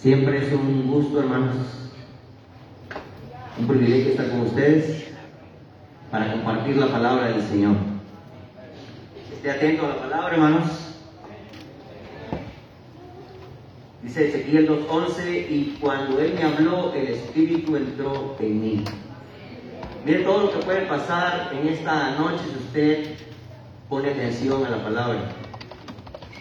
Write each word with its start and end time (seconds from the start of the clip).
Siempre 0.00 0.38
es 0.38 0.50
un 0.54 0.90
gusto, 0.90 1.20
hermanos, 1.20 1.56
un 3.58 3.66
privilegio 3.68 4.12
estar 4.12 4.30
con 4.30 4.40
ustedes 4.40 5.08
para 6.10 6.32
compartir 6.32 6.78
la 6.78 6.86
palabra 6.86 7.28
del 7.28 7.42
Señor. 7.42 7.76
Esté 9.30 9.50
atento 9.50 9.84
a 9.84 9.88
la 9.90 9.96
palabra, 9.98 10.34
hermanos. 10.36 10.94
Dice 14.02 14.28
Ezequiel 14.28 14.70
2.11, 14.70 15.50
y 15.50 15.76
cuando 15.78 16.18
Él 16.18 16.32
me 16.32 16.44
habló, 16.44 16.94
el 16.94 17.08
Espíritu 17.08 17.76
entró 17.76 18.36
en 18.40 18.58
mí. 18.58 18.84
Mire 20.06 20.20
todo 20.20 20.44
lo 20.44 20.52
que 20.52 20.64
puede 20.64 20.86
pasar 20.86 21.50
en 21.52 21.68
esta 21.68 22.16
noche 22.18 22.42
si 22.50 22.56
usted 22.56 23.14
pone 23.90 24.08
atención 24.08 24.64
a 24.64 24.70
la 24.70 24.82
palabra. 24.82 25.20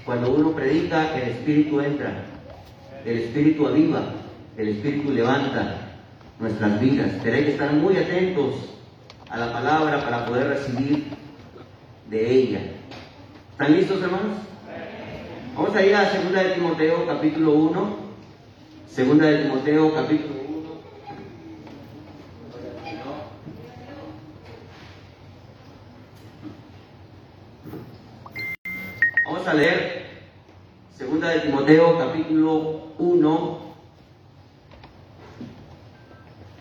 Cuando 0.06 0.32
uno 0.32 0.52
predica, 0.52 1.14
el 1.20 1.32
Espíritu 1.32 1.82
entra, 1.82 2.39
el 3.06 3.18
Espíritu 3.18 3.68
aviva, 3.68 4.04
el 4.58 4.70
Espíritu 4.70 5.12
levanta 5.12 5.90
nuestras 6.40 6.80
vidas. 6.80 7.12
Hay 7.26 7.44
que 7.44 7.52
estar 7.52 7.74
muy 7.74 7.98
atentos 7.98 8.56
a 9.30 9.38
la 9.38 9.54
palabra 9.54 10.02
para 10.04 10.26
poder 10.26 10.48
recibir 10.48 11.06
de 12.10 12.32
ella. 12.32 12.62
¿Están 13.52 13.76
listos, 13.76 14.02
hermanos? 14.02 14.38
Vamos 15.56 15.76
a 15.76 15.86
ir 15.86 15.96
a 15.96 16.10
2 16.10 16.32
de 16.32 16.50
Timoteo, 16.56 17.06
capítulo 17.06 17.52
1. 17.52 17.96
Segunda 18.90 19.26
de 19.26 19.44
Timoteo, 19.44 19.94
capítulo 19.94 20.39
Capítulo 31.70 32.82
1, 32.98 33.60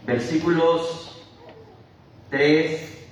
versículos 0.07 1.25
3 2.29 3.07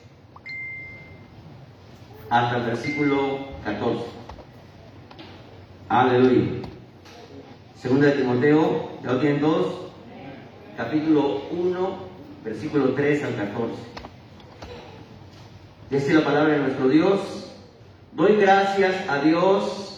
hasta 2.29 2.57
el 2.59 2.63
versículo 2.65 3.39
14. 3.65 4.05
Aleluya. 5.89 6.69
Segunda 7.81 8.09
de 8.09 8.13
Timoteo, 8.13 8.91
ya 9.03 9.13
lo 9.13 9.21
tienen 9.21 9.41
todos. 9.41 9.75
Capítulo 10.77 11.45
1, 11.51 11.97
versículo 12.45 12.93
3 12.93 13.25
al 13.25 13.37
14. 13.37 13.75
Dice 15.89 16.13
la 16.13 16.25
palabra 16.25 16.53
de 16.53 16.59
nuestro 16.59 16.89
Dios. 16.89 17.55
Doy 18.13 18.37
gracias 18.37 19.09
a 19.09 19.21
Dios, 19.21 19.86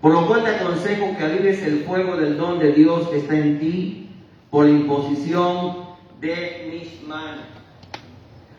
Por 0.00 0.12
lo 0.12 0.26
cual 0.26 0.44
te 0.44 0.50
aconsejo 0.50 1.16
que 1.16 1.24
avives 1.24 1.62
el 1.62 1.80
fuego 1.80 2.16
del 2.16 2.36
don 2.36 2.58
de 2.58 2.72
Dios 2.72 3.08
que 3.08 3.18
está 3.18 3.36
en 3.36 3.58
ti 3.58 4.10
por 4.50 4.64
la 4.64 4.70
imposición 4.70 5.76
de 6.20 6.68
mis 6.70 7.06
manos. 7.06 7.44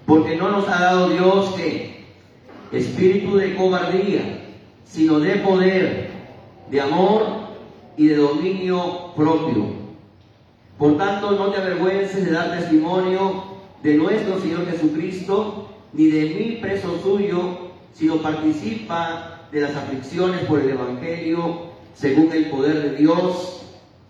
Porque 0.05 0.35
no 0.35 0.49
nos 0.49 0.67
ha 0.67 0.81
dado 0.81 1.09
Dios 1.09 1.53
que 1.55 2.05
espíritu 2.71 3.37
de 3.37 3.55
cobardía, 3.55 4.21
sino 4.83 5.19
de 5.19 5.37
poder, 5.37 6.09
de 6.69 6.81
amor 6.81 7.25
y 7.95 8.07
de 8.07 8.15
dominio 8.17 9.13
propio. 9.15 9.79
Por 10.77 10.97
tanto, 10.97 11.31
no 11.31 11.51
te 11.51 11.57
avergüences 11.57 12.25
de 12.25 12.31
dar 12.31 12.57
testimonio 12.57 13.43
de 13.81 13.95
nuestro 13.95 14.39
Señor 14.39 14.65
Jesucristo, 14.65 15.69
ni 15.93 16.07
de 16.07 16.25
mí 16.33 16.59
preso 16.61 16.99
suyo, 17.01 17.69
sino 17.93 18.17
participa 18.17 19.38
de 19.51 19.61
las 19.61 19.75
aflicciones 19.75 20.41
por 20.45 20.59
el 20.59 20.69
Evangelio, 20.69 21.69
según 21.95 22.31
el 22.31 22.49
poder 22.49 22.81
de 22.81 22.95
Dios, 22.97 23.61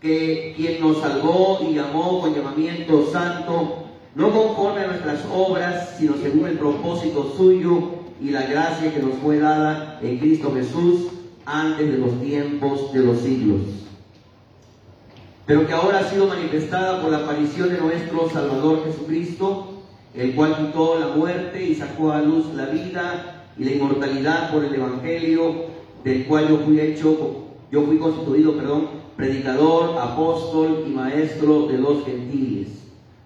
que 0.02 0.54
quien 0.56 0.82
nos 0.82 1.00
salvó 1.00 1.60
y 1.62 1.74
llamó 1.74 2.22
con 2.22 2.34
llamamiento 2.34 3.10
santo, 3.12 3.86
no 4.16 4.32
conforme 4.32 4.82
a 4.82 4.88
nuestras 4.88 5.26
obras, 5.34 5.96
sino 5.98 6.16
según 6.18 6.48
el 6.48 6.58
propósito 6.58 7.34
suyo 7.38 8.00
y 8.22 8.32
la 8.32 8.44
gracia 8.44 8.94
que 8.94 9.02
nos 9.02 9.16
fue 9.16 9.40
dada 9.40 10.00
en 10.02 10.18
Cristo 10.20 10.52
Jesús 10.54 11.08
antes 11.46 11.90
de 11.92 11.98
los 11.98 12.20
tiempos 12.22 12.92
de 12.94 13.00
los 13.00 13.20
siglos. 13.20 13.62
Pero 15.46 15.66
que 15.66 15.74
ahora 15.74 16.00
ha 16.00 16.10
sido 16.10 16.28
manifestada 16.28 17.02
por 17.02 17.12
la 17.12 17.20
aparición 17.20 17.70
de 17.70 17.80
nuestro 17.80 18.30
Salvador 18.30 18.84
Jesucristo, 18.86 19.82
el 20.14 20.36
cual 20.36 20.58
quitó 20.58 21.00
la 21.00 21.08
muerte 21.08 21.64
y 21.64 21.76
sacó 21.76 22.12
a 22.12 22.22
luz 22.22 22.54
la 22.54 22.66
vida 22.68 23.39
y 23.60 23.66
la 23.66 23.72
inmortalidad 23.72 24.52
por 24.52 24.64
el 24.64 24.74
Evangelio, 24.74 25.66
del 26.04 26.26
cual 26.26 26.48
yo 26.48 26.58
fui 26.60 26.80
hecho, 26.80 27.46
yo 27.72 27.84
fui 27.84 27.98
constituido, 27.98 28.56
perdón, 28.56 28.88
predicador, 29.18 29.98
apóstol 30.00 30.86
y 30.88 30.92
maestro 30.92 31.68
de 31.68 31.78
los 31.78 32.06
gentiles. 32.06 32.70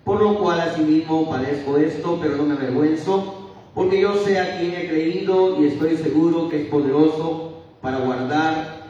Por 0.03 0.21
lo 0.21 0.39
cual 0.39 0.59
asimismo 0.59 1.29
padezco 1.29 1.77
esto, 1.77 2.17
pero 2.19 2.35
no 2.35 2.45
me 2.45 2.55
avergüenzo, 2.55 3.51
porque 3.75 4.01
yo 4.01 4.15
sé 4.15 4.39
a 4.39 4.57
quien 4.57 4.73
he 4.73 4.87
creído 4.87 5.61
y 5.61 5.67
estoy 5.67 5.97
seguro 5.97 6.49
que 6.49 6.63
es 6.63 6.67
poderoso 6.67 7.63
para 7.79 7.99
guardar 7.99 8.83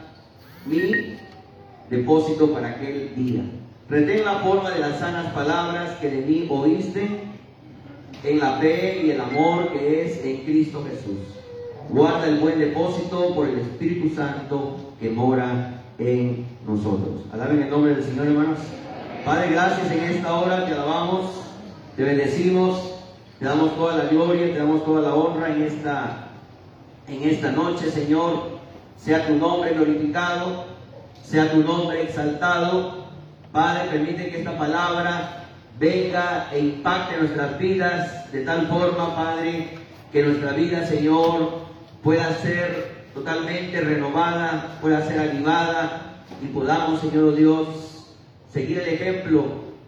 mi 0.64 1.16
depósito 1.90 2.52
para 2.52 2.70
aquel 2.70 3.14
día. 3.14 3.42
Retén 3.88 4.24
la 4.24 4.38
forma 4.38 4.70
de 4.70 4.80
las 4.80 4.98
sanas 4.98 5.32
palabras 5.34 5.98
que 6.00 6.08
de 6.08 6.22
mí 6.22 6.46
oíste 6.48 7.06
en 8.24 8.38
la 8.40 8.56
fe 8.56 9.02
y 9.04 9.10
el 9.10 9.20
amor 9.20 9.72
que 9.72 10.04
es 10.04 10.24
en 10.24 10.38
Cristo 10.38 10.82
Jesús. 10.88 11.33
Guarda 11.88 12.26
el 12.26 12.38
buen 12.38 12.58
depósito 12.58 13.34
por 13.34 13.48
el 13.48 13.58
Espíritu 13.58 14.14
Santo 14.14 14.76
que 15.00 15.10
mora 15.10 15.82
en 15.98 16.46
nosotros. 16.66 17.22
Alaben 17.32 17.62
el 17.62 17.70
nombre 17.70 17.94
del 17.94 18.04
Señor, 18.04 18.26
hermanos. 18.26 18.58
Padre, 19.24 19.50
gracias 19.50 19.90
en 19.90 20.04
esta 20.04 20.34
hora, 20.34 20.66
te 20.66 20.72
alabamos, 20.72 21.30
te 21.96 22.02
bendecimos, 22.04 22.94
te 23.38 23.44
damos 23.44 23.76
toda 23.76 23.96
la 23.96 24.04
gloria, 24.04 24.52
te 24.52 24.58
damos 24.58 24.84
toda 24.84 25.02
la 25.02 25.14
honra 25.14 25.54
en 25.54 25.62
esta, 25.62 26.28
en 27.08 27.28
esta 27.28 27.52
noche, 27.52 27.90
Señor. 27.90 28.54
Sea 28.96 29.26
tu 29.26 29.34
nombre 29.34 29.74
glorificado, 29.74 30.64
sea 31.22 31.50
tu 31.52 31.58
nombre 31.58 32.02
exaltado. 32.02 33.04
Padre, 33.52 33.90
permite 33.90 34.30
que 34.30 34.38
esta 34.38 34.56
palabra 34.56 35.44
venga 35.78 36.48
e 36.52 36.58
impacte 36.58 37.18
nuestras 37.18 37.58
vidas 37.58 38.32
de 38.32 38.44
tal 38.44 38.66
forma, 38.66 39.14
Padre, 39.14 39.78
que 40.12 40.22
nuestra 40.22 40.52
vida, 40.52 40.86
Señor, 40.86 41.63
pueda 42.04 42.36
ser 42.36 43.06
totalmente 43.14 43.80
renovada, 43.80 44.78
pueda 44.82 45.08
ser 45.08 45.18
animada 45.20 46.24
y 46.42 46.46
podamos, 46.48 47.00
Señor 47.00 47.34
Dios, 47.34 47.66
seguir 48.52 48.78
el 48.80 48.88
ejemplo 48.90 49.46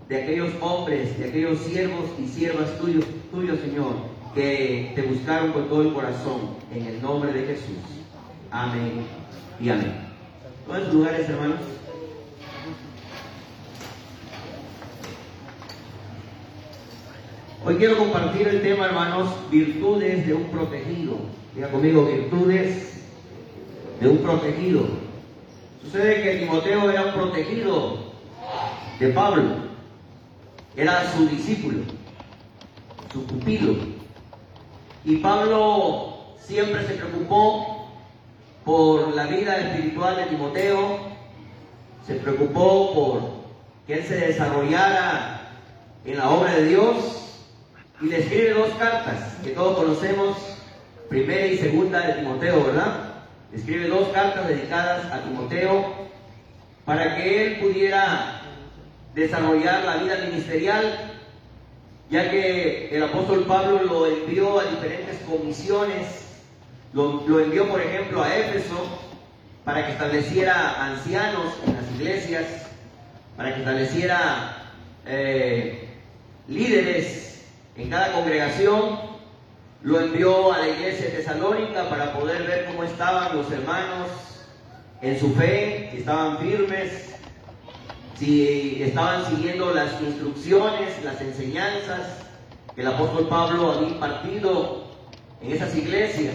de 0.08 0.22
aquellos 0.22 0.50
hombres, 0.62 1.18
de 1.18 1.28
aquellos 1.28 1.58
siervos 1.58 2.06
y 2.18 2.26
siervas 2.26 2.78
tuyos, 2.78 3.04
tuyos, 3.30 3.60
Señor, 3.60 3.92
que 4.34 4.92
te 4.94 5.02
buscaron 5.02 5.52
con 5.52 5.68
todo 5.68 5.82
el 5.82 5.92
corazón, 5.92 6.56
en 6.74 6.86
el 6.86 7.02
nombre 7.02 7.32
de 7.32 7.46
Jesús. 7.46 7.76
Amén 8.50 9.06
y 9.60 9.68
amén. 9.68 9.92
¿Cuántos 10.66 10.94
lugares, 10.94 11.28
hermanos? 11.28 11.60
Hoy 17.62 17.76
quiero 17.76 17.98
compartir 17.98 18.48
el 18.48 18.62
tema, 18.62 18.86
hermanos, 18.86 19.28
virtudes 19.50 20.26
de 20.26 20.32
un 20.32 20.44
protegido. 20.44 21.18
Diga 21.56 21.70
conmigo, 21.70 22.04
virtudes 22.04 23.00
de 23.98 24.08
un 24.08 24.18
protegido. 24.18 24.82
Sucede 25.82 26.22
que 26.22 26.36
Timoteo 26.40 26.90
era 26.90 27.06
un 27.06 27.12
protegido 27.14 27.96
de 29.00 29.08
Pablo. 29.08 29.42
Era 30.76 31.10
su 31.12 31.26
discípulo, 31.26 31.78
su 33.10 33.24
pupilo. 33.24 33.74
Y 35.06 35.16
Pablo 35.16 36.34
siempre 36.38 36.86
se 36.86 36.92
preocupó 36.92 37.88
por 38.62 39.14
la 39.14 39.24
vida 39.26 39.56
espiritual 39.56 40.16
de 40.16 40.24
Timoteo, 40.24 40.98
se 42.06 42.16
preocupó 42.16 42.92
por 42.92 43.20
que 43.86 44.00
él 44.00 44.04
se 44.04 44.16
desarrollara 44.16 45.40
en 46.04 46.18
la 46.18 46.28
obra 46.28 46.54
de 46.54 46.66
Dios 46.66 46.96
y 48.02 48.08
le 48.08 48.18
escribe 48.18 48.50
dos 48.50 48.68
cartas 48.78 49.38
que 49.42 49.50
todos 49.52 49.78
conocemos, 49.78 50.55
primera 51.08 51.46
y 51.46 51.58
segunda 51.58 52.00
de 52.06 52.14
Timoteo, 52.14 52.64
¿verdad? 52.64 53.14
Escribe 53.52 53.88
dos 53.88 54.08
cartas 54.08 54.48
dedicadas 54.48 55.10
a 55.12 55.22
Timoteo 55.22 56.06
para 56.84 57.16
que 57.16 57.46
él 57.46 57.58
pudiera 57.60 58.42
desarrollar 59.14 59.84
la 59.84 59.96
vida 59.96 60.18
ministerial, 60.26 61.14
ya 62.10 62.30
que 62.30 62.94
el 62.94 63.02
apóstol 63.02 63.44
Pablo 63.46 63.82
lo 63.82 64.06
envió 64.06 64.60
a 64.60 64.64
diferentes 64.64 65.18
comisiones, 65.28 66.06
lo, 66.92 67.40
envió 67.40 67.68
por 67.68 67.80
ejemplo 67.80 68.22
a 68.22 68.36
Éfeso 68.36 69.00
para 69.64 69.86
que 69.86 69.92
estableciera 69.92 70.84
ancianos 70.84 71.54
en 71.66 71.74
las 71.74 71.90
iglesias, 71.92 72.44
para 73.36 73.52
que 73.52 73.60
estableciera 73.60 74.56
eh, 75.06 75.88
líderes 76.46 77.42
en 77.76 77.90
cada 77.90 78.12
congregación, 78.12 79.15
lo 79.82 80.00
envió 80.00 80.52
a 80.52 80.58
la 80.58 80.68
iglesia 80.68 81.10
Tesalónica 81.10 81.88
para 81.88 82.12
poder 82.12 82.46
ver 82.46 82.66
cómo 82.66 82.84
estaban 82.84 83.36
los 83.36 83.50
hermanos 83.50 84.08
en 85.02 85.20
su 85.20 85.34
fe, 85.34 85.88
si 85.92 85.98
estaban 85.98 86.38
firmes, 86.38 87.14
si 88.18 88.82
estaban 88.82 89.26
siguiendo 89.26 89.72
las 89.74 90.00
instrucciones, 90.00 91.04
las 91.04 91.20
enseñanzas 91.20 92.18
que 92.74 92.80
el 92.80 92.88
apóstol 92.88 93.28
Pablo 93.28 93.72
había 93.72 93.88
impartido 93.88 94.84
en 95.42 95.52
esas 95.52 95.74
iglesias. 95.76 96.34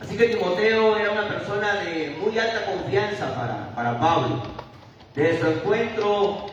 Así 0.00 0.16
que 0.16 0.28
Timoteo 0.28 0.96
era 0.96 1.12
una 1.12 1.28
persona 1.28 1.74
de 1.74 2.16
muy 2.20 2.38
alta 2.38 2.66
confianza 2.66 3.34
para, 3.34 3.74
para 3.74 3.98
Pablo. 3.98 4.42
Desde 5.14 5.40
su 5.40 5.46
encuentro 5.46 6.46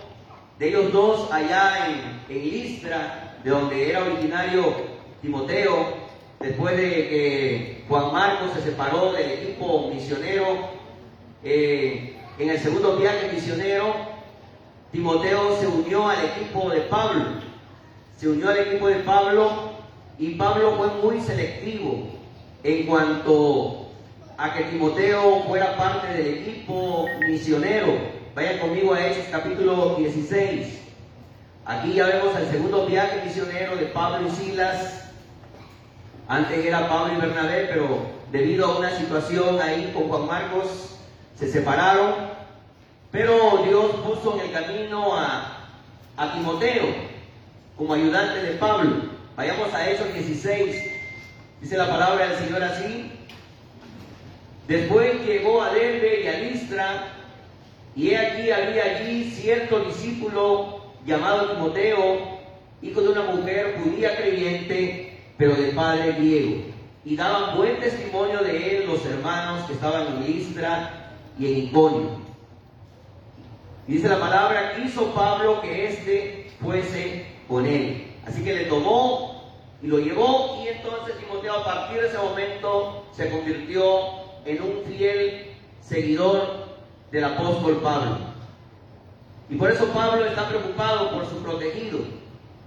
de 0.58 0.70
ellos 0.70 0.92
dos 0.92 1.32
allá 1.32 1.88
en, 1.88 2.36
en 2.36 2.44
Listra, 2.50 3.36
de 3.44 3.50
donde 3.50 3.90
era 3.90 4.04
originario 4.04 4.95
Timoteo, 5.26 5.88
después 6.40 6.78
de 6.78 6.90
que 6.92 7.84
Juan 7.90 8.14
Marcos 8.14 8.52
se 8.54 8.62
separó 8.62 9.12
del 9.12 9.32
equipo 9.32 9.90
misionero, 9.92 10.70
eh, 11.44 12.16
en 12.38 12.50
el 12.50 12.60
segundo 12.60 12.96
viaje 12.98 13.32
misionero, 13.34 13.96
Timoteo 14.92 15.60
se 15.60 15.68
unió 15.68 16.08
al 16.08 16.26
equipo 16.26 16.70
de 16.70 16.82
Pablo. 16.82 17.26
Se 18.18 18.30
unió 18.30 18.50
al 18.50 18.60
equipo 18.60 18.88
de 18.88 19.00
Pablo 19.00 19.72
y 20.20 20.36
Pablo 20.36 20.76
fue 20.78 20.88
muy 21.02 21.22
selectivo 21.22 22.08
en 22.64 22.86
cuanto 22.86 23.88
a 24.38 24.54
que 24.54 24.66
Timoteo 24.66 25.44
fuera 25.48 25.76
parte 25.76 26.14
del 26.14 26.28
equipo 26.40 27.08
misionero. 27.28 27.94
Vayan 28.36 28.60
conmigo 28.60 28.94
a 28.94 29.08
Hechos 29.08 29.26
capítulo 29.32 29.96
16. 29.96 30.82
Aquí 31.66 31.94
ya 31.94 32.06
vemos 32.06 32.38
el 32.38 32.48
segundo 32.52 32.86
viaje 32.86 33.26
misionero 33.26 33.76
de 33.76 33.86
Pablo 33.88 34.28
y 34.28 34.32
Silas. 34.32 35.05
Antes 36.28 36.66
era 36.66 36.90
Pablo 36.90 37.14
y 37.14 37.22
Bernabé, 37.22 37.70
pero 37.72 38.08
debido 38.32 38.66
a 38.66 38.78
una 38.80 38.98
situación 38.98 39.62
ahí 39.62 39.92
con 39.94 40.10
Juan 40.10 40.28
Marcos, 40.28 40.98
se 41.38 41.52
separaron 41.52 42.36
pero 43.16 43.64
Dios 43.66 43.92
puso 44.06 44.36
en 44.36 44.48
el 44.48 44.52
camino 44.52 45.16
a, 45.18 45.52
Timoteo 46.34 46.84
como 47.78 47.94
ayudante 47.94 48.42
de 48.42 48.58
Pablo. 48.58 49.04
Vayamos 49.38 49.74
a 49.74 49.90
Hechos 49.90 50.14
16. 50.14 50.92
Dice 51.62 51.78
la 51.78 51.90
palabra 51.90 52.28
del 52.28 52.38
Señor 52.40 52.62
así. 52.62 53.10
Después 54.68 55.26
llegó 55.26 55.62
a 55.62 55.74
Derbe 55.74 56.24
y 56.24 56.28
a 56.28 56.40
Listra, 56.40 57.08
y 57.96 58.10
he 58.10 58.18
aquí 58.18 58.52
había 58.52 58.84
allí 58.84 59.32
cierto 59.32 59.80
discípulo 59.86 60.82
llamado 61.06 61.52
Timoteo, 61.52 62.18
hijo 62.82 63.02
de 63.02 63.10
una 63.10 63.22
mujer 63.22 63.80
judía 63.82 64.18
creyente, 64.18 65.05
pero 65.38 65.56
de 65.56 65.70
padre 65.70 66.14
griego. 66.14 66.64
Y 67.04 67.16
daban 67.16 67.58
buen 67.58 67.80
testimonio 67.80 68.40
de 68.40 68.78
él 68.78 68.88
los 68.88 69.06
hermanos 69.06 69.66
que 69.68 69.74
estaban 69.74 70.08
en 70.08 70.26
Listra 70.26 71.12
y 71.38 71.48
en 71.48 71.58
Iconio. 71.66 72.26
Dice 73.88 74.08
la 74.08 74.20
palabra, 74.20 74.74
quiso 74.76 75.14
Pablo 75.14 75.62
que 75.62 75.88
éste 75.88 76.52
fuese 76.60 77.28
con 77.48 77.66
él. 77.66 78.08
Así 78.28 78.44
que 78.44 78.56
le 78.56 78.66
tomó 78.66 79.54
y 79.82 79.88
lo 79.88 80.00
llevó 80.00 80.64
y 80.64 80.70
entonces 80.70 81.18
Timoteo 81.20 81.54
a 81.54 81.64
partir 81.64 82.02
de 82.02 82.08
ese 82.08 82.18
momento 82.18 83.06
se 83.12 83.30
convirtió 83.30 83.84
en 84.46 84.62
un 84.62 84.84
fiel 84.88 85.52
seguidor 85.82 86.66
del 87.12 87.24
apóstol 87.24 87.80
Pablo. 87.84 88.18
Y 89.50 89.56
por 89.56 89.70
eso 89.70 89.86
Pablo 89.94 90.26
está 90.26 90.50
preocupado 90.50 91.12
por 91.12 91.30
su 91.30 91.38
protegido 91.44 92.00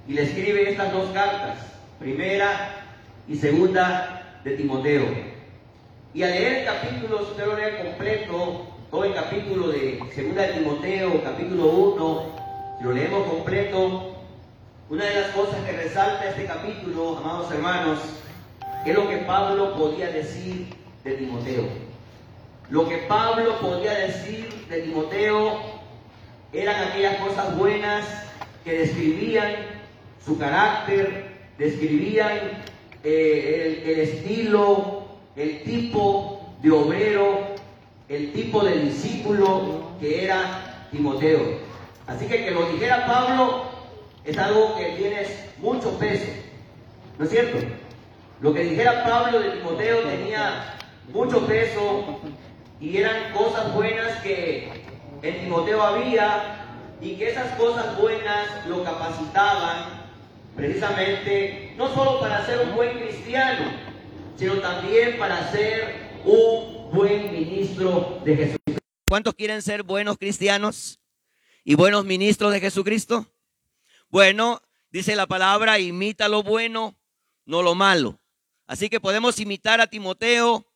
y 0.06 0.12
le 0.12 0.22
escribe 0.22 0.70
estas 0.70 0.92
dos 0.92 1.10
cartas, 1.10 1.58
primera 1.98 2.70
y 3.26 3.36
segunda 3.36 4.40
de 4.44 4.56
Timoteo. 4.56 5.04
Y 6.14 6.22
al 6.22 6.30
leer 6.30 6.58
el 6.58 6.64
capítulo, 6.64 7.18
si 7.18 7.30
usted 7.32 7.46
lo 7.46 7.56
lee 7.56 7.76
completo, 7.82 8.66
todo 8.90 9.04
el 9.04 9.14
capítulo 9.14 9.68
de 9.68 9.98
2 9.98 10.34
de 10.34 10.48
Timoteo, 10.58 11.22
capítulo 11.22 11.66
1, 11.66 12.22
si 12.78 12.84
lo 12.84 12.92
leemos 12.92 13.26
completo, 13.28 14.16
una 14.88 15.04
de 15.04 15.20
las 15.20 15.30
cosas 15.32 15.62
que 15.66 15.72
resalta 15.72 16.30
este 16.30 16.46
capítulo, 16.46 17.18
amados 17.18 17.50
hermanos, 17.52 17.98
es 18.86 18.94
lo 18.94 19.08
que 19.08 19.18
Pablo 19.18 19.74
podía 19.76 20.10
decir 20.10 20.66
de 21.04 21.12
Timoteo. 21.12 21.64
Lo 22.70 22.88
que 22.88 22.98
Pablo 22.98 23.58
podía 23.60 23.92
decir 23.92 24.66
de 24.68 24.82
Timoteo 24.82 25.60
eran 26.52 26.88
aquellas 26.88 27.16
cosas 27.16 27.56
buenas 27.58 28.06
que 28.64 28.78
describían 28.78 29.56
su 30.24 30.38
carácter, 30.38 31.27
describían 31.58 32.38
eh, 33.04 33.82
el 33.84 34.00
estilo, 34.00 35.08
el 35.36 35.62
tipo 35.64 36.54
de 36.62 36.70
obrero 36.70 37.58
el 38.08 38.32
tipo 38.32 38.64
de 38.64 38.78
discípulo 38.78 39.82
que 40.00 40.24
era 40.24 40.86
Timoteo. 40.90 41.58
Así 42.06 42.26
que 42.26 42.44
que 42.44 42.50
lo 42.50 42.66
dijera 42.70 43.06
Pablo 43.06 43.64
es 44.24 44.36
algo 44.38 44.76
que 44.76 44.92
tiene 44.92 45.26
mucho 45.58 45.98
peso, 45.98 46.30
¿no 47.18 47.24
es 47.24 47.30
cierto? 47.30 47.58
Lo 48.40 48.54
que 48.54 48.64
dijera 48.64 49.04
Pablo 49.04 49.40
de 49.40 49.50
Timoteo 49.50 50.00
tenía 50.04 50.78
mucho 51.12 51.46
peso 51.46 52.20
y 52.80 52.96
eran 52.96 53.32
cosas 53.32 53.74
buenas 53.74 54.22
que 54.22 54.70
en 55.22 55.40
Timoteo 55.40 55.82
había 55.82 56.64
y 57.00 57.16
que 57.16 57.30
esas 57.30 57.52
cosas 57.56 57.98
buenas 57.98 58.66
lo 58.66 58.84
capacitaban 58.84 59.97
precisamente 60.58 61.72
no 61.76 61.94
solo 61.94 62.18
para 62.18 62.44
ser 62.44 62.58
un 62.66 62.74
buen 62.74 62.98
cristiano, 62.98 63.72
sino 64.36 64.60
también 64.60 65.16
para 65.16 65.50
ser 65.52 66.20
un 66.24 66.90
buen 66.92 67.32
ministro 67.32 68.20
de 68.24 68.36
Jesucristo. 68.36 68.82
¿Cuántos 69.08 69.34
quieren 69.34 69.62
ser 69.62 69.84
buenos 69.84 70.18
cristianos 70.18 71.00
y 71.62 71.76
buenos 71.76 72.04
ministros 72.04 72.52
de 72.52 72.58
Jesucristo? 72.58 73.32
Bueno, 74.08 74.60
dice 74.90 75.14
la 75.14 75.28
palabra, 75.28 75.78
imita 75.78 76.26
lo 76.26 76.42
bueno, 76.42 76.98
no 77.44 77.62
lo 77.62 77.76
malo. 77.76 78.20
Así 78.66 78.90
que 78.90 79.00
podemos 79.00 79.38
imitar 79.38 79.80
a 79.80 79.86
Timoteo. 79.86 80.66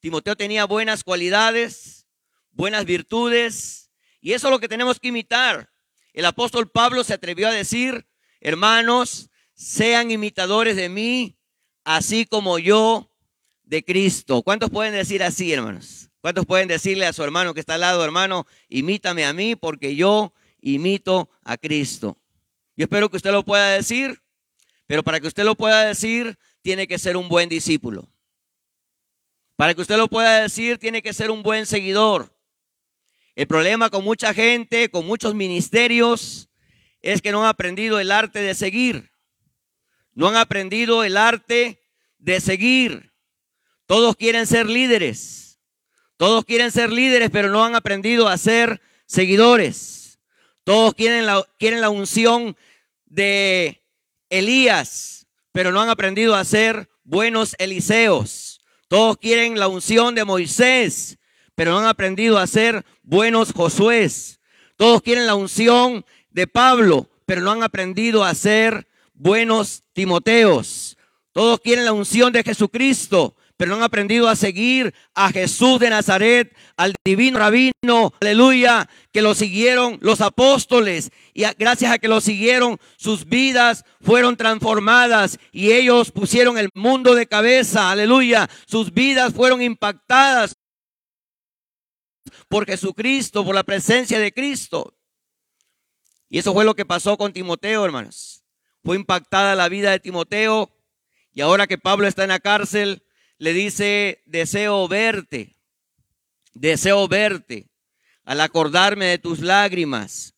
Timoteo 0.00 0.34
tenía 0.34 0.64
buenas 0.64 1.04
cualidades, 1.04 2.04
buenas 2.50 2.84
virtudes, 2.84 3.92
y 4.20 4.32
eso 4.32 4.48
es 4.48 4.50
lo 4.50 4.58
que 4.58 4.68
tenemos 4.68 4.98
que 4.98 5.08
imitar. 5.08 5.70
El 6.12 6.24
apóstol 6.24 6.68
Pablo 6.68 7.04
se 7.04 7.14
atrevió 7.14 7.46
a 7.46 7.52
decir, 7.52 8.06
hermanos, 8.40 9.29
sean 9.60 10.10
imitadores 10.10 10.74
de 10.74 10.88
mí, 10.88 11.36
así 11.84 12.24
como 12.24 12.58
yo 12.58 13.10
de 13.62 13.84
Cristo. 13.84 14.40
¿Cuántos 14.42 14.70
pueden 14.70 14.94
decir 14.94 15.22
así, 15.22 15.52
hermanos? 15.52 16.08
¿Cuántos 16.22 16.46
pueden 16.46 16.66
decirle 16.66 17.04
a 17.04 17.12
su 17.12 17.22
hermano 17.22 17.52
que 17.52 17.60
está 17.60 17.74
al 17.74 17.82
lado, 17.82 18.02
hermano, 18.02 18.46
imítame 18.70 19.26
a 19.26 19.34
mí 19.34 19.56
porque 19.56 19.94
yo 19.94 20.32
imito 20.62 21.28
a 21.44 21.58
Cristo? 21.58 22.16
Yo 22.74 22.84
espero 22.84 23.10
que 23.10 23.18
usted 23.18 23.32
lo 23.32 23.44
pueda 23.44 23.68
decir, 23.72 24.22
pero 24.86 25.02
para 25.02 25.20
que 25.20 25.26
usted 25.26 25.44
lo 25.44 25.54
pueda 25.54 25.84
decir, 25.84 26.38
tiene 26.62 26.88
que 26.88 26.98
ser 26.98 27.18
un 27.18 27.28
buen 27.28 27.50
discípulo. 27.50 28.08
Para 29.56 29.74
que 29.74 29.82
usted 29.82 29.98
lo 29.98 30.08
pueda 30.08 30.40
decir, 30.40 30.78
tiene 30.78 31.02
que 31.02 31.12
ser 31.12 31.30
un 31.30 31.42
buen 31.42 31.66
seguidor. 31.66 32.34
El 33.34 33.46
problema 33.46 33.90
con 33.90 34.04
mucha 34.04 34.32
gente, 34.32 34.90
con 34.90 35.04
muchos 35.04 35.34
ministerios, 35.34 36.48
es 37.02 37.20
que 37.20 37.30
no 37.30 37.42
han 37.42 37.48
aprendido 37.50 38.00
el 38.00 38.10
arte 38.10 38.40
de 38.40 38.54
seguir. 38.54 39.10
No 40.20 40.28
han 40.28 40.36
aprendido 40.36 41.02
el 41.02 41.16
arte 41.16 41.80
de 42.18 42.42
seguir. 42.42 43.14
Todos 43.86 44.16
quieren 44.16 44.46
ser 44.46 44.68
líderes. 44.68 45.62
Todos 46.18 46.44
quieren 46.44 46.70
ser 46.70 46.92
líderes, 46.92 47.30
pero 47.30 47.48
no 47.48 47.64
han 47.64 47.74
aprendido 47.74 48.28
a 48.28 48.36
ser 48.36 48.82
seguidores. 49.06 50.20
Todos 50.62 50.92
quieren 50.92 51.24
la, 51.24 51.42
quieren 51.58 51.80
la 51.80 51.88
unción 51.88 52.54
de 53.06 53.82
Elías, 54.28 55.26
pero 55.52 55.72
no 55.72 55.80
han 55.80 55.88
aprendido 55.88 56.34
a 56.34 56.44
ser 56.44 56.90
buenos 57.02 57.56
Eliseos. 57.58 58.60
Todos 58.88 59.16
quieren 59.16 59.58
la 59.58 59.68
unción 59.68 60.14
de 60.14 60.26
Moisés, 60.26 61.16
pero 61.54 61.70
no 61.70 61.78
han 61.78 61.86
aprendido 61.86 62.36
a 62.36 62.46
ser 62.46 62.84
buenos 63.02 63.54
Josué. 63.54 64.06
Todos 64.76 65.00
quieren 65.00 65.26
la 65.26 65.34
unción 65.34 66.04
de 66.28 66.46
Pablo, 66.46 67.08
pero 67.24 67.40
no 67.40 67.52
han 67.52 67.62
aprendido 67.62 68.22
a 68.22 68.34
ser 68.34 68.89
buenos 69.20 69.84
Timoteos. 69.92 70.96
Todos 71.32 71.60
quieren 71.60 71.84
la 71.84 71.92
unción 71.92 72.32
de 72.32 72.42
Jesucristo, 72.42 73.36
pero 73.56 73.70
no 73.70 73.76
han 73.76 73.82
aprendido 73.82 74.28
a 74.28 74.34
seguir 74.34 74.94
a 75.14 75.30
Jesús 75.30 75.78
de 75.78 75.90
Nazaret, 75.90 76.56
al 76.76 76.94
divino 77.04 77.38
rabino, 77.38 78.14
aleluya, 78.20 78.88
que 79.12 79.20
lo 79.20 79.34
siguieron 79.34 79.98
los 80.00 80.22
apóstoles. 80.22 81.10
Y 81.34 81.44
gracias 81.58 81.92
a 81.92 81.98
que 81.98 82.08
lo 82.08 82.22
siguieron, 82.22 82.78
sus 82.96 83.26
vidas 83.26 83.84
fueron 84.00 84.36
transformadas 84.36 85.38
y 85.52 85.72
ellos 85.72 86.10
pusieron 86.10 86.56
el 86.56 86.70
mundo 86.74 87.14
de 87.14 87.26
cabeza, 87.26 87.90
aleluya. 87.90 88.48
Sus 88.66 88.92
vidas 88.92 89.34
fueron 89.34 89.60
impactadas 89.60 90.56
por 92.48 92.64
Jesucristo, 92.64 93.44
por 93.44 93.54
la 93.54 93.64
presencia 93.64 94.18
de 94.18 94.32
Cristo. 94.32 94.94
Y 96.30 96.38
eso 96.38 96.54
fue 96.54 96.64
lo 96.64 96.74
que 96.74 96.86
pasó 96.86 97.18
con 97.18 97.32
Timoteo, 97.32 97.84
hermanos. 97.84 98.40
Fue 98.82 98.96
impactada 98.96 99.54
la 99.54 99.68
vida 99.68 99.90
de 99.90 100.00
Timoteo 100.00 100.70
y 101.32 101.40
ahora 101.42 101.66
que 101.66 101.78
Pablo 101.78 102.06
está 102.06 102.22
en 102.22 102.30
la 102.30 102.40
cárcel, 102.40 103.02
le 103.38 103.52
dice, 103.52 104.22
deseo 104.26 104.88
verte, 104.88 105.56
deseo 106.54 107.08
verte, 107.08 107.68
al 108.24 108.40
acordarme 108.40 109.06
de 109.06 109.18
tus 109.18 109.40
lágrimas, 109.40 110.34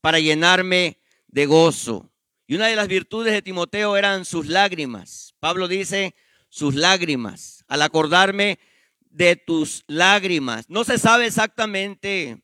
para 0.00 0.18
llenarme 0.18 0.98
de 1.28 1.46
gozo. 1.46 2.10
Y 2.46 2.56
una 2.56 2.66
de 2.66 2.76
las 2.76 2.88
virtudes 2.88 3.32
de 3.32 3.42
Timoteo 3.42 3.96
eran 3.96 4.24
sus 4.24 4.46
lágrimas. 4.46 5.34
Pablo 5.38 5.68
dice, 5.68 6.14
sus 6.48 6.74
lágrimas, 6.74 7.64
al 7.68 7.82
acordarme 7.82 8.58
de 9.00 9.36
tus 9.36 9.84
lágrimas. 9.86 10.68
No 10.68 10.84
se 10.84 10.98
sabe 10.98 11.26
exactamente 11.26 12.42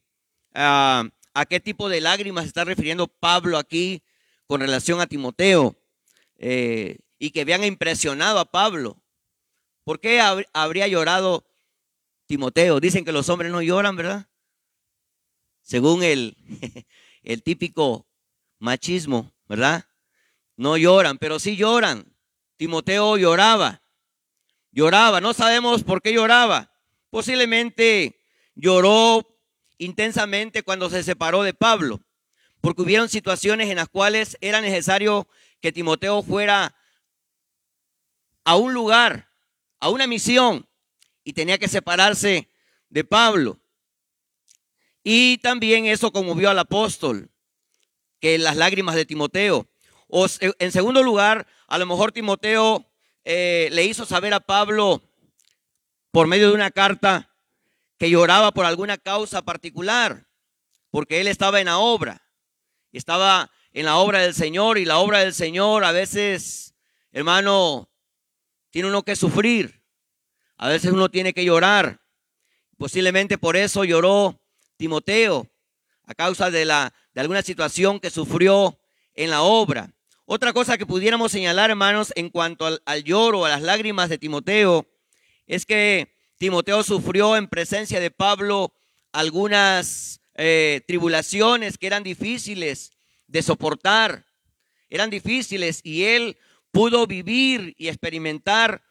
ah, 0.55 1.05
a 1.35 1.47
qué 1.47 1.61
tipo 1.61 1.89
de 1.89 2.01
lágrimas 2.01 2.47
está 2.47 2.65
refiriendo 2.65 3.09
Pablo 3.09 3.59
aquí 3.59 4.03
con 4.49 4.63
relación 4.63 5.01
a 5.01 5.07
Timoteo 5.07 5.77
eh, 6.37 6.99
y 7.19 7.31
que 7.31 7.43
habían 7.43 7.63
impresionado 7.65 8.41
a 8.41 8.51
Pablo. 8.51 9.01
¿Por 9.85 10.01
qué 10.01 10.21
habría 10.53 10.89
llorado 10.89 11.47
Timoteo? 12.27 12.81
Dicen 12.81 13.05
que 13.05 13.13
los 13.13 13.29
hombres 13.29 13.53
no 13.53 13.63
lloran, 13.63 13.95
¿verdad? 13.95 14.27
Según 15.61 16.03
el, 16.03 16.37
el 17.23 17.43
típico 17.43 18.09
machismo, 18.59 19.33
¿verdad? 19.47 19.85
No 20.57 20.79
lloran, 20.79 21.19
pero 21.19 21.39
sí 21.39 21.57
lloran. 21.57 22.17
Timoteo 22.57 23.19
lloraba, 23.19 23.83
lloraba, 24.73 25.21
no 25.21 25.35
sabemos 25.35 25.85
por 25.85 26.01
qué 26.01 26.13
lloraba. 26.13 26.73
Posiblemente 27.11 28.25
lloró 28.55 29.27
intensamente 29.77 30.63
cuando 30.63 30.91
se 30.91 31.03
separó 31.03 31.43
de 31.43 31.55
Pablo, 31.55 32.01
porque 32.61 32.83
hubieron 32.83 33.09
situaciones 33.09 33.71
en 33.71 33.77
las 33.77 33.89
cuales 33.89 34.37
era 34.41 34.61
necesario 34.61 35.29
que 35.61 35.73
Timoteo 35.73 36.23
fuera 36.23 36.75
a 38.45 38.57
un 38.57 38.73
lugar 38.75 39.29
a 39.81 39.91
una 39.91 40.07
misión 40.07 40.69
y 41.25 41.33
tenía 41.33 41.59
que 41.59 41.69
separarse 41.69 42.49
de 42.89 43.05
Pablo. 43.05 43.61
Y 45.03 45.39
también 45.39 45.87
eso 45.87 46.13
conmovió 46.13 46.51
al 46.51 46.59
apóstol, 46.59 47.31
que 48.21 48.39
las 48.39 48.57
lágrimas 48.57 48.95
de 48.95 49.07
Timoteo. 49.07 49.69
O, 50.09 50.27
en 50.41 50.73
segundo 50.73 51.03
lugar, 51.03 51.47
a 51.67 51.79
lo 51.79 51.87
mejor 51.87 52.13
Timoteo 52.13 52.91
eh, 53.25 53.69
le 53.73 53.85
hizo 53.85 54.05
saber 54.05 54.35
a 54.35 54.41
Pablo 54.41 55.03
por 56.11 56.27
medio 56.27 56.49
de 56.49 56.55
una 56.55 56.71
carta 56.71 57.31
que 57.99 58.11
lloraba 58.11 58.53
por 58.53 58.65
alguna 58.65 58.97
causa 58.97 59.43
particular, 59.43 60.27
porque 60.91 61.21
él 61.21 61.29
estaba 61.29 61.61
en 61.61 61.67
la 61.67 61.79
obra, 61.79 62.28
estaba 62.97 63.51
en 63.73 63.85
la 63.85 63.97
obra 63.97 64.21
del 64.21 64.35
Señor 64.35 64.79
y 64.79 64.85
la 64.85 64.99
obra 64.99 65.19
del 65.19 65.35
Señor 65.35 65.85
a 65.85 65.93
veces, 65.93 66.75
hermano, 67.13 67.91
tiene 68.71 68.89
uno 68.89 69.03
que 69.03 69.17
sufrir. 69.17 69.83
A 70.57 70.69
veces 70.69 70.93
uno 70.93 71.11
tiene 71.11 71.33
que 71.33 71.45
llorar. 71.45 72.01
Posiblemente 72.77 73.39
por 73.39 73.57
eso 73.57 73.85
lloró 73.85 74.41
Timoteo, 74.77 75.47
a 76.05 76.15
causa 76.15 76.51
de, 76.51 76.65
la, 76.65 76.95
de 77.13 77.21
alguna 77.21 77.43
situación 77.43 78.01
que 78.01 78.11
sufrió 78.11 78.79
en 79.15 79.31
la 79.31 79.43
obra. 79.43 79.93
Otra 80.25 80.53
cosa 80.53 80.79
que 80.79 80.87
pudiéramos 80.87 81.33
señalar, 81.33 81.71
hermanos, 81.71 82.13
en 82.15 82.31
cuanto 82.31 82.67
al, 82.85 83.05
lloro, 83.05 83.45
a 83.45 83.49
las 83.49 83.63
lágrimas 83.63 84.09
de 84.09 84.19
Timoteo, 84.19 84.87
es 85.47 85.65
que 85.65 86.15
Timoteo 86.37 86.83
sufrió 86.83 87.37
en 87.37 87.49
presencia 87.49 87.99
de 87.99 88.11
Pablo 88.11 88.73
algunas 89.13 90.21
eh, 90.41 90.83
tribulaciones 90.87 91.77
que 91.77 91.89
eran 91.89 92.05
difíciles 92.05 92.93
de 93.27 93.43
soportar, 93.43 94.25
eran 94.89 95.11
difíciles 95.11 95.81
y 95.83 96.05
él 96.05 96.39
pudo 96.71 97.09
vivir 97.09 97.75
y 97.77 97.89
experimentar 97.89 98.85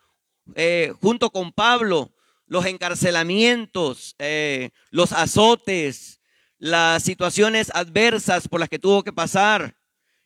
eh, 0.55 0.93
junto 1.01 1.29
con 1.29 1.53
Pablo 1.53 2.13
los 2.47 2.65
encarcelamientos, 2.65 4.15
eh, 4.19 4.71
los 4.89 5.13
azotes, 5.13 6.19
las 6.57 7.03
situaciones 7.03 7.71
adversas 7.73 8.49
por 8.49 8.59
las 8.59 8.67
que 8.67 8.77
tuvo 8.77 9.03
que 9.03 9.13
pasar, 9.13 9.77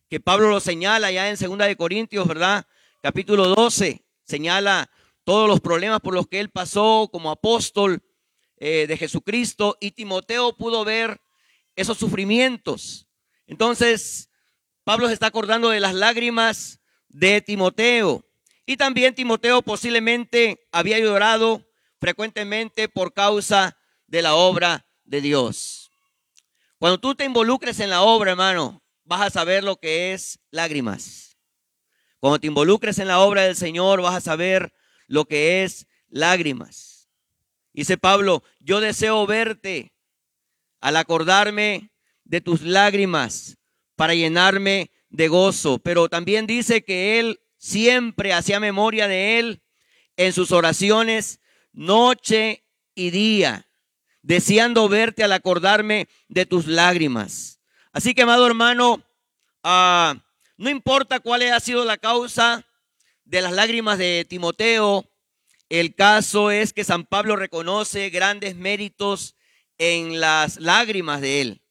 que 0.10 0.20
Pablo 0.20 0.50
lo 0.50 0.60
señala 0.60 1.12
ya 1.12 1.30
en 1.30 1.38
Segunda 1.38 1.68
de 1.68 1.76
Corintios, 1.76 2.28
¿verdad? 2.28 2.66
Capítulo 3.00 3.48
12, 3.48 4.04
señala 4.24 4.90
todos 5.24 5.48
los 5.48 5.62
problemas 5.62 6.00
por 6.00 6.16
los 6.16 6.26
que 6.26 6.40
él 6.40 6.50
pasó 6.50 7.10
como 7.12 7.30
apóstol 7.30 8.02
eh, 8.64 8.86
de 8.86 8.96
Jesucristo 8.96 9.76
y 9.82 9.90
Timoteo 9.90 10.56
pudo 10.56 10.86
ver 10.86 11.20
esos 11.76 11.98
sufrimientos. 11.98 13.08
Entonces, 13.48 14.30
Pablo 14.84 15.08
se 15.08 15.16
está 15.16 15.26
acordando 15.26 15.72
de 15.72 15.80
las 15.80 15.96
lágrimas 15.96 16.80
de 17.10 17.42
Timoteo. 17.42 18.24
Y 18.68 18.78
también 18.78 19.16
Timoteo 19.16 19.64
posiblemente 19.64 20.68
había 20.72 21.00
llorado 21.00 21.68
frecuentemente 22.00 22.88
por 22.88 23.16
causa 23.16 23.76
de 24.06 24.22
la 24.22 24.36
obra 24.36 24.86
de 25.06 25.22
Dios. 25.22 25.92
Cuando 26.78 27.00
tú 27.00 27.16
te 27.16 27.26
involucres 27.26 27.80
en 27.80 27.90
la 27.90 28.04
obra, 28.04 28.30
hermano, 28.30 28.84
vas 29.04 29.22
a 29.22 29.30
saber 29.32 29.64
lo 29.64 29.78
que 29.78 30.14
es 30.14 30.40
lágrimas. 30.52 31.36
Cuando 32.20 32.40
te 32.40 32.46
involucres 32.46 33.00
en 33.00 33.08
la 33.08 33.22
obra 33.22 33.42
del 33.42 33.56
Señor, 33.56 34.04
vas 34.04 34.18
a 34.18 34.22
saber 34.22 34.72
lo 35.08 35.26
que 35.26 35.64
es 35.64 35.88
lágrimas. 36.10 36.91
Dice 37.74 37.98
Pablo, 37.98 38.44
yo 38.60 38.82
deseo 38.82 39.26
verte 39.26 39.94
al 40.82 40.98
acordarme 40.98 41.92
de 42.24 42.42
tus 42.42 42.62
lágrimas 42.62 43.58
para 43.96 44.16
llenarme 44.16 44.92
de 45.10 45.28
gozo. 45.28 45.80
Pero 45.80 46.10
también 46.10 46.48
dice 46.48 46.84
que 46.84 47.20
él 47.20 47.40
siempre 47.58 48.34
hacía 48.34 48.60
memoria 48.60 49.08
de 49.08 49.40
él 49.40 49.62
en 50.18 50.34
sus 50.34 50.52
oraciones 50.52 51.40
noche 51.72 52.66
y 52.96 53.12
día, 53.12 53.68
deseando 54.22 54.90
verte 54.90 55.24
al 55.24 55.32
acordarme 55.32 56.10
de 56.28 56.46
tus 56.46 56.68
lágrimas. 56.68 57.60
Así 57.94 58.14
que, 58.14 58.24
amado 58.24 58.46
hermano, 58.46 59.04
ah, 59.64 60.16
no 60.58 60.70
importa 60.70 61.20
cuál 61.20 61.42
haya 61.42 61.60
sido 61.60 61.86
la 61.86 61.98
causa 61.98 62.66
de 63.24 63.42
las 63.42 63.54
lágrimas 63.54 63.98
de 63.98 64.26
Timoteo, 64.28 65.11
el 65.72 65.96
caso 65.96 66.52
es 66.52 66.74
que 66.74 66.84
San 66.84 67.06
Pablo 67.06 67.38
reconoce 67.38 68.10
grandes 68.10 68.58
méritos 68.58 69.38
en 69.78 70.20
las 70.20 70.60
lágrimas 70.60 71.22
de 71.22 71.40
él. 71.40 71.62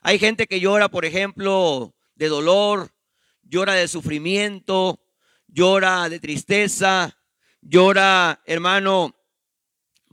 Hay 0.00 0.18
gente 0.18 0.46
que 0.46 0.60
llora, 0.60 0.88
por 0.88 1.04
ejemplo, 1.04 1.94
de 2.14 2.28
dolor, 2.28 2.94
llora 3.42 3.74
de 3.74 3.86
sufrimiento, 3.86 5.04
llora 5.46 6.08
de 6.08 6.20
tristeza, 6.20 7.18
llora, 7.60 8.42
hermano, 8.46 9.14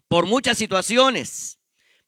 por 0.10 0.26
muchas 0.26 0.58
situaciones. 0.58 1.58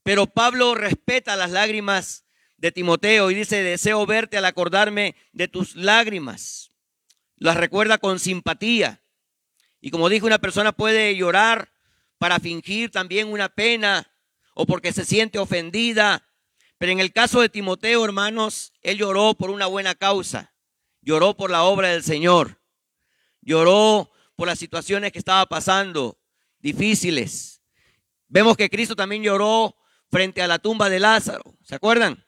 Pero 0.03 0.27
Pablo 0.27 0.75
respeta 0.75 1.38
las 1.38 1.51
lágrimas 1.51 2.25
de 2.58 2.74
Timoteo 2.74 3.32
y 3.32 3.36
dice, 3.36 3.63
deseo 3.63 4.06
verte 4.06 4.38
al 4.38 4.46
acordarme 4.46 5.15
de 5.32 5.48
tus 5.48 5.77
lágrimas. 5.77 6.72
Las 7.38 7.56
recuerda 7.56 7.98
con 7.98 8.20
simpatía. 8.20 9.02
Y 9.83 9.91
como 9.91 10.09
dijo, 10.09 10.25
una 10.25 10.39
persona 10.39 10.71
puede 10.71 11.15
llorar 11.15 11.71
para 12.17 12.39
fingir 12.39 12.89
también 12.89 13.27
una 13.27 13.49
pena 13.49 14.11
o 14.55 14.65
porque 14.65 14.93
se 14.93 15.05
siente 15.05 15.37
ofendida. 15.37 16.27
Pero 16.79 16.91
en 16.91 16.99
el 16.99 17.11
caso 17.13 17.41
de 17.41 17.49
Timoteo, 17.49 18.03
hermanos, 18.03 18.73
él 18.81 18.97
lloró 18.97 19.35
por 19.35 19.51
una 19.51 19.67
buena 19.67 19.93
causa. 19.93 20.55
Lloró 21.01 21.37
por 21.37 21.51
la 21.51 21.63
obra 21.63 21.89
del 21.89 22.03
Señor 22.03 22.63
lloró 23.43 24.11
por 24.35 24.47
las 24.47 24.59
situaciones 24.59 25.11
que 25.11 25.19
estaba 25.19 25.45
pasando, 25.45 26.19
difíciles. 26.59 27.61
Vemos 28.27 28.57
que 28.57 28.69
Cristo 28.69 28.95
también 28.95 29.23
lloró 29.23 29.75
frente 30.09 30.41
a 30.41 30.47
la 30.47 30.59
tumba 30.59 30.89
de 30.89 30.99
Lázaro, 30.99 31.43
¿se 31.63 31.75
acuerdan? 31.75 32.25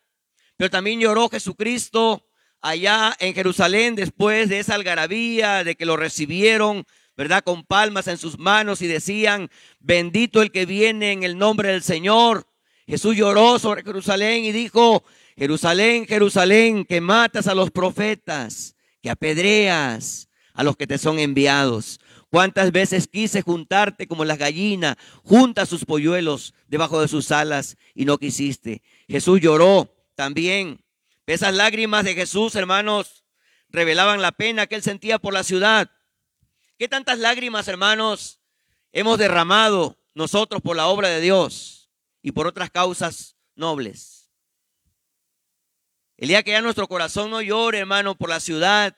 Pero 0.58 0.70
también 0.70 1.00
lloró 1.00 1.30
Jesucristo 1.30 2.28
allá 2.62 3.16
en 3.20 3.34
Jerusalén 3.34 3.96
después 3.96 4.50
de 4.50 4.60
esa 4.60 4.76
algarabía, 4.76 5.64
de 5.64 5.76
que 5.76 5.86
lo 5.86 5.98
recibieron, 5.98 6.86
¿verdad? 7.18 7.44
Con 7.44 7.64
palmas 7.64 8.08
en 8.08 8.18
sus 8.18 8.38
manos 8.38 8.82
y 8.82 8.88
decían, 8.88 9.50
bendito 9.80 10.42
el 10.42 10.52
que 10.52 10.66
viene 10.66 11.12
en 11.12 11.24
el 11.24 11.38
nombre 11.38 11.70
del 11.70 11.84
Señor. 11.84 12.48
Jesús 12.88 13.16
lloró 13.16 13.58
sobre 13.60 13.84
Jerusalén 13.84 14.44
y 14.44 14.52
dijo, 14.52 15.04
Jerusalén, 15.38 16.06
Jerusalén, 16.06 16.86
que 16.86 17.02
matas 17.02 17.48
a 17.48 17.56
los 17.56 17.72
profetas, 17.72 18.76
que 19.02 19.10
apedreas 19.10 20.30
a 20.54 20.64
los 20.64 20.78
que 20.78 20.88
te 20.88 20.98
son 20.98 21.20
enviados. 21.20 22.00
Cuántas 22.30 22.72
veces 22.72 23.08
quise 23.08 23.42
juntarte 23.42 24.08
como 24.08 24.26
las 24.26 24.38
gallinas, 24.38 24.98
junta 25.24 25.66
sus 25.66 25.86
polluelos 25.86 26.54
debajo 26.68 27.02
de 27.02 27.08
sus 27.08 27.32
alas 27.32 27.78
y 27.94 28.06
no 28.06 28.18
quisiste. 28.18 28.82
Jesús 29.08 29.40
lloró 29.42 29.94
también. 30.16 30.84
Esas 31.28 31.54
lágrimas 31.54 32.04
de 32.04 32.14
Jesús, 32.14 32.56
hermanos, 32.56 33.24
revelaban 33.70 34.22
la 34.22 34.32
pena 34.32 34.68
que 34.68 34.76
él 34.76 34.84
sentía 34.84 35.18
por 35.18 35.34
la 35.34 35.44
ciudad. 35.44 35.92
¿Qué 36.78 36.90
tantas 36.90 37.20
lágrimas, 37.20 37.70
hermanos, 37.70 38.42
hemos 38.92 39.18
derramado 39.18 39.98
nosotros 40.14 40.62
por 40.62 40.76
la 40.76 40.88
obra 40.88 41.08
de 41.08 41.22
Dios 41.22 41.90
y 42.22 42.34
por 42.34 42.48
otras 42.48 42.70
causas 42.70 43.38
nobles? 43.56 44.30
El 46.18 46.28
día 46.28 46.44
que 46.44 46.52
ya 46.52 46.62
nuestro 46.62 46.90
corazón 46.90 47.32
no 47.32 47.42
llore, 47.42 47.80
hermano, 47.80 48.16
por 48.16 48.28
la 48.28 48.42
ciudad, 48.42 48.98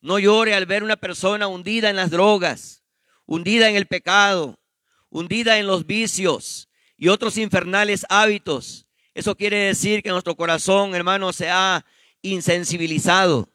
no 0.00 0.18
llore 0.18 0.54
al 0.54 0.64
ver 0.64 0.82
una 0.82 0.96
persona 0.96 1.46
hundida 1.46 1.90
en 1.90 1.96
las 1.96 2.10
drogas, 2.10 2.84
hundida 3.26 3.68
en 3.68 3.76
el 3.76 3.86
pecado, 3.86 4.58
hundida 5.10 5.58
en 5.58 5.66
los 5.66 5.86
vicios 5.86 6.70
y 6.96 7.08
otros 7.08 7.36
infernales 7.36 8.06
hábitos. 8.08 8.86
Eso 9.12 9.36
quiere 9.36 9.58
decir 9.58 10.02
que 10.02 10.08
nuestro 10.08 10.36
corazón, 10.36 10.94
hermano, 10.94 11.34
se 11.34 11.50
ha 11.50 11.84
insensibilizado. 12.22 13.50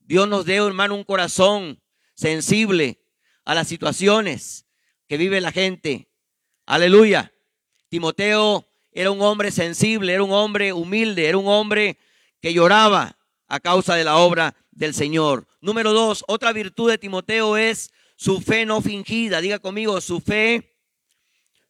Dios 0.00 0.28
nos 0.28 0.44
dé, 0.44 0.56
hermano, 0.56 0.96
un 0.96 1.04
corazón 1.04 1.79
sensible 2.20 3.00
a 3.46 3.54
las 3.54 3.66
situaciones 3.66 4.66
que 5.08 5.16
vive 5.16 5.40
la 5.40 5.52
gente. 5.52 6.10
Aleluya. 6.66 7.32
Timoteo 7.88 8.68
era 8.92 9.10
un 9.10 9.22
hombre 9.22 9.50
sensible, 9.50 10.12
era 10.12 10.22
un 10.22 10.30
hombre 10.30 10.74
humilde, 10.74 11.26
era 11.26 11.38
un 11.38 11.48
hombre 11.48 11.98
que 12.42 12.52
lloraba 12.52 13.18
a 13.48 13.58
causa 13.58 13.94
de 13.94 14.04
la 14.04 14.18
obra 14.18 14.54
del 14.70 14.92
Señor. 14.92 15.48
Número 15.62 15.94
dos, 15.94 16.22
otra 16.28 16.52
virtud 16.52 16.90
de 16.90 16.98
Timoteo 16.98 17.56
es 17.56 17.90
su 18.16 18.42
fe 18.42 18.66
no 18.66 18.82
fingida. 18.82 19.40
Diga 19.40 19.58
conmigo, 19.58 19.98
su 20.02 20.20
fe 20.20 20.76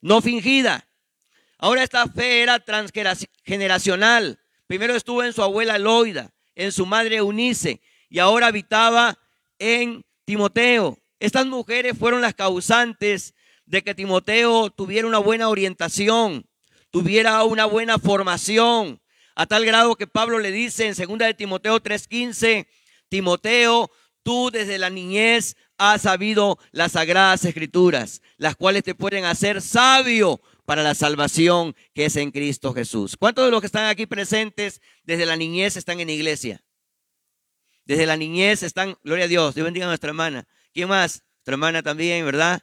no 0.00 0.20
fingida. 0.20 0.88
Ahora 1.58 1.84
esta 1.84 2.08
fe 2.08 2.42
era 2.42 2.58
transgeneracional. 2.58 4.40
Primero 4.66 4.96
estuvo 4.96 5.22
en 5.22 5.32
su 5.32 5.42
abuela 5.44 5.78
Loida, 5.78 6.32
en 6.56 6.72
su 6.72 6.86
madre 6.86 7.16
Eunice, 7.16 7.80
y 8.08 8.18
ahora 8.18 8.48
habitaba 8.48 9.16
en 9.58 10.04
Timoteo. 10.30 10.96
Estas 11.18 11.44
mujeres 11.44 11.98
fueron 11.98 12.20
las 12.20 12.34
causantes 12.34 13.34
de 13.66 13.82
que 13.82 13.96
Timoteo 13.96 14.70
tuviera 14.70 15.08
una 15.08 15.18
buena 15.18 15.48
orientación, 15.48 16.46
tuviera 16.92 17.42
una 17.42 17.64
buena 17.64 17.98
formación, 17.98 19.02
a 19.34 19.46
tal 19.46 19.64
grado 19.64 19.96
que 19.96 20.06
Pablo 20.06 20.38
le 20.38 20.52
dice 20.52 20.86
en 20.86 20.94
2 20.94 21.18
de 21.18 21.34
Timoteo 21.34 21.80
3:15, 21.80 22.68
Timoteo, 23.08 23.90
tú 24.22 24.52
desde 24.52 24.78
la 24.78 24.88
niñez 24.88 25.56
has 25.78 26.02
sabido 26.02 26.58
las 26.70 26.92
sagradas 26.92 27.44
escrituras, 27.44 28.22
las 28.36 28.54
cuales 28.54 28.84
te 28.84 28.94
pueden 28.94 29.24
hacer 29.24 29.60
sabio 29.60 30.40
para 30.64 30.84
la 30.84 30.94
salvación 30.94 31.74
que 31.92 32.04
es 32.04 32.14
en 32.14 32.30
Cristo 32.30 32.72
Jesús. 32.72 33.16
¿Cuántos 33.16 33.46
de 33.46 33.50
los 33.50 33.60
que 33.60 33.66
están 33.66 33.86
aquí 33.86 34.06
presentes 34.06 34.80
desde 35.02 35.26
la 35.26 35.36
niñez 35.36 35.76
están 35.76 35.98
en 35.98 36.08
iglesia? 36.08 36.62
Desde 37.90 38.06
la 38.06 38.16
niñez 38.16 38.62
están, 38.62 38.96
gloria 39.02 39.24
a 39.24 39.28
Dios, 39.28 39.56
Dios 39.56 39.64
bendiga 39.64 39.86
a 39.86 39.88
nuestra 39.88 40.10
hermana. 40.10 40.46
¿Quién 40.72 40.88
más? 40.88 41.24
Nuestra 41.38 41.54
hermana 41.54 41.82
también, 41.82 42.24
¿verdad? 42.24 42.62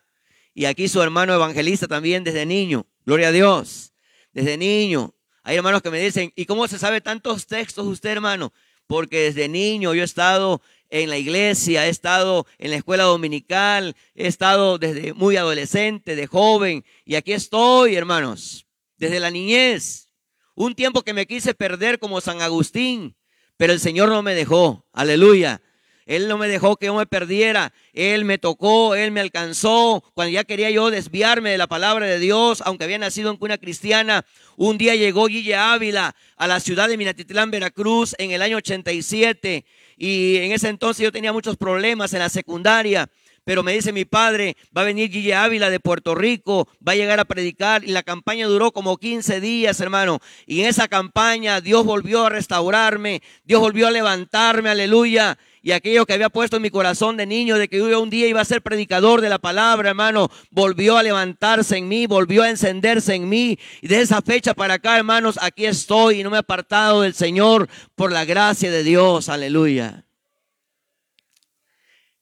Y 0.53 0.63
aquí 0.63 0.87
su 0.87 1.01
hermano 1.01 1.33
evangelista 1.33 1.85
también 1.85 2.23
desde 2.23 2.45
niño. 2.45 2.87
Gloria 3.05 3.27
a 3.27 3.31
Dios. 3.33 3.91
Desde 4.31 4.55
niño. 4.55 5.13
Hay 5.43 5.57
hermanos 5.57 5.81
que 5.81 5.91
me 5.91 5.99
dicen, 5.99 6.31
¿y 6.33 6.45
cómo 6.45 6.65
se 6.69 6.79
sabe 6.79 7.01
tantos 7.01 7.45
textos 7.45 7.85
usted, 7.85 8.11
hermano? 8.11 8.53
porque 8.87 9.23
desde 9.23 9.49
niño 9.49 9.93
yo 9.93 10.01
he 10.01 10.05
estado 10.05 10.61
en 10.89 11.09
la 11.09 11.17
iglesia, 11.17 11.85
he 11.85 11.89
estado 11.89 12.47
en 12.57 12.71
la 12.71 12.77
escuela 12.77 13.03
dominical, 13.03 13.97
he 14.15 14.27
estado 14.27 14.77
desde 14.77 15.13
muy 15.13 15.35
adolescente, 15.35 16.15
de 16.15 16.25
joven, 16.25 16.85
y 17.03 17.15
aquí 17.15 17.33
estoy, 17.33 17.97
hermanos, 17.97 18.65
desde 18.95 19.19
la 19.19 19.29
niñez. 19.29 20.07
Un 20.55 20.73
tiempo 20.73 21.03
que 21.03 21.13
me 21.13 21.27
quise 21.27 21.53
perder 21.53 21.99
como 21.99 22.21
San 22.21 22.41
Agustín, 22.41 23.16
pero 23.57 23.73
el 23.73 23.79
Señor 23.79 24.09
no 24.09 24.21
me 24.21 24.35
dejó, 24.35 24.85
aleluya. 24.93 25.61
Él 26.07 26.29
no 26.29 26.37
me 26.37 26.47
dejó 26.47 26.77
que 26.77 26.85
yo 26.85 26.95
me 26.95 27.05
perdiera. 27.05 27.73
Él 27.91 28.23
me 28.23 28.37
tocó, 28.37 28.95
Él 28.95 29.11
me 29.11 29.19
alcanzó. 29.19 30.01
Cuando 30.13 30.31
ya 30.31 30.45
quería 30.45 30.71
yo 30.71 30.89
desviarme 30.89 31.51
de 31.51 31.57
la 31.57 31.67
palabra 31.67 32.05
de 32.05 32.17
Dios, 32.17 32.63
aunque 32.65 32.85
había 32.85 32.97
nacido 32.97 33.29
en 33.29 33.35
cuna 33.35 33.57
cristiana, 33.57 34.25
un 34.55 34.77
día 34.77 34.95
llegó 34.95 35.27
Guille 35.27 35.55
Ávila 35.55 36.15
a 36.37 36.47
la 36.47 36.61
ciudad 36.61 36.87
de 36.87 36.95
Minatitlán, 36.95 37.51
Veracruz, 37.51 38.15
en 38.19 38.31
el 38.31 38.41
año 38.41 38.57
87. 38.57 39.65
Y 39.97 40.37
en 40.37 40.53
ese 40.53 40.69
entonces 40.69 41.03
yo 41.03 41.11
tenía 41.11 41.33
muchos 41.33 41.57
problemas 41.57 42.13
en 42.13 42.19
la 42.19 42.29
secundaria. 42.29 43.09
Pero 43.47 43.63
me 43.63 43.71
dice 43.71 43.93
mi 43.93 44.03
padre, 44.03 44.57
va 44.77 44.81
a 44.81 44.83
venir 44.83 45.09
Guille 45.09 45.33
Ávila 45.33 45.69
de 45.69 45.79
Puerto 45.79 46.15
Rico, 46.15 46.67
va 46.85 46.91
a 46.91 46.95
llegar 46.95 47.21
a 47.21 47.23
predicar. 47.23 47.85
Y 47.85 47.93
la 47.93 48.03
campaña 48.03 48.45
duró 48.45 48.73
como 48.73 48.97
15 48.97 49.39
días, 49.39 49.79
hermano. 49.79 50.19
Y 50.45 50.59
en 50.59 50.65
esa 50.65 50.89
campaña 50.89 51.61
Dios 51.61 51.85
volvió 51.85 52.25
a 52.25 52.29
restaurarme, 52.29 53.21
Dios 53.45 53.61
volvió 53.61 53.87
a 53.87 53.91
levantarme, 53.91 54.69
aleluya. 54.69 55.37
Y 55.61 55.71
aquello 55.71 56.05
que 56.05 56.11
había 56.11 56.27
puesto 56.29 56.57
en 56.57 56.61
mi 56.61 56.69
corazón 56.69 57.15
de 57.15 57.25
niño, 57.25 57.57
de 57.57 57.69
que 57.69 57.77
yo 57.77 58.01
un 58.01 58.09
día 58.09 58.27
iba 58.27 58.41
a 58.41 58.45
ser 58.45 58.61
predicador 58.61 59.21
de 59.21 59.29
la 59.29 59.39
palabra, 59.39 59.91
hermano, 59.91 60.29
volvió 60.51 60.97
a 60.97 61.03
levantarse 61.03 61.77
en 61.77 61.87
mí, 61.87 62.05
volvió 62.05 62.43
a 62.43 62.49
encenderse 62.49 63.15
en 63.15 63.29
mí. 63.29 63.57
Y 63.81 63.87
de 63.87 64.01
esa 64.01 64.21
fecha 64.21 64.55
para 64.55 64.73
acá, 64.73 64.97
hermanos, 64.97 65.39
aquí 65.41 65.65
estoy 65.65 66.19
y 66.19 66.23
no 66.23 66.31
me 66.31 66.35
he 66.35 66.39
apartado 66.39 67.03
del 67.03 67.13
Señor 67.13 67.69
por 67.95 68.11
la 68.11 68.25
gracia 68.25 68.69
de 68.69 68.83
Dios. 68.83 69.29
Aleluya. 69.29 70.06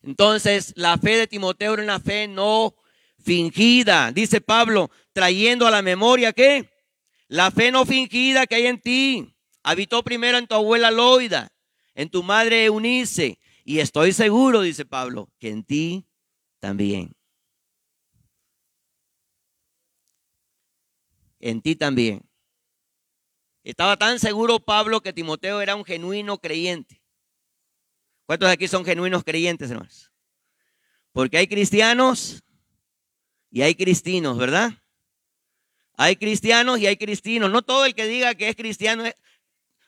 Entonces, 0.05 0.73
la 0.75 0.97
fe 0.97 1.17
de 1.17 1.27
Timoteo 1.27 1.73
era 1.73 1.83
una 1.83 1.99
fe 1.99 2.27
no 2.27 2.75
fingida, 3.19 4.11
dice 4.11 4.39
Pablo, 4.39 4.91
trayendo 5.13 5.65
a 5.65 5.71
la 5.71 5.81
memoria 5.81 6.31
que 6.31 6.69
la 7.27 7.49
fe 7.49 7.71
no 7.71 7.85
fingida 7.85 8.45
que 8.45 8.55
hay 8.55 8.67
en 8.67 8.79
ti 8.79 9.35
habitó 9.63 10.03
primero 10.03 10.37
en 10.37 10.45
tu 10.45 10.55
abuela 10.55 10.91
Loida 10.91 11.51
en 11.95 12.09
tu 12.09 12.21
madre 12.21 12.65
Eunice, 12.65 13.39
y 13.63 13.79
estoy 13.79 14.11
seguro, 14.11 14.61
dice 14.61 14.85
Pablo, 14.85 15.29
que 15.39 15.49
en 15.49 15.63
ti 15.63 16.05
también. 16.59 17.15
En 21.39 21.61
ti 21.61 21.75
también. 21.75 22.21
Estaba 23.63 23.97
tan 23.97 24.19
seguro 24.19 24.59
Pablo 24.59 25.01
que 25.01 25.13
Timoteo 25.13 25.61
era 25.61 25.75
un 25.75 25.85
genuino 25.85 26.37
creyente. 26.37 27.01
¿Cuántos 28.25 28.49
aquí 28.49 28.67
son 28.67 28.83
genuinos 28.83 29.23
creyentes, 29.23 29.69
hermanos? 29.69 30.11
Porque 31.11 31.38
hay 31.38 31.47
cristianos 31.47 32.43
y 33.51 33.61
hay 33.61 33.75
cristinos, 33.75 34.38
¿verdad? 34.38 34.73
Hay 35.93 36.15
cristianos 36.17 36.79
y 36.79 36.88
hay 36.88 36.97
cristinos. 36.97 37.51
No 37.51 37.61
todo 37.61 37.85
el 37.85 37.95
que 37.95 38.07
diga 38.07 38.35
que 38.35 38.49
es 38.49 38.55
cristiano, 38.55 39.03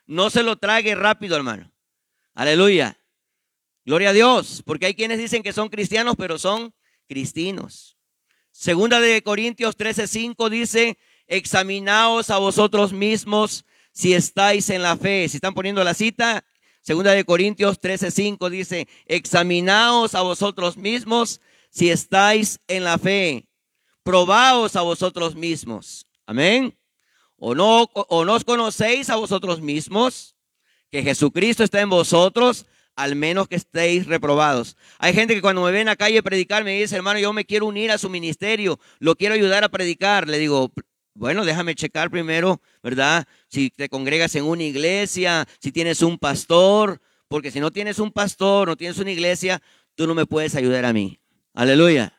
no 0.05 0.29
se 0.29 0.43
lo 0.43 0.57
trague 0.57 0.95
rápido, 0.95 1.35
hermano. 1.35 1.71
Aleluya. 2.33 2.97
Gloria 3.83 4.09
a 4.09 4.13
Dios, 4.13 4.63
porque 4.65 4.85
hay 4.85 4.93
quienes 4.93 5.17
dicen 5.17 5.43
que 5.43 5.53
son 5.53 5.69
cristianos, 5.69 6.15
pero 6.17 6.37
son 6.37 6.73
cristinos. 7.07 7.97
Segunda 8.51 8.99
de 8.99 9.21
Corintios 9.21 9.77
13:5 9.77 10.49
dice, 10.49 10.97
examinaos 11.27 12.29
a 12.29 12.37
vosotros 12.37 12.93
mismos 12.93 13.65
si 13.91 14.13
estáis 14.13 14.69
en 14.69 14.81
la 14.81 14.97
fe. 14.97 15.27
Si 15.27 15.37
están 15.37 15.53
poniendo 15.53 15.83
la 15.83 15.93
cita, 15.93 16.45
Segunda 16.87 17.11
de 17.11 17.25
Corintios 17.25 17.81
13:5 17.81 18.49
dice, 18.49 18.87
examinaos 19.07 20.15
a 20.15 20.21
vosotros 20.21 20.77
mismos 20.77 21.41
si 21.69 21.89
estáis 21.89 22.61
en 22.69 22.85
la 22.85 22.97
fe. 22.97 23.45
Probaos 24.03 24.77
a 24.77 24.83
vosotros 24.83 25.35
mismos. 25.35 26.07
Amén. 26.25 26.79
¿O 27.35 27.53
no, 27.53 27.83
o 27.93 28.23
no 28.23 28.35
os 28.35 28.45
conocéis 28.45 29.09
a 29.09 29.17
vosotros 29.17 29.59
mismos? 29.59 30.37
que 30.89 31.03
Jesucristo 31.03 31.65
está 31.65 31.81
en 31.81 31.89
vosotros, 31.89 32.65
al 32.95 33.17
menos 33.17 33.49
que 33.49 33.57
estéis 33.57 34.07
reprobados. 34.07 34.77
Hay 34.97 35.13
gente 35.13 35.35
que 35.35 35.41
cuando 35.41 35.63
me 35.63 35.71
ven 35.71 35.89
a 35.89 35.97
calle 35.97 36.23
predicar 36.23 36.63
me 36.63 36.79
dice, 36.79 36.95
hermano, 36.95 37.19
yo 37.19 37.33
me 37.33 37.43
quiero 37.43 37.65
unir 37.65 37.91
a 37.91 37.97
su 37.97 38.09
ministerio, 38.09 38.79
lo 38.99 39.17
quiero 39.17 39.35
ayudar 39.35 39.65
a 39.65 39.69
predicar. 39.69 40.29
Le 40.29 40.39
digo, 40.39 40.71
bueno, 41.17 41.45
déjame 41.45 41.73
checar 41.73 42.11
primero, 42.11 42.61
¿verdad? 42.83 43.27
Si 43.47 43.71
te 43.71 43.89
congregas 43.89 44.35
en 44.35 44.43
una 44.43 44.63
iglesia, 44.63 45.47
si 45.59 45.71
tienes 45.71 46.03
un 46.03 46.19
pastor, 46.19 47.01
porque 47.27 47.49
si 47.49 47.59
no 47.59 47.71
tienes 47.71 47.97
un 47.97 48.11
pastor, 48.11 48.67
no 48.67 48.77
tienes 48.77 48.99
una 48.99 49.11
iglesia, 49.11 49.59
tú 49.95 50.05
no 50.05 50.13
me 50.13 50.27
puedes 50.27 50.53
ayudar 50.53 50.85
a 50.85 50.93
mí. 50.93 51.19
Aleluya. 51.55 52.13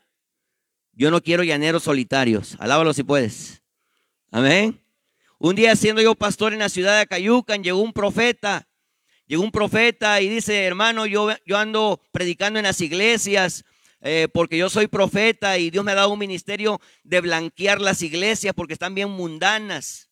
Yo 0.92 1.12
no 1.12 1.22
quiero 1.22 1.44
llaneros 1.44 1.84
solitarios. 1.84 2.56
Alábalo 2.58 2.92
si 2.92 3.04
puedes. 3.04 3.62
Amén. 4.32 4.82
Un 5.38 5.54
día 5.54 5.76
siendo 5.76 6.02
yo 6.02 6.16
pastor 6.16 6.52
en 6.52 6.58
la 6.58 6.68
ciudad 6.68 6.96
de 6.96 7.02
Acayucan, 7.02 7.62
llegó 7.62 7.78
un 7.78 7.92
profeta, 7.92 8.66
llegó 9.28 9.44
un 9.44 9.52
profeta 9.52 10.20
y 10.20 10.28
dice, 10.28 10.64
hermano, 10.64 11.06
yo, 11.06 11.28
yo 11.46 11.56
ando 11.56 12.02
predicando 12.10 12.58
en 12.58 12.64
las 12.64 12.80
iglesias 12.80 13.64
eh, 14.00 14.28
porque 14.32 14.56
yo 14.56 14.70
soy 14.70 14.86
profeta 14.86 15.58
y 15.58 15.70
Dios 15.70 15.84
me 15.84 15.92
ha 15.92 15.96
dado 15.96 16.10
un 16.10 16.18
ministerio 16.18 16.80
de 17.02 17.20
blanquear 17.20 17.80
las 17.80 18.02
iglesias 18.02 18.54
porque 18.54 18.72
están 18.72 18.94
bien 18.94 19.10
mundanas. 19.10 20.10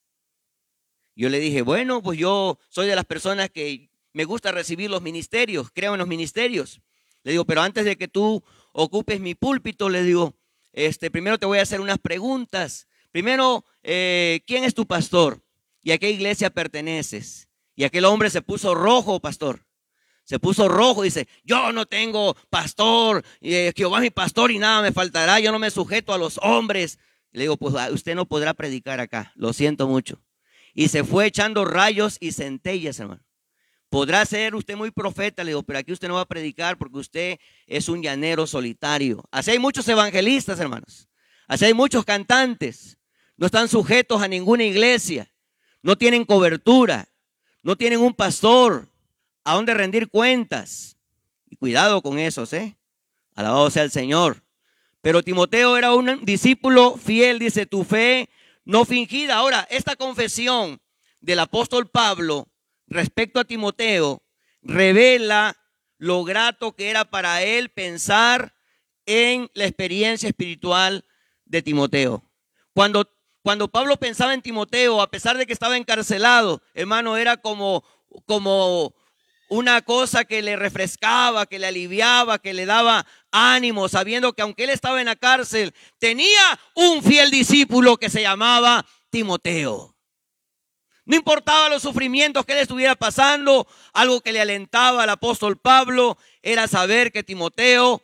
Yo 1.15 1.29
le 1.29 1.39
dije, 1.39 1.63
bueno, 1.63 2.03
pues 2.03 2.19
yo 2.19 2.59
soy 2.69 2.87
de 2.87 2.97
las 2.97 3.05
personas 3.05 3.51
que 3.51 3.91
me 4.13 4.25
gusta 4.25 4.53
recibir 4.53 4.91
los 4.91 5.03
ministerios, 5.03 5.71
creo 5.73 5.95
en 5.95 5.99
los 5.99 6.09
ministerios. 6.09 6.81
Le 7.23 7.33
digo, 7.33 7.45
pero 7.45 7.63
antes 7.63 7.85
de 7.85 7.97
que 7.97 8.09
tú 8.09 8.43
ocupes 8.73 9.21
mi 9.21 9.35
púlpito, 9.35 9.89
le 9.89 10.03
digo, 10.03 10.37
este, 10.73 11.11
primero 11.11 11.39
te 11.39 11.47
voy 11.47 11.59
a 11.59 11.63
hacer 11.63 11.81
unas 11.81 11.99
preguntas. 11.99 12.87
Primero, 13.11 13.65
eh, 13.83 14.43
¿quién 14.47 14.65
es 14.65 14.75
tu 14.75 14.87
pastor? 14.87 15.43
¿Y 15.83 15.93
a 15.93 15.99
qué 15.99 16.11
iglesia 16.11 16.51
perteneces? 16.51 17.49
Y 17.75 17.85
aquel 17.85 18.05
hombre 18.05 18.31
se 18.31 18.43
puso 18.43 18.75
rojo, 18.75 19.21
pastor. 19.21 19.66
Se 20.27 20.41
puso 20.41 20.69
rojo 20.69 21.05
y 21.05 21.07
dice, 21.07 21.29
yo 21.45 21.73
no 21.73 21.87
tengo 21.87 22.37
pastor, 22.51 23.25
eh, 23.41 23.73
Jehová 23.77 24.01
mi 24.01 24.11
pastor 24.11 24.51
y 24.51 24.59
nada 24.59 24.83
me 24.83 24.91
faltará, 24.91 25.39
yo 25.39 25.53
no 25.53 25.61
me 25.61 25.71
sujeto 25.71 26.13
a 26.13 26.19
los 26.19 26.41
hombres. 26.43 26.99
le 27.31 27.43
digo, 27.43 27.57
pues 27.57 27.77
ah, 27.77 27.91
usted 27.93 28.17
no 28.17 28.27
podrá 28.27 28.53
predicar 28.53 28.99
acá, 28.99 29.33
lo 29.37 29.53
siento 29.53 29.87
mucho. 29.87 30.21
Y 30.75 30.89
se 30.89 31.05
fue 31.05 31.27
echando 31.27 31.65
rayos 31.65 32.17
y 32.19 32.33
centellas, 32.33 32.99
hermano. 32.99 33.23
Podrá 33.89 34.27
ser 34.27 34.57
usted 34.57 34.77
muy 34.77 34.91
profeta, 34.91 35.45
le 35.45 35.51
digo, 35.51 35.63
pero 35.63 35.79
aquí 35.79 35.93
usted 35.93 36.09
no 36.09 36.15
va 36.15 36.23
a 36.23 36.27
predicar 36.27 36.77
porque 36.77 36.99
usted 36.99 37.39
es 37.69 37.89
un 37.89 38.03
llanero 38.03 38.49
solitario. 38.49 39.23
Así 39.31 39.53
hay 39.53 39.61
muchos 39.61 39.87
evangelistas, 39.87 40.59
hermanos. 40.59 41.09
Así 41.47 41.67
hay 41.67 41.75
muchos 41.75 42.05
cantantes. 42.05 42.99
No 43.37 43.47
están 43.47 43.69
sujetos 43.69 44.21
a 44.23 44.27
ninguna 44.27 44.65
iglesia. 44.65 45.33
No 45.83 45.97
tienen 45.97 46.25
cobertura. 46.25 47.09
No 47.63 47.77
tienen 47.77 48.01
un 48.01 48.13
pastor 48.13 48.89
a 49.47 49.55
dónde 49.55 49.75
rendir 49.75 50.11
cuentas. 50.11 50.97
Y 51.49 51.57
cuidado 51.57 52.03
con 52.03 52.19
eso, 52.19 52.45
¿eh? 52.51 52.77
Alabado 53.37 53.71
sea 53.71 53.85
el 53.85 53.93
Señor. 53.93 54.43
Pero 55.01 55.23
Timoteo 55.23 55.77
era 55.77 55.95
un 55.95 56.25
discípulo 56.25 56.97
fiel, 56.97 57.39
dice, 57.39 57.65
tu 57.65 57.85
fe 57.85 58.29
no 58.65 58.85
fingida. 58.85 59.37
Ahora, 59.37 59.65
esta 59.71 59.95
confesión 59.95 60.81
del 61.21 61.39
apóstol 61.39 61.89
Pablo 61.89 62.49
respecto 62.89 63.39
a 63.39 63.45
Timoteo 63.45 64.21
revela 64.63 65.57
lo 65.97 66.25
grato 66.25 66.75
que 66.75 66.91
era 66.91 67.05
para 67.05 67.43
él 67.43 67.69
pensar 67.69 68.53
en 69.07 69.49
la 69.55 69.67
experiencia 69.67 70.29
espiritual 70.29 71.05
de 71.45 71.63
Timoteo. 71.63 72.29
Cuando, 72.75 73.09
cuando 73.43 73.69
Pablo 73.69 73.97
pensaba 73.97 74.35
en 74.35 74.43
Timoteo, 74.43 75.01
a 75.01 75.09
pesar 75.09 75.39
de 75.39 75.47
que 75.47 75.53
estaba 75.53 75.77
encarcelado, 75.77 76.63
hermano, 76.75 77.17
era 77.17 77.37
como, 77.37 77.85
como 78.25 78.93
una 79.49 79.83
cosa 79.83 80.25
que 80.25 80.43
le 80.43 80.57
refrescaba, 80.57 81.47
que 81.47 81.59
le 81.59 81.67
aliviaba, 81.67 82.39
que 82.39 82.55
le 82.55 82.67
daba 82.67 83.07
ánimo, 83.31 83.89
sabiendo 83.89 84.33
que 84.33 84.43
aunque 84.43 84.65
él 84.65 84.71
estaba 84.71 85.01
en 85.01 85.07
la 85.07 85.17
cárcel, 85.17 85.75
tenía 85.99 86.59
un 86.75 87.03
fiel 87.03 87.31
discípulo 87.31 87.97
que 87.97 88.11
se 88.11 88.23
llamaba 88.23 88.85
Timoteo. 89.11 89.97
No 91.05 91.15
importaba 91.15 91.69
los 91.69 91.83
sufrimientos 91.83 92.45
que 92.45 92.53
él 92.53 92.59
estuviera 92.59 92.97
pasando, 92.97 93.69
algo 93.93 94.21
que 94.21 94.33
le 94.33 94.41
alentaba 94.41 95.05
al 95.05 95.11
apóstol 95.11 95.57
Pablo 95.57 96.19
era 96.43 96.67
saber 96.67 97.13
que 97.13 97.23
Timoteo, 97.23 98.03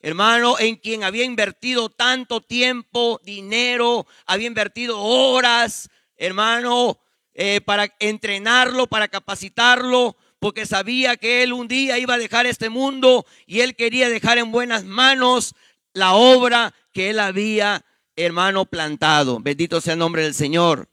hermano, 0.00 0.58
en 0.58 0.76
quien 0.76 1.04
había 1.04 1.24
invertido 1.24 1.88
tanto 1.88 2.42
tiempo, 2.42 3.18
dinero, 3.24 4.06
había 4.26 4.46
invertido 4.46 5.00
horas, 5.00 5.88
hermano, 6.16 7.00
eh, 7.32 7.62
para 7.62 7.94
entrenarlo, 7.98 8.88
para 8.88 9.08
capacitarlo, 9.08 10.16
porque 10.38 10.66
sabía 10.66 11.16
que 11.16 11.42
él 11.42 11.52
un 11.52 11.68
día 11.68 11.98
iba 11.98 12.14
a 12.14 12.18
dejar 12.18 12.46
este 12.46 12.68
mundo 12.68 13.26
y 13.46 13.60
él 13.60 13.74
quería 13.76 14.08
dejar 14.08 14.38
en 14.38 14.52
buenas 14.52 14.84
manos 14.84 15.54
la 15.92 16.14
obra 16.14 16.74
que 16.92 17.10
él 17.10 17.18
había, 17.18 17.84
hermano, 18.16 18.64
plantado. 18.66 19.40
Bendito 19.40 19.80
sea 19.80 19.94
el 19.94 19.98
nombre 19.98 20.22
del 20.22 20.34
Señor. 20.34 20.88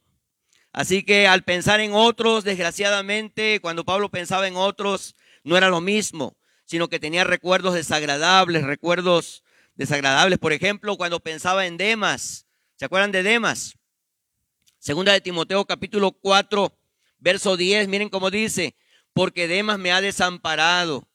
Así 0.74 1.04
que 1.04 1.28
al 1.28 1.44
pensar 1.44 1.80
en 1.80 1.94
otros, 1.94 2.44
desgraciadamente, 2.44 3.60
cuando 3.62 3.86
Pablo 3.86 4.10
pensaba 4.10 4.48
en 4.48 4.58
otros, 4.58 5.16
no 5.44 5.56
era 5.56 5.70
lo 5.70 5.80
mismo, 5.80 6.36
sino 6.66 6.90
que 6.90 7.00
tenía 7.00 7.24
recuerdos 7.24 7.76
desagradables, 7.76 8.64
recuerdos 8.64 9.44
desagradables. 9.76 10.40
Por 10.40 10.54
ejemplo, 10.54 10.98
cuando 10.98 11.20
pensaba 11.20 11.66
en 11.66 11.78
Demas, 11.78 12.48
¿se 12.76 12.86
acuerdan 12.86 13.12
de 13.12 13.24
Demas? 13.24 13.76
Segunda 14.80 15.14
de 15.14 15.22
Timoteo 15.22 15.66
capítulo 15.66 16.12
4, 16.12 16.78
verso 17.20 17.56
10, 17.58 17.88
miren 17.88 18.10
cómo 18.10 18.30
dice, 18.30 18.76
porque 19.16 19.48
Demas 19.48 19.80
me 19.80 19.94
ha 19.94 20.02
desamparado 20.02 21.08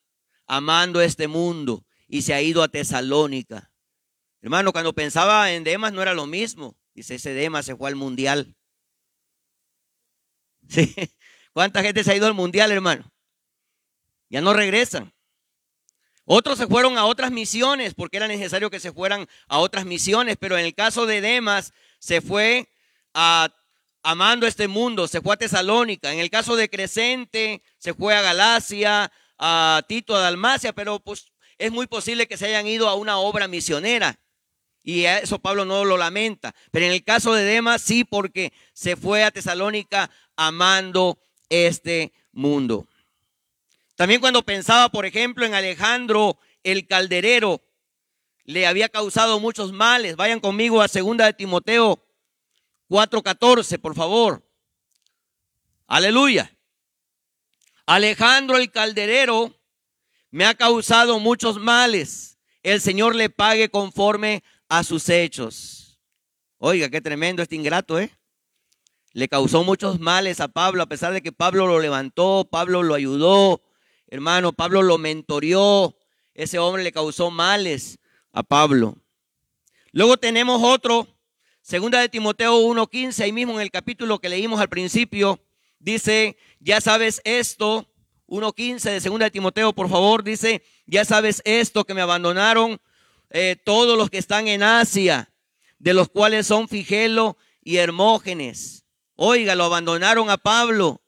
amando 0.46 1.02
este 1.02 1.28
mundo 1.28 1.84
y 2.08 2.22
se 2.22 2.32
ha 2.32 2.40
ido 2.40 2.62
a 2.62 2.68
Tesalónica. 2.68 3.70
Hermano, 4.40 4.72
cuando 4.72 4.94
pensaba 4.94 5.52
en 5.52 5.64
Demas 5.64 5.92
no 5.92 6.00
era 6.00 6.14
lo 6.14 6.26
mismo. 6.26 6.78
Dice, 6.94 7.16
ese 7.16 7.34
Demas 7.34 7.66
se 7.66 7.76
fue 7.76 7.90
al 7.90 7.96
mundial. 7.96 8.56
¿Sí? 10.68 10.94
¿Cuánta 11.52 11.82
gente 11.82 12.02
se 12.02 12.12
ha 12.12 12.16
ido 12.16 12.26
al 12.26 12.32
mundial, 12.32 12.72
hermano? 12.72 13.12
Ya 14.30 14.40
no 14.40 14.54
regresan. 14.54 15.12
Otros 16.24 16.56
se 16.56 16.66
fueron 16.66 16.96
a 16.96 17.04
otras 17.04 17.30
misiones 17.30 17.92
porque 17.92 18.16
era 18.16 18.28
necesario 18.28 18.70
que 18.70 18.80
se 18.80 18.92
fueran 18.92 19.28
a 19.46 19.58
otras 19.58 19.84
misiones, 19.84 20.38
pero 20.40 20.56
en 20.56 20.64
el 20.64 20.74
caso 20.74 21.04
de 21.04 21.20
Demas 21.20 21.74
se 21.98 22.22
fue 22.22 22.72
a 23.12 23.54
amando 24.02 24.46
este 24.46 24.68
mundo, 24.68 25.08
se 25.08 25.20
fue 25.20 25.34
a 25.34 25.38
Tesalónica. 25.38 26.12
En 26.12 26.18
el 26.18 26.30
caso 26.30 26.56
de 26.56 26.70
Crescente, 26.70 27.62
se 27.78 27.94
fue 27.94 28.14
a 28.14 28.22
Galacia, 28.22 29.12
a 29.38 29.82
Tito, 29.88 30.16
a 30.16 30.20
Dalmacia, 30.20 30.72
pero 30.72 31.00
pues 31.00 31.32
es 31.58 31.72
muy 31.72 31.86
posible 31.86 32.26
que 32.26 32.36
se 32.36 32.46
hayan 32.46 32.66
ido 32.66 32.88
a 32.88 32.94
una 32.94 33.18
obra 33.18 33.48
misionera. 33.48 34.18
Y 34.82 35.04
eso 35.04 35.38
Pablo 35.38 35.64
no 35.64 35.84
lo 35.84 35.96
lamenta. 35.96 36.54
Pero 36.70 36.86
en 36.86 36.92
el 36.92 37.04
caso 37.04 37.34
de 37.34 37.44
Demas 37.44 37.82
sí, 37.82 38.04
porque 38.04 38.52
se 38.72 38.96
fue 38.96 39.24
a 39.24 39.30
Tesalónica 39.30 40.10
amando 40.36 41.18
este 41.50 42.12
mundo. 42.32 42.86
También 43.96 44.20
cuando 44.20 44.42
pensaba, 44.42 44.88
por 44.88 45.04
ejemplo, 45.04 45.44
en 45.44 45.52
Alejandro 45.52 46.38
el 46.62 46.86
calderero, 46.86 47.62
le 48.44 48.66
había 48.66 48.88
causado 48.88 49.38
muchos 49.38 49.72
males. 49.72 50.16
Vayan 50.16 50.40
conmigo 50.40 50.80
a 50.80 50.88
segunda 50.88 51.26
de 51.26 51.34
Timoteo 51.34 52.02
4.14, 52.90 53.80
por 53.80 53.94
favor. 53.94 54.44
Aleluya. 55.86 56.54
Alejandro 57.86 58.56
el 58.56 58.70
calderero 58.72 59.54
me 60.30 60.44
ha 60.44 60.54
causado 60.54 61.20
muchos 61.20 61.58
males. 61.58 62.38
El 62.64 62.80
Señor 62.80 63.14
le 63.14 63.30
pague 63.30 63.70
conforme 63.70 64.42
a 64.68 64.82
sus 64.82 65.08
hechos. 65.08 66.00
Oiga, 66.58 66.90
qué 66.90 67.00
tremendo 67.00 67.42
este 67.42 67.54
ingrato, 67.54 67.98
¿eh? 67.98 68.12
Le 69.12 69.28
causó 69.28 69.62
muchos 69.64 70.00
males 70.00 70.40
a 70.40 70.48
Pablo, 70.48 70.82
a 70.82 70.86
pesar 70.86 71.12
de 71.12 71.22
que 71.22 71.32
Pablo 71.32 71.66
lo 71.68 71.78
levantó, 71.78 72.48
Pablo 72.50 72.82
lo 72.82 72.94
ayudó, 72.94 73.62
hermano, 74.08 74.52
Pablo 74.52 74.82
lo 74.82 74.98
mentoreó. 74.98 75.96
Ese 76.34 76.58
hombre 76.58 76.82
le 76.82 76.92
causó 76.92 77.30
males 77.30 77.98
a 78.32 78.42
Pablo. 78.42 78.96
Luego 79.92 80.16
tenemos 80.16 80.60
otro 80.62 81.19
Segunda 81.70 82.00
de 82.00 82.08
Timoteo 82.08 82.58
1.15, 82.62 83.22
ahí 83.22 83.30
mismo 83.30 83.52
en 83.52 83.60
el 83.60 83.70
capítulo 83.70 84.18
que 84.18 84.28
leímos 84.28 84.60
al 84.60 84.68
principio, 84.68 85.38
dice, 85.78 86.36
ya 86.58 86.80
sabes 86.80 87.22
esto, 87.22 87.88
1.15 88.26 88.90
de 88.90 89.00
Segunda 89.00 89.26
de 89.26 89.30
Timoteo, 89.30 89.72
por 89.72 89.88
favor, 89.88 90.24
dice, 90.24 90.64
ya 90.86 91.04
sabes 91.04 91.40
esto, 91.44 91.84
que 91.84 91.94
me 91.94 92.00
abandonaron 92.00 92.80
eh, 93.30 93.54
todos 93.64 93.96
los 93.96 94.10
que 94.10 94.18
están 94.18 94.48
en 94.48 94.64
Asia, 94.64 95.32
de 95.78 95.94
los 95.94 96.08
cuales 96.08 96.48
son 96.48 96.66
Figelo 96.66 97.36
y 97.62 97.76
Hermógenes. 97.76 98.84
Oiga, 99.14 99.54
lo 99.54 99.62
abandonaron 99.62 100.28
a 100.28 100.38
Pablo. 100.38 101.00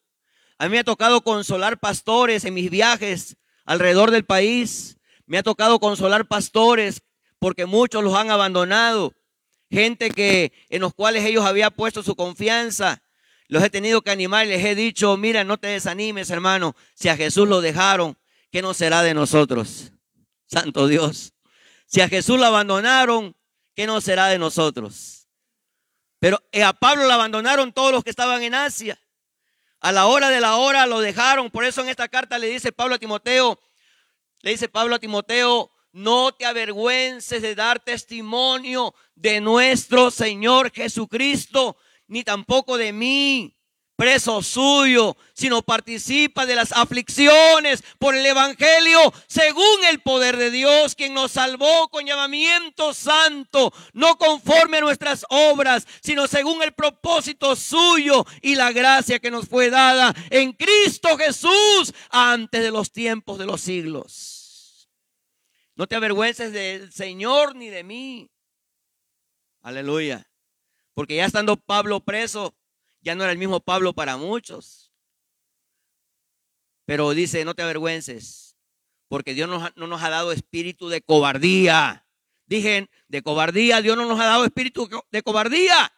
A 0.59 0.66
mí 0.66 0.70
me 0.70 0.79
ha 0.79 0.85
tocado 0.85 1.22
consolar 1.22 1.81
pastores 1.81 2.44
en 2.44 2.55
mis 2.55 2.70
viajes 2.70 3.37
alrededor 3.64 4.12
del 4.12 4.25
país. 4.25 4.96
Me 5.27 5.38
ha 5.38 5.42
tocado 5.42 5.81
consolar 5.81 6.29
pastores 6.29 7.03
porque 7.40 7.66
muchos 7.66 8.05
los 8.05 8.14
han 8.14 8.31
abandonado 8.31 9.12
gente 9.73 10.11
que 10.11 10.53
en 10.69 10.83
los 10.83 10.95
cuales 10.95 11.25
ellos 11.25 11.45
habían 11.45 11.73
puesto 11.73 12.03
su 12.03 12.15
confianza. 12.15 13.03
Los 13.49 13.63
he 13.65 13.71
tenido 13.71 14.03
que 14.03 14.11
animar 14.11 14.47
les 14.47 14.65
he 14.65 14.75
dicho, 14.75 15.17
mira, 15.17 15.45
no 15.45 15.57
te 15.57 15.69
desanimes, 15.69 16.31
hermano. 16.31 16.77
Si 16.95 17.09
a 17.09 17.17
Jesús 17.17 17.49
lo 17.49 17.61
dejaron, 17.61 18.17
¿qué 18.51 18.63
no 18.63 18.75
será 18.75 19.03
de 19.03 19.15
nosotros? 19.15 19.93
Santo 20.47 20.87
Dios. 20.87 21.33
Si 21.87 22.01
a 22.01 22.09
Jesús 22.09 22.39
lo 22.39 22.47
abandonaron, 22.47 23.35
¿qué 23.75 23.87
no 23.87 24.01
será 24.01 24.29
de 24.29 24.39
nosotros? 24.39 25.29
Pero 26.19 26.41
eh, 26.53 26.63
a 26.63 26.73
Pablo 26.73 27.05
lo 27.05 27.13
abandonaron 27.13 27.73
todos 27.73 27.93
los 27.93 28.05
que 28.05 28.11
estaban 28.11 28.43
en 28.43 28.55
Asia. 28.55 28.99
A 29.81 29.91
la 29.91 30.07
hora 30.07 30.29
de 30.29 30.41
la 30.41 30.57
hora 30.57 30.87
lo 30.87 31.01
dejaron. 31.01 31.51
Por 31.51 31.65
eso 31.65 31.83
en 31.83 31.89
esta 31.89 32.09
carta 32.09 32.39
le 32.39 32.47
dice 32.47 32.73
Pablo 32.73 32.95
a 32.95 32.99
Timoteo, 32.99 33.59
le 34.43 34.51
dice 34.53 34.69
Pablo 34.69 34.95
a 34.95 34.99
Timoteo, 34.99 35.71
no 35.92 36.33
te 36.33 36.46
avergüences 36.46 37.42
de 37.42 37.55
dar 37.55 37.81
testimonio 37.81 38.94
de 39.14 39.40
nuestro 39.40 40.11
Señor 40.11 40.72
Jesucristo, 40.72 41.76
ni 42.07 42.24
tampoco 42.24 42.76
de 42.76 42.92
mí, 42.92 43.57
preso 43.96 44.42
suyo, 44.42 45.16
sino 45.33 45.62
participa 45.62 46.44
de 46.44 46.57
las 46.57 46.72
aflicciones 46.72 47.85
por 47.98 48.16
el 48.16 48.26
Evangelio, 48.26 48.98
según 49.28 49.85
el 49.88 50.00
poder 50.00 50.37
de 50.38 50.50
Dios, 50.50 50.94
quien 50.94 51.14
nos 51.14 51.33
salvó 51.33 51.88
con 51.88 52.07
llamamiento 52.07 52.94
santo, 52.94 53.72
no 53.92 54.18
conforme 54.18 54.78
a 54.78 54.81
nuestras 54.81 55.24
obras, 55.28 55.87
sino 56.02 56.26
según 56.26 56.62
el 56.62 56.72
propósito 56.72 57.55
suyo 57.55 58.26
y 58.40 58.57
la 58.57 58.72
gracia 58.72 59.20
que 59.20 59.31
nos 59.31 59.48
fue 59.48 59.70
dada 59.70 60.14
en 60.31 60.52
Cristo 60.52 61.16
Jesús 61.16 61.94
antes 62.11 62.62
de 62.62 62.70
los 62.70 62.90
tiempos 62.90 63.38
de 63.38 63.46
los 63.46 63.61
siglos. 63.61 64.41
No 65.75 65.87
te 65.87 65.97
avergüences 65.97 66.53
del 66.53 66.93
Señor 66.93 67.57
ni 67.57 67.69
de 67.69 67.83
mí. 67.83 68.31
Aleluya. 69.63 70.29
Porque 70.95 71.17
ya 71.17 71.25
estando 71.25 71.57
Pablo 71.57 72.01
preso, 72.01 72.55
ya 73.01 73.15
no 73.15 73.23
era 73.23 73.33
el 73.33 73.39
mismo 73.39 73.61
Pablo 73.61 73.93
para 73.95 74.17
muchos. 74.17 74.93
Pero 76.85 77.11
dice, 77.13 77.45
no 77.45 77.55
te 77.55 77.63
avergüences, 77.63 78.57
porque 79.09 79.35
Dios 79.35 79.49
no 79.49 79.87
nos 79.87 80.03
ha 80.03 80.11
dado 80.11 80.33
espíritu 80.33 80.89
de 80.89 81.01
cobardía. 81.01 82.05
Dije, 82.47 82.91
de 83.09 83.23
cobardía, 83.23 83.81
Dios 83.81 83.97
no 83.97 84.05
nos 84.07 84.21
ha 84.21 84.25
dado 84.25 84.45
espíritu 84.45 84.89
de 85.11 85.23
cobardía, 85.23 85.93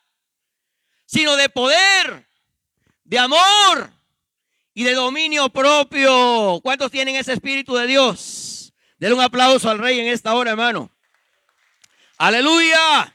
sino 1.07 1.37
de 1.37 1.49
poder, 1.49 2.29
de 3.03 3.19
amor 3.19 3.91
y 4.75 4.85
de 4.85 4.95
dominio 4.95 5.49
propio. 5.49 6.61
¿Cuántos 6.63 6.91
tienen 6.91 7.17
ese 7.17 7.33
espíritu 7.33 7.75
de 7.75 7.87
Dios? 7.87 8.44
Denle 9.05 9.17
un 9.17 9.21
aplauso 9.21 9.69
al 9.69 9.79
rey 9.79 10.01
en 10.01 10.07
esta 10.07 10.35
hora, 10.35 10.53
hermano. 10.53 10.91
Aleluya. 12.17 13.15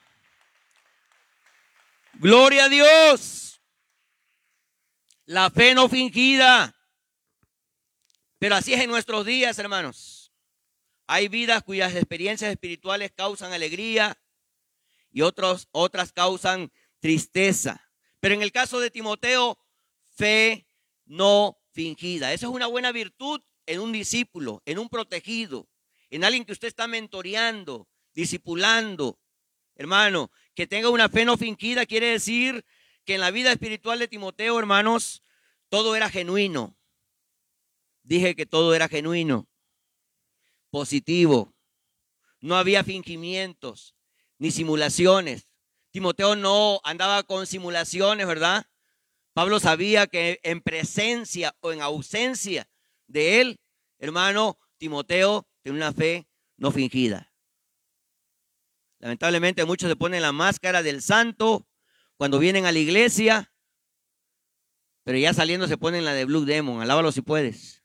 Gloria 2.13 2.65
a 2.65 2.69
Dios. 2.69 3.60
La 5.25 5.49
fe 5.49 5.73
no 5.73 5.89
fingida. 5.89 6.75
Pero 8.38 8.54
así 8.54 8.75
es 8.75 8.82
en 8.82 8.91
nuestros 8.91 9.25
días, 9.25 9.58
hermanos. 9.58 10.32
Hay 11.08 11.28
vidas 11.28 11.63
cuyas 11.63 11.95
experiencias 11.95 12.52
espirituales 12.52 13.12
causan 13.12 13.52
alegría 13.52 14.15
y 15.10 15.21
otros, 15.21 15.69
otras 15.71 16.12
causan 16.12 16.71
tristeza. 16.99 17.89
Pero 18.19 18.36
en 18.36 18.43
el 18.43 18.52
caso 18.52 18.80
de 18.80 18.91
Timoteo, 18.91 19.58
fe 20.15 20.67
no 21.06 21.58
fingida. 21.71 22.32
Esa 22.32 22.45
es 22.45 22.52
una 22.52 22.67
buena 22.67 22.91
virtud 22.91 23.41
en 23.65 23.80
un 23.80 23.91
discípulo, 23.91 24.62
en 24.67 24.78
un 24.78 24.88
protegido, 24.88 25.67
en 26.10 26.24
alguien 26.24 26.45
que 26.45 26.52
usted 26.52 26.67
está 26.67 26.88
mentoreando, 26.88 27.88
discipulando. 28.13 29.19
Hermano, 29.76 30.32
que 30.56 30.67
tenga 30.67 30.89
una 30.89 31.10
fe 31.10 31.26
no 31.26 31.38
fingida 31.38 31.86
quiere 31.86 32.08
decir 32.08 32.65
que 33.06 33.15
en 33.15 33.22
la 33.22 33.32
vida 33.32 33.52
espiritual 33.52 34.00
de 34.00 34.08
Timoteo, 34.08 34.60
hermanos, 34.60 35.24
todo 35.69 35.95
era 35.95 36.10
genuino. 36.10 36.78
Dije 38.04 38.36
que 38.36 38.45
todo 38.45 38.74
era 38.74 38.88
genuino, 38.88 39.48
positivo. 40.69 41.54
No 42.39 42.56
había 42.56 42.84
fingimientos 42.84 43.95
ni 44.38 44.52
simulaciones. 44.52 45.48
Timoteo 45.91 46.36
no 46.36 46.80
andaba 46.84 47.24
con 47.24 47.48
simulaciones, 47.48 48.28
¿verdad? 48.28 48.65
Pablo 49.34 49.60
sabía 49.60 50.08
que 50.08 50.39
en 50.43 50.62
presencia 50.62 51.56
o 51.62 51.72
en 51.72 51.82
ausencia 51.82 52.69
de 53.08 53.41
él, 53.41 53.60
hermano, 53.98 54.58
Timoteo 54.78 55.48
una 55.71 55.93
fe 55.93 56.27
no 56.58 56.71
fingida. 56.71 57.34
Lamentablemente 58.99 59.65
muchos 59.65 59.89
se 59.89 59.95
ponen 59.95 60.21
la 60.21 60.32
máscara 60.32 60.84
del 60.84 61.01
santo 61.01 61.67
cuando 62.17 62.38
vienen 62.38 62.65
a 62.65 62.71
la 62.71 62.79
iglesia, 62.79 63.53
pero 65.03 65.17
ya 65.17 65.34
saliendo 65.34 65.67
se 65.67 65.77
ponen 65.77 66.03
la 66.03 66.13
de 66.13 66.25
Blue 66.25 66.45
Demon. 66.45 66.82
Alábalo 66.82 67.12
si 67.12 67.21
puedes. 67.21 67.84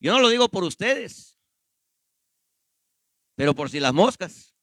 Yo 0.00 0.12
no 0.12 0.20
lo 0.20 0.28
digo 0.28 0.48
por 0.48 0.64
ustedes, 0.64 1.38
pero 3.34 3.54
por 3.54 3.70
si 3.70 3.80
las 3.80 3.92
moscas. 3.92 4.54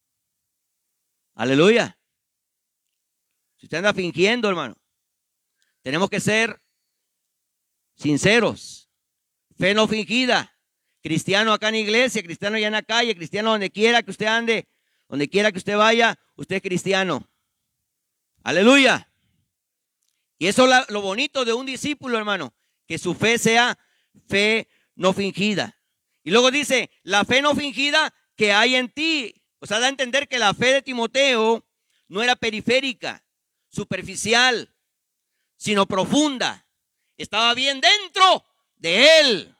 Aleluya. 1.36 2.00
Si 3.58 3.66
usted 3.68 3.78
anda 3.78 3.94
fingiendo, 3.94 4.50
hermano, 4.50 4.76
tenemos 5.82 6.10
que 6.10 6.20
ser 6.20 6.62
sinceros. 7.96 8.83
Fe 9.58 9.74
no 9.74 9.88
fingida 9.88 10.54
cristiano 11.04 11.52
acá 11.52 11.68
en 11.68 11.76
la 11.76 11.80
iglesia, 11.82 12.24
cristiano 12.24 12.56
allá 12.56 12.68
en 12.68 12.74
la 12.74 12.82
calle, 12.82 13.16
cristiano 13.16 13.52
donde 13.52 13.70
quiera 13.70 14.02
que 14.02 14.12
usted 14.12 14.26
ande, 14.26 14.70
donde 15.10 15.30
quiera 15.30 15.52
que 15.52 15.58
usted 15.58 15.76
vaya, 15.76 16.18
usted 16.36 16.56
es 16.56 16.62
cristiano. 16.62 17.30
Aleluya. 18.42 19.12
Y 20.40 20.48
eso 20.48 20.66
es 20.66 20.90
lo 20.90 21.02
bonito 21.02 21.44
de 21.44 21.54
un 21.54 21.66
discípulo, 21.66 22.18
hermano, 22.18 22.54
que 22.88 22.98
su 22.98 23.14
fe 23.14 23.38
sea 23.38 23.78
fe 24.30 24.70
no 24.96 25.14
fingida. 25.14 25.78
Y 26.24 26.32
luego 26.32 26.52
dice, 26.52 26.90
la 27.04 27.26
fe 27.26 27.42
no 27.42 27.54
fingida 27.54 28.14
que 28.38 28.54
hay 28.54 28.76
en 28.76 28.90
ti. 28.90 29.36
O 29.60 29.68
sea, 29.68 29.80
da 29.80 29.88
a 29.88 29.90
entender 29.90 30.30
que 30.30 30.40
la 30.40 30.54
fe 30.54 30.74
de 30.74 30.82
Timoteo 30.82 31.66
no 32.08 32.24
era 32.24 32.38
periférica, 32.38 33.26
superficial, 33.70 34.74
sino 35.58 35.86
profunda. 35.86 36.66
Estaba 37.18 37.54
bien 37.54 37.82
dentro 37.82 38.46
de 38.84 39.20
él. 39.20 39.58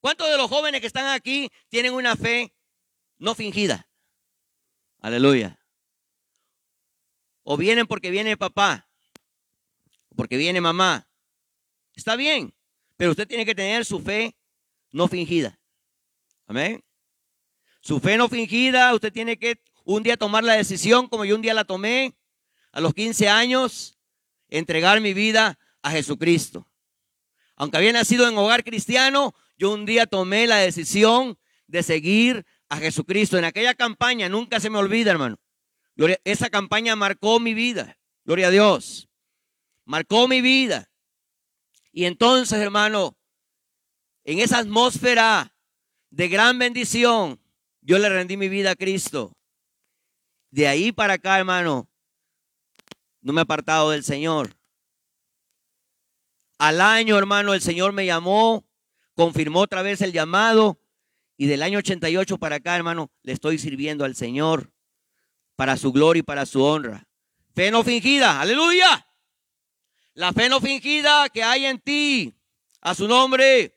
¿Cuántos 0.00 0.28
de 0.28 0.36
los 0.36 0.50
jóvenes 0.50 0.80
que 0.80 0.88
están 0.88 1.06
aquí 1.06 1.48
tienen 1.68 1.94
una 1.94 2.16
fe 2.16 2.52
no 3.16 3.36
fingida? 3.36 3.88
Aleluya. 4.98 5.58
O 7.44 7.56
vienen 7.56 7.86
porque 7.86 8.10
viene 8.10 8.36
papá, 8.36 8.88
porque 10.16 10.36
viene 10.36 10.60
mamá. 10.60 11.08
Está 11.94 12.16
bien, 12.16 12.52
pero 12.96 13.12
usted 13.12 13.28
tiene 13.28 13.46
que 13.46 13.54
tener 13.54 13.84
su 13.84 14.00
fe 14.00 14.36
no 14.90 15.06
fingida. 15.06 15.58
Amén. 16.46 16.82
Su 17.80 18.00
fe 18.00 18.16
no 18.16 18.28
fingida, 18.28 18.92
usted 18.94 19.12
tiene 19.12 19.38
que 19.38 19.62
un 19.84 20.02
día 20.02 20.16
tomar 20.16 20.42
la 20.42 20.54
decisión, 20.54 21.06
como 21.08 21.24
yo 21.24 21.36
un 21.36 21.42
día 21.42 21.54
la 21.54 21.64
tomé, 21.64 22.16
a 22.72 22.80
los 22.80 22.94
15 22.94 23.28
años, 23.28 23.96
entregar 24.48 25.00
mi 25.00 25.14
vida 25.14 25.56
a 25.82 25.92
Jesucristo. 25.92 26.69
Aunque 27.60 27.76
había 27.76 27.92
nacido 27.92 28.26
en 28.26 28.38
hogar 28.38 28.64
cristiano, 28.64 29.34
yo 29.58 29.70
un 29.70 29.84
día 29.84 30.06
tomé 30.06 30.46
la 30.46 30.56
decisión 30.56 31.38
de 31.66 31.82
seguir 31.82 32.46
a 32.70 32.78
Jesucristo. 32.78 33.36
En 33.36 33.44
aquella 33.44 33.74
campaña, 33.74 34.30
nunca 34.30 34.60
se 34.60 34.70
me 34.70 34.78
olvida, 34.78 35.10
hermano. 35.10 35.38
Esa 36.24 36.48
campaña 36.48 36.96
marcó 36.96 37.38
mi 37.38 37.52
vida. 37.52 37.98
Gloria 38.24 38.46
a 38.46 38.50
Dios. 38.50 39.10
Marcó 39.84 40.26
mi 40.26 40.40
vida. 40.40 40.90
Y 41.92 42.06
entonces, 42.06 42.58
hermano, 42.58 43.18
en 44.24 44.38
esa 44.38 44.56
atmósfera 44.56 45.54
de 46.08 46.28
gran 46.28 46.58
bendición, 46.58 47.42
yo 47.82 47.98
le 47.98 48.08
rendí 48.08 48.38
mi 48.38 48.48
vida 48.48 48.70
a 48.70 48.76
Cristo. 48.76 49.36
De 50.50 50.66
ahí 50.66 50.92
para 50.92 51.12
acá, 51.12 51.38
hermano, 51.38 51.90
no 53.20 53.34
me 53.34 53.42
he 53.42 53.42
apartado 53.42 53.90
del 53.90 54.02
Señor. 54.02 54.56
Al 56.60 56.82
año, 56.82 57.16
hermano, 57.16 57.54
el 57.54 57.62
Señor 57.62 57.92
me 57.92 58.04
llamó 58.04 58.66
confirmó 59.14 59.60
otra 59.60 59.80
vez 59.82 60.00
el 60.02 60.12
llamado 60.12 60.78
y 61.36 61.46
del 61.46 61.62
año 61.62 61.78
88 61.78 62.38
para 62.38 62.56
acá, 62.56 62.76
hermano, 62.76 63.10
le 63.22 63.32
estoy 63.32 63.58
sirviendo 63.58 64.04
al 64.04 64.14
Señor 64.14 64.72
para 65.56 65.78
su 65.78 65.90
gloria 65.90 66.20
y 66.20 66.22
para 66.22 66.44
su 66.44 66.62
honra. 66.62 67.06
Fe 67.54 67.70
no 67.70 67.82
fingida, 67.82 68.40
aleluya. 68.40 69.06
La 70.14 70.34
fe 70.34 70.50
no 70.50 70.60
fingida 70.60 71.30
que 71.30 71.42
hay 71.42 71.64
en 71.64 71.80
ti, 71.80 72.34
a 72.82 72.94
su 72.94 73.08
nombre. 73.08 73.74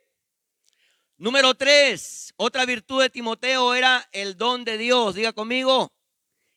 Número 1.17 1.55
tres, 1.55 2.33
otra 2.35 2.65
virtud 2.65 3.01
de 3.01 3.09
Timoteo 3.09 3.75
era 3.75 4.09
el 4.11 4.37
don 4.37 4.65
de 4.65 4.77
Dios. 4.77 5.15
Diga 5.15 5.31
conmigo, 5.31 5.93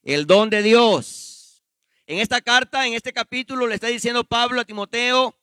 el 0.03 0.27
don 0.27 0.51
de 0.51 0.63
Dios. 0.63 1.65
En 2.07 2.19
esta 2.19 2.41
carta, 2.41 2.85
en 2.85 2.95
este 2.95 3.13
capítulo, 3.13 3.69
le 3.69 3.77
está 3.77 3.87
diciendo 3.87 4.25
Pablo 4.25 4.61
a 4.61 4.65
Timoteo, 4.65 5.36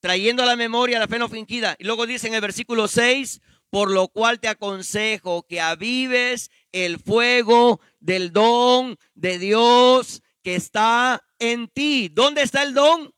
trayendo 0.00 0.42
a 0.42 0.46
la 0.46 0.56
memoria 0.56 0.98
la 0.98 1.08
fe 1.08 1.18
no 1.18 1.28
fingida. 1.28 1.76
Y 1.78 1.84
luego 1.84 2.06
dice 2.06 2.26
en 2.26 2.34
el 2.34 2.40
versículo 2.40 2.88
6, 2.88 3.40
por 3.70 3.90
lo 3.90 4.08
cual 4.08 4.40
te 4.40 4.48
aconsejo 4.48 5.46
que 5.46 5.60
avives 5.60 6.50
el 6.72 6.98
fuego 6.98 7.80
del 8.00 8.32
don 8.32 8.98
de 9.14 9.38
Dios 9.38 10.22
que 10.42 10.56
está 10.56 11.22
en 11.38 11.68
ti. 11.68 12.08
¿Dónde 12.12 12.42
está 12.42 12.62
el 12.62 12.74
don? 12.74 13.14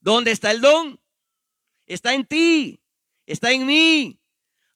¿Dónde 0.00 0.30
está 0.30 0.50
el 0.50 0.60
don? 0.60 1.00
Está 1.86 2.14
en 2.14 2.26
ti, 2.26 2.80
está 3.26 3.52
en 3.52 3.66
mí. 3.66 4.20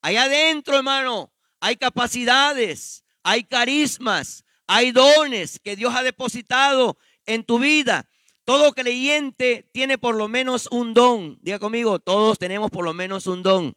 Allá 0.01 0.25
adentro, 0.25 0.77
hermano, 0.77 1.33
hay 1.61 1.77
capacidades, 1.77 3.05
hay 3.23 3.45
carismas, 3.45 4.45
hay 4.67 4.91
dones 4.91 5.59
que 5.61 5.77
Dios 5.77 5.95
ha 5.95 6.03
depositado 6.03 6.99
en 7.27 7.45
tu 7.45 7.59
vida. 7.59 8.09
Todo 8.49 8.73
creyente 8.73 9.69
tiene 9.75 9.99
por 9.99 10.15
lo 10.15 10.27
menos 10.27 10.69
un 10.71 10.95
don. 10.95 11.39
Diga 11.43 11.59
conmigo, 11.59 11.99
todos 11.99 12.39
tenemos 12.39 12.71
por 12.71 12.83
lo 12.83 12.95
menos 12.95 13.27
un 13.27 13.43
don. 13.43 13.77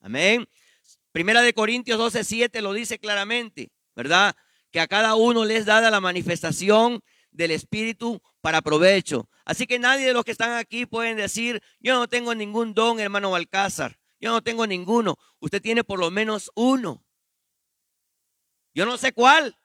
Amén. 0.00 0.48
Primera 1.12 1.42
de 1.42 1.52
Corintios 1.52 1.96
12, 1.96 2.24
7 2.24 2.60
lo 2.60 2.72
dice 2.72 2.98
claramente, 2.98 3.70
¿verdad? 3.94 4.34
Que 4.72 4.80
a 4.80 4.88
cada 4.88 5.14
uno 5.14 5.44
les 5.44 5.64
dada 5.64 5.92
la 5.92 6.00
manifestación 6.00 7.02
del 7.30 7.52
Espíritu 7.52 8.20
para 8.40 8.62
provecho. 8.62 9.28
Así 9.44 9.64
que 9.68 9.78
nadie 9.78 10.06
de 10.06 10.12
los 10.12 10.24
que 10.24 10.32
están 10.32 10.54
aquí 10.54 10.84
pueden 10.84 11.16
decir, 11.16 11.62
yo 11.78 11.94
no 11.94 12.08
tengo 12.08 12.34
ningún 12.34 12.74
don, 12.74 12.98
hermano 12.98 13.30
Balcázar. 13.30 13.96
Yo 14.18 14.32
no 14.32 14.42
tengo 14.42 14.66
ninguno. 14.66 15.18
Usted 15.38 15.62
tiene 15.62 15.84
por 15.84 16.00
lo 16.00 16.10
menos 16.10 16.50
uno. 16.56 17.04
Yo 18.74 18.86
no 18.86 18.98
sé 18.98 19.12
cuál, 19.12 19.56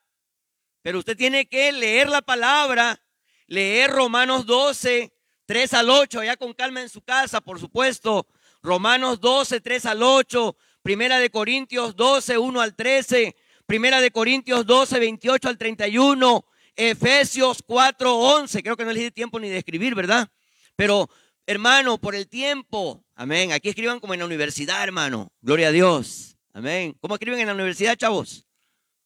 pero 0.82 1.00
usted 1.00 1.16
tiene 1.16 1.46
que 1.46 1.72
leer 1.72 2.08
la 2.08 2.22
palabra 2.22 3.03
leer 3.46 3.90
Romanos 3.90 4.46
12, 4.46 5.12
3 5.46 5.74
al 5.74 5.90
8, 5.90 6.20
allá 6.20 6.36
con 6.36 6.52
calma 6.52 6.80
en 6.80 6.88
su 6.88 7.02
casa, 7.02 7.40
por 7.40 7.60
supuesto. 7.60 8.26
Romanos 8.62 9.20
12, 9.20 9.60
3 9.60 9.86
al 9.86 10.02
8, 10.02 10.56
Primera 10.84 11.18
de 11.18 11.30
Corintios 11.30 11.96
12, 11.96 12.36
1 12.36 12.60
al 12.60 12.76
13. 12.76 13.34
Primera 13.64 14.02
de 14.02 14.10
Corintios 14.10 14.66
12, 14.66 14.98
28 14.98 15.48
al 15.48 15.56
31. 15.56 16.44
Efesios 16.76 17.62
4, 17.66 18.14
11. 18.14 18.62
Creo 18.62 18.76
que 18.76 18.84
no 18.84 18.92
les 18.92 19.04
di 19.04 19.10
tiempo 19.10 19.40
ni 19.40 19.48
de 19.48 19.56
escribir, 19.56 19.94
¿verdad? 19.94 20.28
Pero, 20.76 21.08
hermano, 21.46 21.96
por 21.96 22.14
el 22.14 22.28
tiempo. 22.28 23.02
Amén. 23.14 23.52
Aquí 23.52 23.70
escriban 23.70 23.98
como 23.98 24.12
en 24.12 24.20
la 24.20 24.26
universidad, 24.26 24.82
hermano. 24.82 25.32
Gloria 25.40 25.68
a 25.68 25.72
Dios. 25.72 26.36
Amén. 26.52 26.94
¿Cómo 27.00 27.14
escriben 27.14 27.40
en 27.40 27.46
la 27.46 27.54
universidad, 27.54 27.96
chavos? 27.96 28.46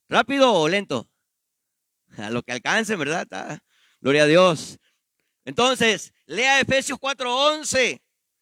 ¿Rápido 0.08 0.52
o 0.52 0.68
lento? 0.68 1.08
A 2.16 2.30
lo 2.30 2.42
que 2.42 2.50
alcancen, 2.50 2.98
¿verdad? 2.98 3.28
Gloria 4.00 4.24
a 4.24 4.26
Dios. 4.26 4.78
Entonces, 5.44 6.12
lea 6.26 6.60
Efesios 6.60 6.98
4:11. 6.98 8.00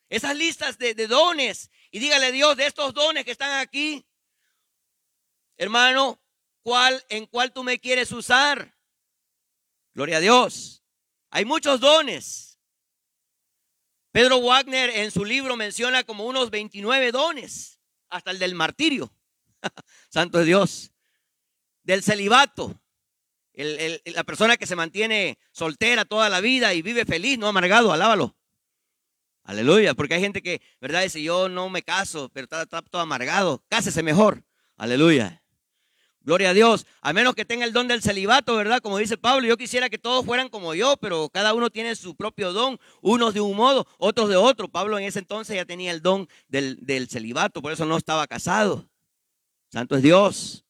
Esas 0.09 0.37
listas 0.37 0.79
de, 0.79 0.95
dones. 1.07 1.71
Y 1.91 1.99
dígale 1.99 2.27
a 2.27 2.31
Dios 2.31 2.57
de 2.57 2.67
estos 2.67 2.95
dones 2.95 3.25
que 3.25 3.33
están 3.33 3.59
aquí. 3.59 4.07
Hermano, 5.57 6.21
¿cuál, 6.63 7.05
¿en 7.09 7.27
cuál 7.27 7.53
tú 7.53 7.65
me 7.65 7.79
quieres 7.79 8.13
usar? 8.13 8.77
Gloria 9.95 10.19
a 10.19 10.21
Dios. 10.21 10.85
Hay 11.31 11.45
muchos 11.45 11.81
dones. 11.81 12.61
Pedro 14.13 14.41
Wagner 14.41 14.91
en 14.91 15.11
su 15.11 15.25
libro 15.25 15.57
menciona 15.57 16.05
como 16.05 16.25
unos 16.27 16.51
29 16.51 17.13
dones. 17.13 17.81
Hasta 18.09 18.31
el 18.31 18.39
del 18.39 18.55
martirio. 18.55 19.13
Santo 20.09 20.45
Dios. 20.45 20.93
Del 21.83 22.03
celibato 22.03 22.81
la 23.57 24.25
persona 24.25 24.57
que 24.57 24.67
se 24.67 24.77
mantiene 24.77 25.39
soltera 25.51 26.05
toda 26.05 26.29
la 26.29 26.41
vida 26.41 26.75
y 26.75 26.83
vive 26.83 27.05
feliz, 27.05 27.39
no 27.39 27.49
amargado, 27.49 27.93
alábalo. 27.93 28.37
Aleluya, 29.45 29.95
porque 29.95 30.15
hay 30.15 30.21
gente 30.21 30.43
que, 30.43 30.61
¿verdad? 30.81 31.03
Dice, 31.03 31.23
yo 31.23 31.49
no 31.49 31.71
me 31.71 31.83
caso, 31.83 32.29
pero 32.33 32.45
está, 32.45 32.67
todo 32.67 33.01
amargado. 33.01 33.63
Cásese 33.69 34.03
mejor. 34.03 34.43
Aleluya. 34.77 35.41
Gloria 36.21 36.51
a 36.51 36.55
Dios. 36.55 36.85
A 37.01 37.13
menos 37.13 37.37
que 37.37 37.45
tenga 37.45 37.65
el 37.65 37.73
don 37.73 37.87
del 37.87 38.03
celibato, 38.03 38.57
¿verdad? 38.57 38.81
Como 38.81 38.99
dice 38.99 39.17
Pablo, 39.17 39.47
yo 39.47 39.57
quisiera 39.57 39.89
que 39.89 39.99
todos 39.99 40.27
fueran 40.27 40.49
como 40.49 40.75
yo, 40.75 40.97
pero 40.97 41.29
cada 41.29 41.55
uno 41.55 41.71
tiene 41.71 41.95
su 41.95 42.17
propio 42.17 42.53
don. 42.53 42.81
Unos 43.01 43.35
de 43.35 43.41
un 43.41 43.57
modo, 43.57 43.87
otros 43.99 44.29
de 44.29 44.35
otro. 44.35 44.67
Pablo 44.67 44.99
en 44.99 45.05
ese 45.05 45.21
entonces 45.21 45.55
ya 45.55 45.65
tenía 45.65 45.93
el 45.93 46.03
don 46.03 46.29
del, 46.49 46.85
del 46.85 47.09
celibato, 47.09 47.63
por 47.63 47.71
eso 47.71 47.87
no 47.87 47.97
estaba 47.97 48.27
casado. 48.27 48.91
Santo 49.71 49.95
es 49.95 50.03
Dios. 50.03 50.66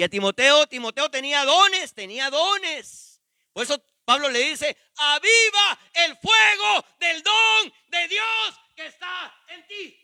Y 0.00 0.02
a 0.02 0.08
Timoteo, 0.08 0.66
Timoteo 0.66 1.10
tenía 1.10 1.44
dones, 1.44 1.92
tenía 1.92 2.30
dones. 2.30 3.20
Por 3.52 3.64
eso 3.64 3.84
Pablo 4.06 4.30
le 4.30 4.38
dice, 4.38 4.74
aviva 4.96 5.78
el 5.92 6.16
fuego 6.16 6.86
del 6.98 7.22
don 7.22 7.72
de 7.88 8.08
Dios 8.08 8.60
que 8.74 8.86
está 8.86 9.36
en 9.48 9.66
ti. 9.66 10.00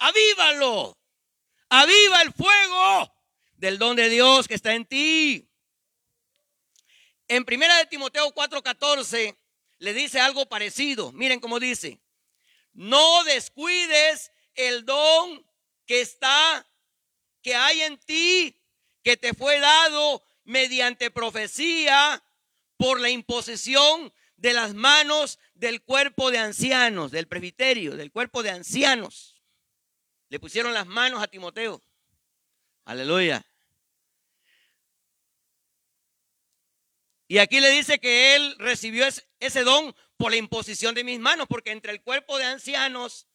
Avívalo. 0.00 0.98
Aviva 1.68 2.20
el 2.22 2.32
fuego 2.32 3.14
del 3.52 3.78
don 3.78 3.94
de 3.94 4.08
Dios 4.08 4.48
que 4.48 4.54
está 4.54 4.74
en 4.74 4.86
ti. 4.86 5.48
En 7.28 7.44
primera 7.44 7.76
de 7.76 7.86
Timoteo 7.86 8.34
4:14 8.34 9.38
le 9.78 9.94
dice 9.94 10.18
algo 10.18 10.48
parecido. 10.48 11.12
Miren 11.12 11.38
cómo 11.38 11.60
dice, 11.60 12.00
no 12.72 13.22
descuides 13.22 14.32
el 14.56 14.84
don 14.84 15.48
que 15.86 16.00
está 16.00 16.66
que 17.48 17.54
hay 17.54 17.80
en 17.80 17.96
ti, 17.96 18.60
que 19.02 19.16
te 19.16 19.32
fue 19.32 19.58
dado 19.58 20.22
mediante 20.44 21.10
profecía 21.10 22.22
por 22.76 23.00
la 23.00 23.08
imposición 23.08 24.12
de 24.36 24.52
las 24.52 24.74
manos 24.74 25.38
del 25.54 25.82
cuerpo 25.82 26.30
de 26.30 26.36
ancianos, 26.36 27.10
del 27.10 27.26
presbiterio, 27.26 27.96
del 27.96 28.12
cuerpo 28.12 28.42
de 28.42 28.50
ancianos. 28.50 29.40
Le 30.28 30.38
pusieron 30.38 30.74
las 30.74 30.86
manos 30.86 31.22
a 31.22 31.28
Timoteo. 31.28 31.82
Aleluya. 32.84 33.42
Y 37.28 37.38
aquí 37.38 37.60
le 37.60 37.70
dice 37.70 37.98
que 37.98 38.36
él 38.36 38.56
recibió 38.58 39.06
ese 39.40 39.64
don 39.64 39.96
por 40.18 40.32
la 40.32 40.36
imposición 40.36 40.94
de 40.94 41.02
mis 41.02 41.18
manos, 41.18 41.46
porque 41.48 41.70
entre 41.70 41.92
el 41.92 42.02
cuerpo 42.02 42.36
de 42.36 42.44
ancianos 42.44 43.26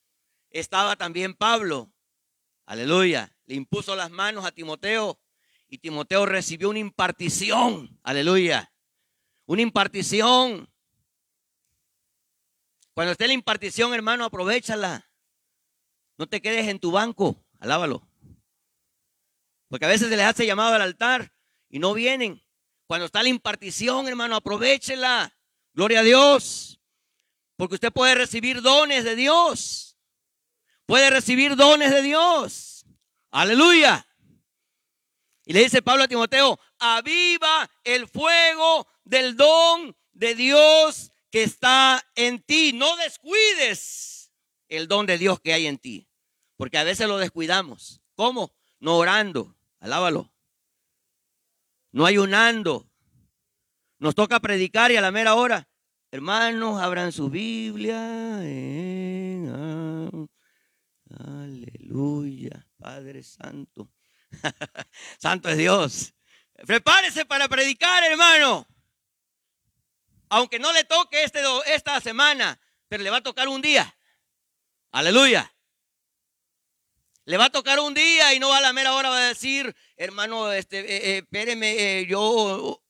estaba 0.52 0.98
también 0.98 1.34
Pablo. 1.34 1.92
Aleluya. 2.68 3.33
Le 3.46 3.56
impuso 3.56 3.96
las 3.96 4.12
manos 4.12 4.46
a 4.46 4.52
Timoteo 4.52 5.20
y 5.68 5.78
Timoteo 5.78 6.26
recibió 6.26 6.70
una 6.70 6.80
impartición. 6.80 8.00
Aleluya. 8.04 8.72
Una 9.46 9.62
impartición. 9.62 10.70
Cuando 12.94 13.12
esté 13.12 13.28
la 13.28 13.34
impartición, 13.34 13.94
hermano, 13.94 14.26
aprovechala. 14.26 15.10
No 16.18 16.28
te 16.28 16.42
quedes 16.42 16.68
en 16.68 16.80
tu 16.80 16.92
banco. 16.92 17.36
Alábalo. 17.60 18.08
Porque 19.68 19.86
a 19.86 19.90
veces 19.90 20.10
se 20.10 20.18
les 20.18 20.26
hace 20.26 20.46
llamado 20.46 20.76
al 20.76 20.82
altar 20.82 21.34
y 21.70 21.80
no 21.80 21.94
vienen. 21.94 22.42
Cuando 22.86 23.06
está 23.06 23.24
la 23.24 23.30
impartición, 23.30 24.08
hermano, 24.08 24.36
aprovechela. 24.36 25.36
Gloria 25.74 26.02
a 26.02 26.04
Dios. 26.04 26.80
Porque 27.56 27.76
usted 27.76 27.92
puede 27.92 28.16
recibir 28.16 28.62
dones 28.62 29.04
de 29.04 29.16
Dios 29.16 29.94
puede 30.86 31.10
recibir 31.10 31.56
dones 31.56 31.92
de 31.92 32.02
Dios. 32.02 32.73
Aleluya. 33.34 34.06
Y 35.46 35.54
le 35.54 35.64
dice 35.64 35.82
Pablo 35.82 36.04
a 36.04 36.08
Timoteo, 36.08 36.60
aviva 36.78 37.68
el 37.84 38.08
fuego 38.08 38.88
del 39.04 39.36
don 39.36 39.98
de 40.12 40.36
Dios 40.36 41.12
que 41.32 41.42
está 41.42 42.00
en 42.14 42.44
ti. 42.44 42.74
No 42.74 42.96
descuides 42.98 44.32
el 44.68 44.88
don 44.88 45.08
de 45.08 45.18
Dios 45.18 45.40
que 45.40 45.52
hay 45.52 45.66
en 45.66 45.80
ti. 45.80 46.08
Porque 46.58 46.78
a 46.78 46.84
veces 46.84 47.08
lo 47.08 47.18
descuidamos. 47.18 48.02
¿Cómo? 48.14 48.56
No 48.80 48.98
orando. 48.98 49.58
Alábalo. 49.80 50.32
No 51.92 52.06
ayunando. 52.06 52.88
Nos 53.98 54.14
toca 54.14 54.40
predicar 54.42 54.92
y 54.92 54.98
a 54.98 55.02
la 55.02 55.12
mera 55.12 55.34
hora. 55.34 55.68
Hermanos, 56.12 56.80
abran 56.80 57.12
su 57.12 57.32
Biblia. 57.32 58.38
Aleluya, 61.10 62.68
Padre 62.84 63.24
Santo. 63.24 63.90
Santo 65.18 65.48
es 65.48 65.58
Dios. 65.58 66.14
Prepárese 66.68 67.26
para 67.26 67.48
predicar, 67.48 68.04
hermano. 68.04 68.68
Aunque 70.28 70.60
no 70.60 70.74
le 70.74 70.84
toque 70.84 71.24
este, 71.24 71.42
esta 71.68 72.02
semana, 72.02 72.60
pero 72.90 73.02
le 73.02 73.10
va 73.10 73.18
a 73.18 73.24
tocar 73.24 73.48
un 73.48 73.62
día. 73.62 73.98
Aleluya. 74.92 75.50
Le 77.24 77.38
va 77.38 77.46
a 77.46 77.52
tocar 77.52 77.80
un 77.80 77.94
día 77.94 78.34
y 78.34 78.40
no 78.40 78.54
a 78.54 78.60
la 78.60 78.74
mera 78.74 78.96
hora 78.96 79.10
va 79.10 79.18
a 79.20 79.28
decir, 79.30 79.74
hermano, 79.96 80.52
este, 80.52 80.80
eh, 80.80 81.12
eh, 81.12 81.18
espéreme, 81.20 82.00
eh, 82.00 82.06
yo, 82.06 82.84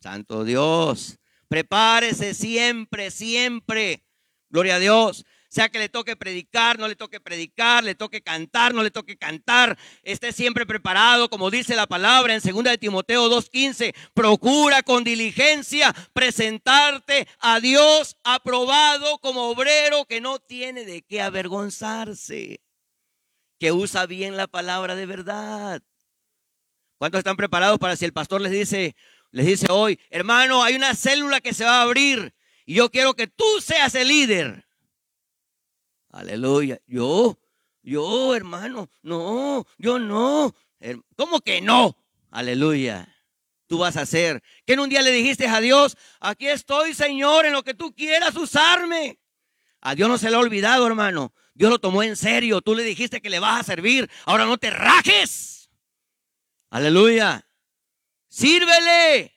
Santo 0.00 0.42
Dios, 0.42 1.16
prepárese 1.46 2.34
siempre, 2.34 3.12
siempre. 3.12 4.04
Gloria 4.50 4.76
a 4.76 4.78
Dios 4.80 5.24
sea 5.48 5.70
que 5.70 5.78
le 5.78 5.88
toque 5.88 6.14
predicar, 6.14 6.78
no 6.78 6.86
le 6.88 6.94
toque 6.94 7.20
predicar, 7.20 7.82
le 7.82 7.94
toque 7.94 8.22
cantar, 8.22 8.74
no 8.74 8.82
le 8.82 8.90
toque 8.90 9.16
cantar, 9.16 9.78
esté 10.02 10.32
siempre 10.32 10.66
preparado, 10.66 11.30
como 11.30 11.50
dice 11.50 11.74
la 11.74 11.86
palabra 11.86 12.34
en 12.34 12.40
2 12.40 12.64
de 12.64 12.78
Timoteo 12.78 13.28
2:15, 13.28 13.94
procura 14.12 14.82
con 14.82 15.04
diligencia 15.04 15.94
presentarte 16.12 17.26
a 17.40 17.60
Dios 17.60 18.16
aprobado 18.24 19.18
como 19.18 19.48
obrero 19.48 20.04
que 20.04 20.20
no 20.20 20.38
tiene 20.38 20.84
de 20.84 21.02
qué 21.02 21.22
avergonzarse, 21.22 22.60
que 23.58 23.72
usa 23.72 24.06
bien 24.06 24.36
la 24.36 24.46
palabra 24.46 24.94
de 24.94 25.06
verdad. 25.06 25.82
¿Cuántos 26.98 27.20
están 27.20 27.36
preparados 27.36 27.78
para 27.78 27.96
si 27.96 28.04
el 28.04 28.12
pastor 28.12 28.40
les 28.40 28.52
dice, 28.52 28.96
les 29.30 29.46
dice 29.46 29.68
hoy, 29.70 29.98
hermano, 30.10 30.62
hay 30.62 30.74
una 30.74 30.94
célula 30.94 31.40
que 31.40 31.54
se 31.54 31.64
va 31.64 31.78
a 31.78 31.82
abrir 31.82 32.34
y 32.66 32.74
yo 32.74 32.90
quiero 32.90 33.14
que 33.14 33.28
tú 33.28 33.46
seas 33.62 33.94
el 33.94 34.08
líder? 34.08 34.67
Aleluya. 36.10 36.80
Yo, 36.86 37.38
yo, 37.82 38.34
hermano, 38.34 38.90
no, 39.02 39.66
yo 39.78 39.98
no. 39.98 40.54
¿Cómo 41.16 41.40
que 41.40 41.60
no? 41.60 41.96
Aleluya. 42.30 43.14
Tú 43.66 43.78
vas 43.78 43.96
a 43.96 44.02
hacer. 44.02 44.42
Que 44.64 44.72
en 44.72 44.80
un 44.80 44.88
día 44.88 45.02
le 45.02 45.12
dijiste 45.12 45.46
a 45.46 45.60
Dios, 45.60 45.96
aquí 46.20 46.48
estoy, 46.48 46.94
Señor, 46.94 47.46
en 47.46 47.52
lo 47.52 47.62
que 47.62 47.74
tú 47.74 47.94
quieras 47.94 48.34
usarme. 48.36 49.18
A 49.80 49.94
Dios 49.94 50.08
no 50.08 50.18
se 50.18 50.30
le 50.30 50.36
ha 50.36 50.40
olvidado, 50.40 50.86
hermano. 50.86 51.32
Dios 51.54 51.70
lo 51.70 51.78
tomó 51.78 52.02
en 52.02 52.16
serio. 52.16 52.60
Tú 52.60 52.74
le 52.74 52.82
dijiste 52.82 53.20
que 53.20 53.30
le 53.30 53.40
vas 53.40 53.60
a 53.60 53.64
servir. 53.64 54.10
Ahora 54.24 54.46
no 54.46 54.56
te 54.58 54.70
rajes. 54.70 55.68
Aleluya. 56.70 57.46
Sírvele. 58.28 59.34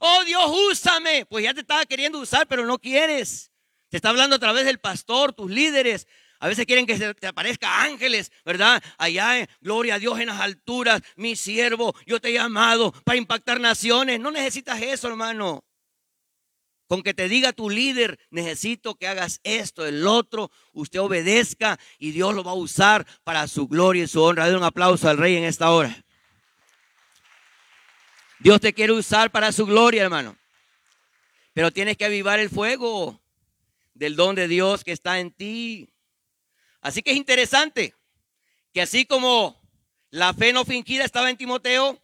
Oh 0.00 0.24
Dios, 0.24 0.44
úsame. 0.70 1.26
Pues 1.26 1.44
ya 1.44 1.54
te 1.54 1.60
estaba 1.60 1.86
queriendo 1.86 2.18
usar, 2.18 2.46
pero 2.46 2.66
no 2.66 2.78
quieres. 2.78 3.47
Te 3.88 3.96
está 3.96 4.10
hablando 4.10 4.36
a 4.36 4.38
través 4.38 4.66
del 4.66 4.78
pastor, 4.78 5.32
tus 5.32 5.50
líderes. 5.50 6.06
A 6.40 6.46
veces 6.46 6.66
quieren 6.66 6.86
que 6.86 6.96
se 6.96 7.14
te 7.14 7.26
aparezca 7.26 7.82
ángeles, 7.82 8.30
¿verdad? 8.44 8.82
Allá, 8.96 9.40
en, 9.40 9.48
gloria 9.60 9.96
a 9.96 9.98
Dios 9.98 10.20
en 10.20 10.26
las 10.26 10.40
alturas, 10.40 11.02
mi 11.16 11.34
siervo, 11.34 11.94
yo 12.06 12.20
te 12.20 12.28
he 12.28 12.32
llamado 12.32 12.92
para 13.04 13.18
impactar 13.18 13.60
naciones. 13.60 14.20
No 14.20 14.30
necesitas 14.30 14.80
eso, 14.80 15.08
hermano. 15.08 15.64
Con 16.86 17.02
que 17.02 17.12
te 17.12 17.28
diga 17.28 17.52
tu 17.52 17.68
líder, 17.68 18.18
necesito 18.30 18.94
que 18.94 19.08
hagas 19.08 19.40
esto, 19.42 19.84
el 19.84 20.06
otro, 20.06 20.50
usted 20.72 21.00
obedezca 21.00 21.78
y 21.98 22.12
Dios 22.12 22.34
lo 22.34 22.42
va 22.42 22.52
a 22.52 22.54
usar 22.54 23.06
para 23.24 23.46
su 23.46 23.68
gloria 23.68 24.04
y 24.04 24.08
su 24.08 24.22
honra. 24.22 24.46
Den 24.46 24.56
un 24.56 24.64
aplauso 24.64 25.08
al 25.08 25.18
rey 25.18 25.36
en 25.36 25.44
esta 25.44 25.70
hora. 25.70 26.04
Dios 28.38 28.60
te 28.60 28.72
quiere 28.72 28.92
usar 28.92 29.30
para 29.30 29.50
su 29.50 29.66
gloria, 29.66 30.02
hermano. 30.02 30.36
Pero 31.52 31.72
tienes 31.72 31.96
que 31.96 32.04
avivar 32.04 32.38
el 32.38 32.48
fuego 32.48 33.20
del 33.98 34.14
don 34.14 34.36
de 34.36 34.46
Dios 34.46 34.84
que 34.84 34.92
está 34.92 35.18
en 35.18 35.32
ti. 35.32 35.92
Así 36.80 37.02
que 37.02 37.10
es 37.10 37.16
interesante 37.16 37.94
que 38.72 38.80
así 38.80 39.04
como 39.04 39.60
la 40.10 40.32
fe 40.32 40.52
no 40.52 40.64
fingida 40.64 41.04
estaba 41.04 41.30
en 41.30 41.36
Timoteo, 41.36 42.00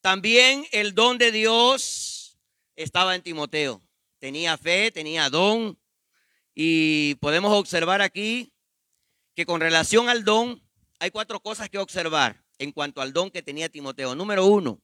también 0.00 0.64
el 0.70 0.94
don 0.94 1.18
de 1.18 1.32
Dios 1.32 2.38
estaba 2.76 3.16
en 3.16 3.22
Timoteo. 3.22 3.82
Tenía 4.20 4.56
fe, 4.56 4.92
tenía 4.92 5.28
don. 5.28 5.78
Y 6.54 7.16
podemos 7.16 7.52
observar 7.52 8.00
aquí 8.00 8.52
que 9.34 9.44
con 9.44 9.60
relación 9.60 10.08
al 10.08 10.24
don 10.24 10.62
hay 11.00 11.10
cuatro 11.10 11.40
cosas 11.40 11.68
que 11.68 11.78
observar 11.78 12.42
en 12.58 12.70
cuanto 12.70 13.00
al 13.00 13.12
don 13.12 13.30
que 13.30 13.42
tenía 13.42 13.68
Timoteo. 13.68 14.14
Número 14.14 14.46
uno, 14.46 14.80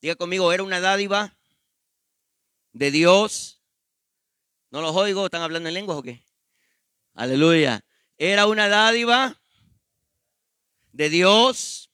diga 0.00 0.14
conmigo, 0.14 0.52
era 0.52 0.62
una 0.62 0.80
dádiva 0.80 1.36
de 2.72 2.90
Dios. 2.92 3.61
¿No 4.72 4.80
los 4.80 4.96
oigo? 4.96 5.26
¿Están 5.26 5.42
hablando 5.42 5.68
en 5.68 5.74
lenguas 5.74 5.98
o 5.98 6.02
qué? 6.02 6.24
Aleluya. 7.12 7.84
Era 8.16 8.46
una 8.46 8.68
dádiva 8.68 9.38
de 10.92 11.10
Dios 11.10 11.90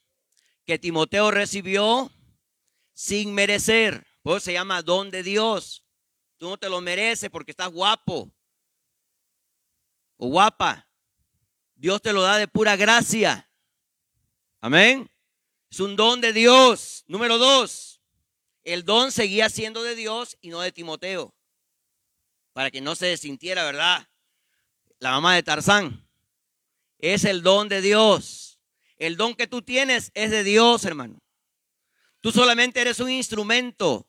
que 0.64 0.78
Timoteo 0.78 1.32
recibió 1.32 2.12
sin 2.94 3.34
merecer. 3.34 4.06
Por 4.22 4.36
eso 4.36 4.44
se 4.44 4.52
llama 4.52 4.82
don 4.82 5.10
de 5.10 5.24
Dios. 5.24 5.84
Tú 6.36 6.50
no 6.50 6.56
te 6.56 6.68
lo 6.68 6.80
mereces 6.80 7.30
porque 7.30 7.50
estás 7.50 7.68
guapo 7.68 8.32
o 10.16 10.28
guapa. 10.28 10.88
Dios 11.74 12.00
te 12.00 12.12
lo 12.12 12.22
da 12.22 12.36
de 12.36 12.46
pura 12.46 12.76
gracia. 12.76 13.50
Amén. 14.60 15.10
Es 15.68 15.80
un 15.80 15.96
don 15.96 16.20
de 16.20 16.32
Dios. 16.32 17.02
Número 17.08 17.38
dos, 17.38 18.00
el 18.62 18.84
don 18.84 19.10
seguía 19.10 19.50
siendo 19.50 19.82
de 19.82 19.96
Dios 19.96 20.38
y 20.40 20.50
no 20.50 20.60
de 20.60 20.70
Timoteo. 20.70 21.34
Para 22.58 22.72
que 22.72 22.80
no 22.80 22.96
se 22.96 23.16
sintiera, 23.16 23.62
¿verdad? 23.62 24.08
La 24.98 25.12
mamá 25.12 25.36
de 25.36 25.44
Tarzán. 25.44 26.04
Es 26.98 27.22
el 27.22 27.44
don 27.44 27.68
de 27.68 27.80
Dios. 27.80 28.58
El 28.96 29.16
don 29.16 29.36
que 29.36 29.46
tú 29.46 29.62
tienes 29.62 30.10
es 30.12 30.32
de 30.32 30.42
Dios, 30.42 30.84
hermano. 30.84 31.22
Tú 32.20 32.32
solamente 32.32 32.80
eres 32.80 32.98
un 32.98 33.12
instrumento 33.12 34.08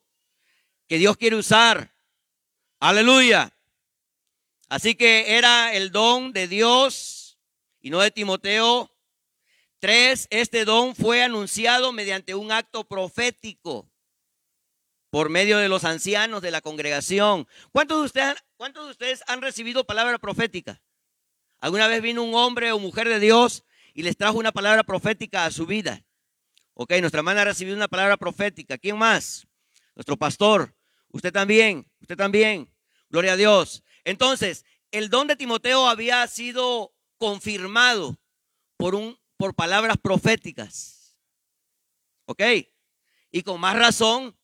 que 0.88 0.98
Dios 0.98 1.16
quiere 1.16 1.36
usar. 1.36 1.94
Aleluya. 2.80 3.56
Así 4.68 4.96
que 4.96 5.36
era 5.36 5.72
el 5.72 5.92
don 5.92 6.32
de 6.32 6.48
Dios 6.48 7.38
y 7.80 7.90
no 7.90 8.00
de 8.00 8.10
Timoteo. 8.10 8.92
Tres, 9.78 10.26
este 10.28 10.64
don 10.64 10.96
fue 10.96 11.22
anunciado 11.22 11.92
mediante 11.92 12.34
un 12.34 12.50
acto 12.50 12.82
profético 12.82 13.89
por 15.10 15.28
medio 15.28 15.58
de 15.58 15.68
los 15.68 15.84
ancianos 15.84 16.40
de 16.40 16.52
la 16.52 16.60
congregación. 16.60 17.46
¿Cuántos 17.72 18.12
de 18.12 18.90
ustedes, 18.90 19.22
han 19.26 19.42
recibido 19.42 19.84
palabra 19.84 20.18
profética? 20.18 20.80
¿Alguna 21.58 21.88
vez 21.88 22.00
vino 22.00 22.22
un 22.22 22.34
hombre 22.34 22.72
o 22.72 22.78
mujer 22.78 23.08
de 23.08 23.18
Dios 23.18 23.64
y 23.92 24.02
les 24.02 24.16
trajo 24.16 24.38
una 24.38 24.52
palabra 24.52 24.84
profética 24.84 25.44
a 25.44 25.50
su 25.50 25.66
vida? 25.66 26.04
Ok, 26.74 26.92
nuestra 27.00 27.18
hermana 27.18 27.42
ha 27.42 27.46
recibido 27.46 27.76
una 27.76 27.88
palabra 27.88 28.16
profética. 28.16 28.78
¿Quién 28.78 28.96
más? 28.96 29.46
Nuestro 29.94 30.16
pastor. 30.16 30.74
Usted 31.08 31.32
también, 31.32 31.90
usted 32.00 32.16
también. 32.16 32.72
Gloria 33.10 33.32
a 33.32 33.36
Dios. 33.36 33.82
Entonces, 34.04 34.64
el 34.92 35.10
don 35.10 35.26
de 35.26 35.36
Timoteo 35.36 35.88
había 35.88 36.26
sido 36.28 36.94
confirmado 37.18 38.16
por, 38.76 38.94
un, 38.94 39.18
por 39.36 39.54
palabras 39.54 39.98
proféticas. 39.98 41.18
¿Ok? 42.26 42.42
Y 43.32 43.42
con 43.42 43.60
más 43.60 43.76
razón 43.76 44.39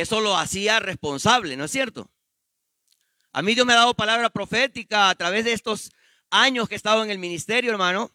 eso 0.00 0.20
lo 0.20 0.36
hacía 0.36 0.78
responsable, 0.78 1.56
¿no 1.56 1.64
es 1.64 1.70
cierto? 1.70 2.10
A 3.32 3.42
mí 3.42 3.54
Dios 3.54 3.66
me 3.66 3.72
ha 3.72 3.76
dado 3.76 3.94
palabra 3.94 4.30
profética 4.30 5.08
a 5.08 5.14
través 5.14 5.44
de 5.44 5.52
estos 5.52 5.90
años 6.30 6.68
que 6.68 6.74
he 6.74 6.76
estado 6.76 7.02
en 7.02 7.10
el 7.10 7.18
ministerio, 7.18 7.70
hermano. 7.70 8.10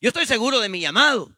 Yo 0.00 0.08
estoy 0.08 0.26
seguro 0.26 0.60
de 0.60 0.68
mi 0.68 0.80
llamado. 0.80 1.34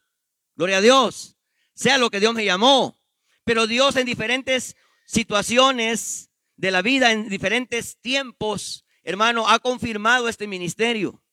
Gloria 0.55 0.77
a 0.77 0.81
Dios. 0.81 1.37
Sea 1.73 1.97
lo 1.97 2.09
que 2.09 2.19
Dios 2.19 2.33
me 2.33 2.45
llamó. 2.45 2.99
Pero 3.43 3.67
Dios 3.67 3.95
en 3.95 4.05
diferentes 4.05 4.75
situaciones 5.05 6.29
de 6.55 6.71
la 6.71 6.81
vida, 6.81 7.11
en 7.11 7.29
diferentes 7.29 7.97
tiempos, 8.01 8.85
hermano, 9.03 9.47
ha 9.47 9.59
confirmado 9.59 10.29
este 10.29 10.47
ministerio. 10.47 11.23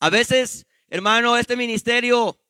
A 0.00 0.10
veces, 0.10 0.66
hermano, 0.88 1.36
este 1.36 1.56
ministerio, 1.56 2.40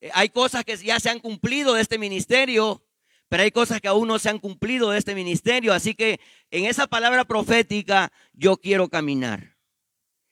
eh, 0.00 0.10
hay 0.12 0.28
cosas 0.28 0.64
que 0.64 0.76
ya 0.76 0.98
se 1.00 1.10
han 1.10 1.20
cumplido 1.20 1.74
de 1.74 1.82
este 1.82 1.98
ministerio 1.98 2.85
pero 3.28 3.42
hay 3.42 3.50
cosas 3.50 3.80
que 3.80 3.88
aún 3.88 4.08
no 4.08 4.18
se 4.18 4.28
han 4.28 4.38
cumplido 4.38 4.90
de 4.90 4.98
este 4.98 5.14
ministerio. 5.14 5.72
Así 5.72 5.94
que 5.94 6.20
en 6.50 6.64
esa 6.64 6.86
palabra 6.86 7.24
profética 7.24 8.12
yo 8.32 8.56
quiero 8.56 8.88
caminar. 8.88 9.56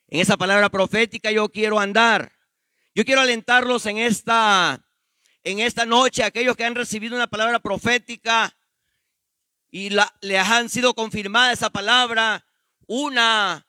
En 0.09 0.21
esa 0.21 0.37
palabra 0.37 0.71
profética 0.71 1.33
yo 1.33 1.49
quiero 1.49 1.81
andar. 1.81 2.33
Yo 2.95 3.05
quiero 3.05 3.21
alentarlos 3.21 3.87
en 3.87 3.99
esta, 3.99 4.87
en 5.43 5.59
esta 5.59 5.85
noche, 5.85 6.23
aquellos 6.23 6.57
que 6.57 6.65
han 6.65 6.77
recibido 6.77 7.17
una 7.17 7.27
palabra 7.27 7.59
profética 7.59 8.57
y 9.73 9.91
la, 9.91 10.15
les 10.21 10.39
han 10.49 10.69
sido 10.69 10.95
confirmada 10.95 11.53
esa 11.53 11.71
palabra 11.71 12.47
una, 12.87 13.67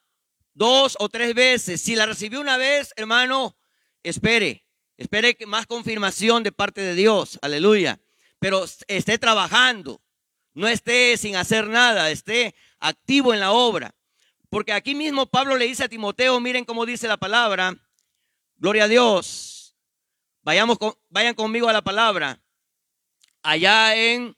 dos 0.54 0.96
o 1.00 1.10
tres 1.10 1.34
veces. 1.34 1.82
Si 1.82 1.96
la 1.96 2.06
recibió 2.06 2.40
una 2.40 2.58
vez, 2.58 2.94
hermano, 2.96 3.58
espere, 4.04 4.68
espere 4.98 5.36
más 5.48 5.66
confirmación 5.66 6.44
de 6.44 6.52
parte 6.52 6.82
de 6.82 6.94
Dios. 6.94 7.40
Aleluya 7.42 8.00
pero 8.46 8.64
esté 8.88 9.18
trabajando, 9.18 10.00
no 10.54 10.68
esté 10.68 11.18
sin 11.18 11.36
hacer 11.36 11.68
nada, 11.68 12.12
esté 12.12 12.54
activo 12.78 13.34
en 13.34 13.40
la 13.40 13.52
obra. 13.52 13.96
Porque 14.52 14.72
aquí 14.72 14.94
mismo 14.94 15.26
Pablo 15.26 15.58
le 15.58 15.66
dice 15.66 15.84
a 15.86 15.90
Timoteo, 15.90 16.40
miren 16.40 16.64
cómo 16.64 16.86
dice 16.86 17.08
la 17.08 17.18
palabra, 17.18 17.76
gloria 18.58 18.84
a 18.84 18.88
Dios. 18.88 19.76
Vayamos 20.44 20.78
vayan 21.10 21.34
conmigo 21.34 21.68
a 21.70 21.74
la 21.74 21.82
palabra. 21.82 22.40
Allá 23.42 23.96
en 23.96 24.38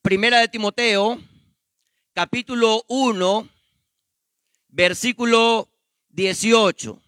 Primera 0.00 0.38
de 0.38 0.46
Timoteo, 0.46 1.20
capítulo 2.12 2.84
1, 2.86 3.48
versículo 4.68 5.68
18. 6.10 7.02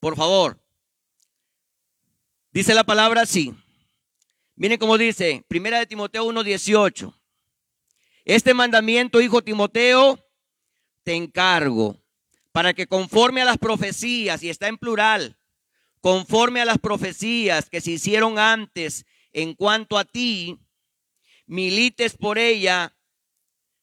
Por 0.00 0.16
favor. 0.16 0.60
Dice 2.52 2.74
la 2.74 2.82
palabra 2.82 3.22
así. 3.22 3.54
Miren 4.60 4.78
cómo 4.78 4.98
dice, 4.98 5.42
primera 5.48 5.78
de 5.78 5.86
Timoteo 5.86 6.26
1:18. 6.26 7.18
Este 8.26 8.52
mandamiento, 8.52 9.22
hijo 9.22 9.42
Timoteo, 9.42 10.22
te 11.02 11.14
encargo 11.14 11.96
para 12.52 12.74
que 12.74 12.86
conforme 12.86 13.40
a 13.40 13.46
las 13.46 13.56
profecías, 13.56 14.42
y 14.42 14.50
está 14.50 14.68
en 14.68 14.76
plural, 14.76 15.38
conforme 16.02 16.60
a 16.60 16.66
las 16.66 16.76
profecías 16.76 17.70
que 17.70 17.80
se 17.80 17.92
hicieron 17.92 18.38
antes 18.38 19.06
en 19.32 19.54
cuanto 19.54 19.96
a 19.96 20.04
ti, 20.04 20.58
milites 21.46 22.18
por 22.18 22.36
ella, 22.36 22.94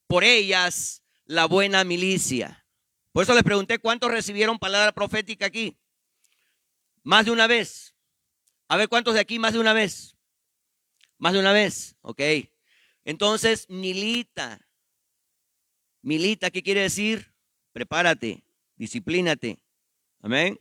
por 0.06 0.24
ellas 0.24 1.02
la 1.26 1.46
buena 1.48 1.86
milicia. 1.86 2.68
Por 3.14 3.24
eso 3.24 3.34
les 3.34 3.44
pregunté 3.44 3.80
cuántos 3.80 4.12
recibieron 4.12 4.60
palabra 4.60 4.92
profética 4.92 5.48
aquí. 5.48 5.76
Más 7.02 7.26
de 7.26 7.32
una 7.32 7.48
vez. 7.48 7.96
A 8.68 8.78
ver, 8.78 8.88
¿cuántos 8.88 9.16
de 9.16 9.22
aquí 9.22 9.40
más 9.40 9.54
de 9.54 9.60
una 9.60 9.74
vez? 9.74 10.17
Más 11.18 11.34
de 11.34 11.40
una 11.40 11.54
vez, 11.54 11.96
ok. 12.02 12.22
Entonces, 13.04 13.70
milita. 13.70 14.68
Milita, 16.02 16.52
¿qué 16.52 16.62
quiere 16.62 16.82
decir? 16.82 17.34
Prepárate, 17.72 18.44
disciplínate. 18.76 19.60
Amén. 20.22 20.60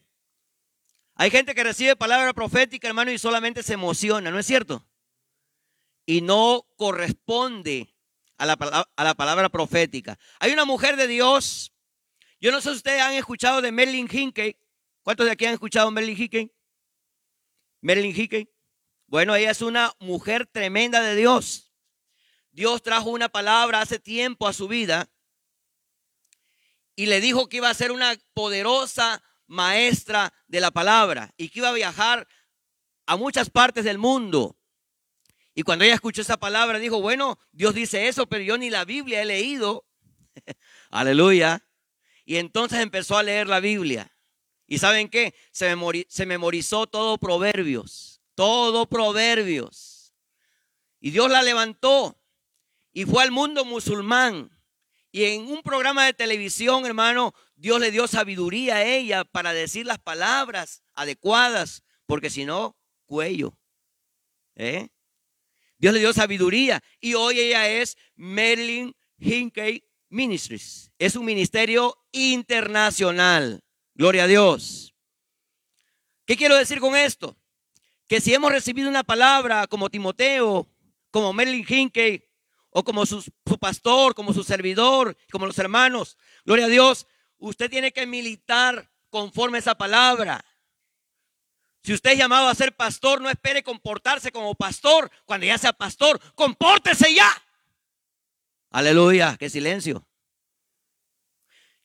Hay 1.15 1.31
gente 1.31 1.55
que 1.55 1.65
recibe 1.65 1.97
palabra 1.97 2.33
profética, 2.33 2.89
hermano, 2.89 3.11
y 3.11 3.19
solamente 3.19 3.63
se 3.63 3.75
emociona, 3.75 4.31
¿no 4.31 4.39
es 4.39 4.47
cierto? 4.47 4.87
Y 6.05 6.21
no 6.21 6.67
corresponde 6.77 7.95
a 8.37 8.47
la, 8.47 8.53
a 8.97 9.05
la 9.05 9.15
palabra 9.15 9.49
profética. 9.49 10.19
Hay 10.41 10.53
una 10.53 10.65
mujer 10.65 10.97
de 10.97 11.07
Dios. 11.07 11.73
Yo 12.41 12.53
no 12.53 12.61
sé 12.61 12.71
si 12.71 12.77
ustedes 12.77 13.01
han 13.01 13.15
escuchado 13.15 13.63
de 13.63 13.73
Merlin 13.73 14.09
Hinkey. 14.11 14.57
¿Cuántos 15.03 15.27
de 15.27 15.33
aquí 15.33 15.47
han 15.47 15.55
escuchado 15.55 15.91
Merlin 15.91 16.17
Hinkey? 16.21 16.53
Marilyn 17.81 18.15
Hickey. 18.15 18.49
Bueno, 19.07 19.35
ella 19.37 19.51
es 19.51 19.63
una 19.63 19.93
mujer 20.01 20.47
tremenda 20.47 21.01
de 21.01 21.15
Dios. 21.15 21.73
Dios 22.51 22.83
trajo 22.83 23.11
una 23.11 23.29
palabra 23.29 23.81
hace 23.81 23.99
tiempo 23.99 24.49
a 24.49 24.53
su 24.53 24.67
vida 24.67 25.09
y 26.97 27.07
le 27.07 27.21
dijo 27.21 27.49
que 27.49 27.59
iba 27.59 27.69
a 27.71 27.75
ser 27.75 27.93
una 27.93 28.17
poderosa 28.33 29.23
maestra 29.47 30.33
de 30.49 30.61
la 30.61 30.71
palabra 30.71 31.33
y 31.37 31.51
que 31.51 31.61
iba 31.61 31.69
a 31.69 31.75
viajar 31.75 32.27
a 33.07 33.17
muchas 33.17 33.51
partes 33.51 33.85
del 33.85 33.99
mundo 33.99 34.57
Y 35.55 35.63
cuando 35.63 35.85
ella 35.85 35.95
escuchó 35.95 36.23
esa 36.23 36.37
palabra, 36.37 36.79
dijo, 36.79 37.01
bueno, 37.01 37.39
Dios 37.53 37.75
dice 37.75 38.09
eso, 38.09 38.27
pero 38.27 38.43
yo 38.43 38.59
ni 38.59 38.69
la 38.71 38.85
Biblia 38.85 39.23
he 39.23 39.25
leído. 39.25 39.87
Aleluya. 40.91 41.67
Y 42.27 42.37
entonces 42.37 42.81
empezó 42.81 43.17
a 43.17 43.23
leer 43.23 43.47
la 43.47 43.61
Biblia. 43.61 44.15
¿Y 44.67 44.79
saben 44.79 45.09
qué? 45.09 45.35
Se, 45.53 45.75
se 46.09 46.27
memorizó 46.27 46.87
todo 46.87 47.17
Proverbios. 47.17 48.16
Todo 48.37 48.87
Proverbios. 48.87 50.15
Y 51.01 51.11
Dios 51.11 51.29
la 51.31 51.43
levantó 51.43 52.21
y 52.93 53.05
fue 53.05 53.25
al 53.25 53.33
mundo 53.33 53.65
musulmán. 53.65 54.51
Y 55.11 55.25
en 55.25 55.47
un 55.47 55.63
programa 55.63 56.05
de 56.05 56.13
televisión, 56.13 56.85
hermano, 56.85 57.35
Dios 57.57 57.81
le 57.81 57.91
dio 57.91 58.07
sabiduría 58.07 58.77
a 58.77 58.85
ella 58.85 59.25
para 59.25 59.53
decir 59.55 59.87
las 59.87 59.99
palabras 59.99 60.83
adecuadas, 60.95 61.83
porque 62.05 62.29
si 62.29 62.45
no, 62.45 62.77
cuello. 63.07 63.59
¿Eh? 64.55 64.91
Dios 65.79 65.95
le 65.95 66.01
dio 66.01 66.13
sabiduría 66.13 66.83
y 67.01 67.15
hoy 67.15 67.41
ella 67.41 67.69
es 67.69 67.97
Marilyn 68.15 68.95
Hinkey 69.19 69.85
Ministries. 70.11 70.93
Es 70.99 71.17
un 71.17 71.25
ministerio 71.25 71.97
internacional. 72.13 73.65
Gloria 73.95 74.25
a 74.25 74.27
Dios. 74.27 74.95
¿Qué 76.27 76.37
quiero 76.37 76.57
decir 76.57 76.81
con 76.81 76.95
esto? 76.97 77.39
Que 78.07 78.21
si 78.21 78.35
hemos 78.35 78.53
recibido 78.53 78.89
una 78.89 79.05
palabra 79.05 79.67
como 79.67 79.91
Timoteo, 79.91 80.69
como 81.11 81.33
Marilyn 81.33 81.67
Hinkey, 81.69 82.25
o 82.71 82.85
como 82.85 83.07
su, 83.07 83.23
su 83.23 83.59
pastor, 83.59 84.15
como 84.15 84.33
su 84.35 84.45
servidor, 84.45 85.17
como 85.33 85.47
los 85.47 85.59
hermanos, 85.59 86.19
gloria 86.45 86.67
a 86.67 86.69
Dios, 86.69 87.07
usted 87.39 87.71
tiene 87.71 87.93
que 87.93 88.07
militar 88.07 88.91
conforme 89.09 89.59
a 89.59 89.61
esa 89.61 89.75
palabra. 89.77 90.45
Si 91.83 91.93
usted 91.93 92.11
es 92.11 92.19
llamado 92.19 92.49
a 92.49 92.55
ser 92.55 92.75
pastor, 92.75 93.21
no 93.21 93.31
espere 93.31 93.63
comportarse 93.63 94.33
como 94.33 94.55
pastor 94.55 95.11
cuando 95.25 95.47
ya 95.47 95.57
sea 95.57 95.73
pastor. 95.73 96.21
Compórtese 96.35 97.15
ya. 97.15 97.31
Aleluya, 98.71 99.37
qué 99.39 99.49
silencio. 99.49 100.07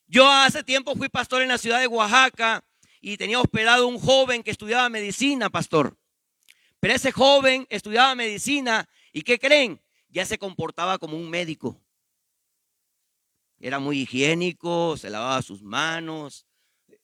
Yo 0.07 0.29
hace 0.29 0.63
tiempo 0.63 0.95
fui 0.95 1.07
pastor 1.07 1.41
en 1.41 1.49
la 1.49 1.57
ciudad 1.57 1.79
de 1.79 1.87
Oaxaca 1.87 2.65
y 2.99 3.15
tenía 3.15 3.39
hospedado 3.39 3.87
un 3.87 3.99
joven 3.99 4.43
que 4.43 4.51
estudiaba 4.51 4.89
medicina, 4.89 5.49
pastor. 5.49 5.97
Pero 6.81 6.95
ese 6.95 7.11
joven 7.11 7.67
estudiaba 7.69 8.15
medicina 8.15 8.89
y 9.13 9.21
¿qué 9.21 9.37
creen? 9.39 9.79
Ya 10.09 10.25
se 10.25 10.39
comportaba 10.39 10.97
como 10.97 11.15
un 11.15 11.29
médico. 11.29 11.79
Era 13.59 13.77
muy 13.77 13.99
higiénico, 13.99 14.97
se 14.97 15.11
lavaba 15.11 15.43
sus 15.43 15.61
manos. 15.61 16.47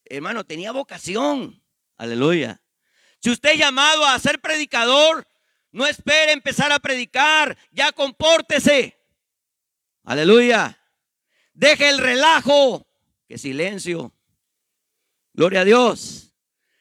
Hermano, 0.04 0.44
tenía 0.44 0.72
vocación. 0.72 1.62
Aleluya. 1.96 2.60
Si 3.20 3.30
usted 3.30 3.52
es 3.52 3.58
llamado 3.58 4.04
a 4.04 4.18
ser 4.18 4.40
predicador, 4.40 5.26
no 5.70 5.86
espere 5.86 6.32
empezar 6.32 6.72
a 6.72 6.80
predicar, 6.80 7.56
ya 7.70 7.92
compórtese. 7.92 8.98
Aleluya. 10.02 10.76
Deje 11.52 11.88
el 11.88 11.98
relajo. 11.98 12.84
Qué 13.28 13.38
silencio. 13.38 14.12
Gloria 15.34 15.60
a 15.60 15.64
Dios. 15.64 16.34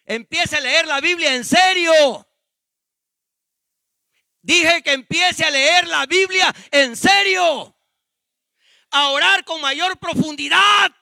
Empiece 0.04 0.56
a 0.56 0.62
leer 0.62 0.88
la 0.88 1.00
Biblia 1.00 1.36
en 1.36 1.46
serio. 1.46 2.27
Dije 4.48 4.82
que 4.82 4.94
empiece 4.94 5.44
a 5.44 5.52
leer 5.52 5.88
la 5.88 6.06
Biblia 6.06 6.56
en 6.72 6.96
serio. 6.96 7.76
A 8.92 9.10
orar 9.10 9.44
con 9.44 9.60
mayor 9.60 9.98
profundidad 10.00 10.96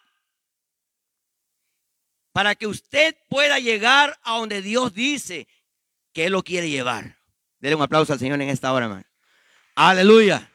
para 2.32 2.56
que 2.56 2.66
usted 2.66 3.16
pueda 3.30 3.60
llegar 3.60 4.20
a 4.24 4.40
donde 4.40 4.64
Dios 4.64 4.96
dice 4.96 5.48
que 6.12 6.26
Él 6.26 6.32
lo 6.32 6.42
quiere 6.42 6.72
llevar. 6.72 7.20
Dele 7.60 7.76
un 7.76 7.84
aplauso 7.84 8.14
al 8.14 8.18
Señor 8.18 8.42
en 8.42 8.50
esta 8.50 8.74
hora, 8.74 8.86
hermano. 8.88 9.06
Aleluya. 9.76 10.52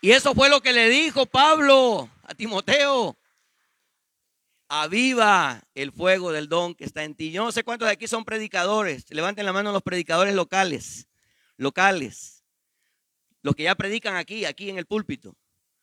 Y 0.00 0.10
eso 0.10 0.34
fue 0.34 0.50
lo 0.50 0.60
que 0.60 0.72
le 0.72 0.88
dijo 0.88 1.26
Pablo 1.26 2.10
a 2.24 2.34
Timoteo. 2.34 3.16
Aviva 4.68 5.62
el 5.76 5.92
fuego 5.92 6.32
del 6.32 6.48
don 6.48 6.74
que 6.74 6.84
está 6.84 7.04
en 7.04 7.14
ti. 7.14 7.30
Yo 7.30 7.44
no 7.44 7.52
sé 7.52 7.62
cuántos 7.62 7.86
de 7.86 7.92
aquí 7.92 8.08
son 8.08 8.24
predicadores. 8.24 9.04
Levanten 9.10 9.46
la 9.46 9.52
mano 9.52 9.70
los 9.70 9.82
predicadores 9.82 10.34
locales. 10.34 11.06
Locales. 11.56 12.44
Los 13.42 13.54
que 13.54 13.64
ya 13.64 13.74
predican 13.74 14.16
aquí, 14.16 14.44
aquí 14.44 14.70
en 14.70 14.78
el 14.78 14.86
púlpito. 14.86 15.36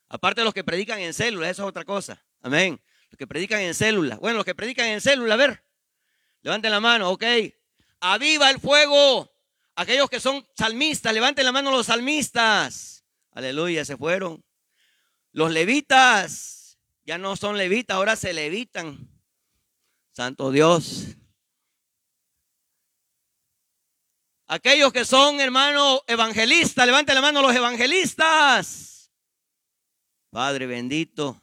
Aparte 0.10 0.42
de 0.42 0.46
los 0.46 0.54
que 0.54 0.64
predican 0.64 1.00
en 1.00 1.14
células, 1.14 1.52
eso 1.52 1.64
es 1.64 1.70
otra 1.70 1.86
cosa. 1.86 2.24
Amén. 2.42 2.80
Los 3.10 3.18
que 3.18 3.26
predican 3.26 3.62
en 3.62 3.74
célula. 3.74 4.18
Bueno, 4.18 4.38
los 4.38 4.46
que 4.46 4.56
predican 4.56 4.88
en 4.88 5.02
célula, 5.02 5.36
a 5.36 5.38
ver. 5.38 5.64
Levanten 6.42 6.72
la 6.72 6.80
mano, 6.80 7.10
ok. 7.10 7.24
Aviva 8.02 8.50
el 8.52 8.60
fuego. 8.60 9.32
Aquellos 9.76 10.10
que 10.10 10.20
son 10.20 10.46
salmistas, 10.56 11.14
levanten 11.14 11.46
la 11.46 11.52
mano 11.52 11.72
los 11.72 11.88
salmistas. 11.88 13.04
Aleluya, 13.32 13.86
se 13.86 13.98
fueron. 13.98 14.44
Los 15.32 15.52
levitas, 15.52 16.78
ya 17.06 17.18
no 17.18 17.36
son 17.36 17.58
levitas, 17.58 17.96
ahora 17.96 18.16
se 18.16 18.34
levitan. 18.34 19.10
Santo 20.12 20.52
Dios. 20.52 21.18
Aquellos 24.54 24.94
que 24.94 25.04
son, 25.04 25.42
hermano, 25.42 26.04
evangelistas, 26.06 26.86
levanten 26.86 27.16
la 27.16 27.22
mano 27.22 27.42
los 27.42 27.56
evangelistas. 27.56 29.12
Padre 30.30 30.68
bendito. 30.68 31.42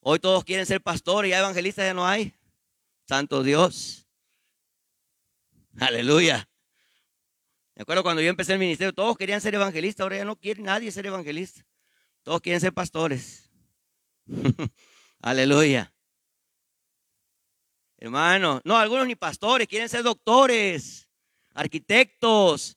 Hoy 0.00 0.18
todos 0.18 0.42
quieren 0.42 0.66
ser 0.66 0.82
pastores, 0.82 1.30
ya 1.30 1.38
evangelistas 1.38 1.84
ya 1.84 1.94
no 1.94 2.04
hay. 2.04 2.34
Santo 3.06 3.44
Dios. 3.44 4.08
Aleluya. 5.78 6.48
Me 7.76 7.82
acuerdo 7.82 8.02
cuando 8.02 8.20
yo 8.20 8.30
empecé 8.30 8.54
el 8.54 8.58
ministerio, 8.58 8.92
todos 8.92 9.16
querían 9.16 9.40
ser 9.40 9.54
evangelistas, 9.54 10.02
ahora 10.02 10.16
ya 10.16 10.24
no 10.24 10.34
quiere 10.34 10.62
nadie 10.62 10.90
ser 10.90 11.06
evangelista. 11.06 11.64
Todos 12.24 12.40
quieren 12.40 12.60
ser 12.60 12.74
pastores. 12.74 13.52
Aleluya. 15.20 15.94
Hermano, 17.98 18.60
no, 18.64 18.76
algunos 18.76 19.06
ni 19.06 19.14
pastores, 19.14 19.68
quieren 19.68 19.88
ser 19.88 20.02
doctores, 20.02 21.08
arquitectos. 21.54 22.76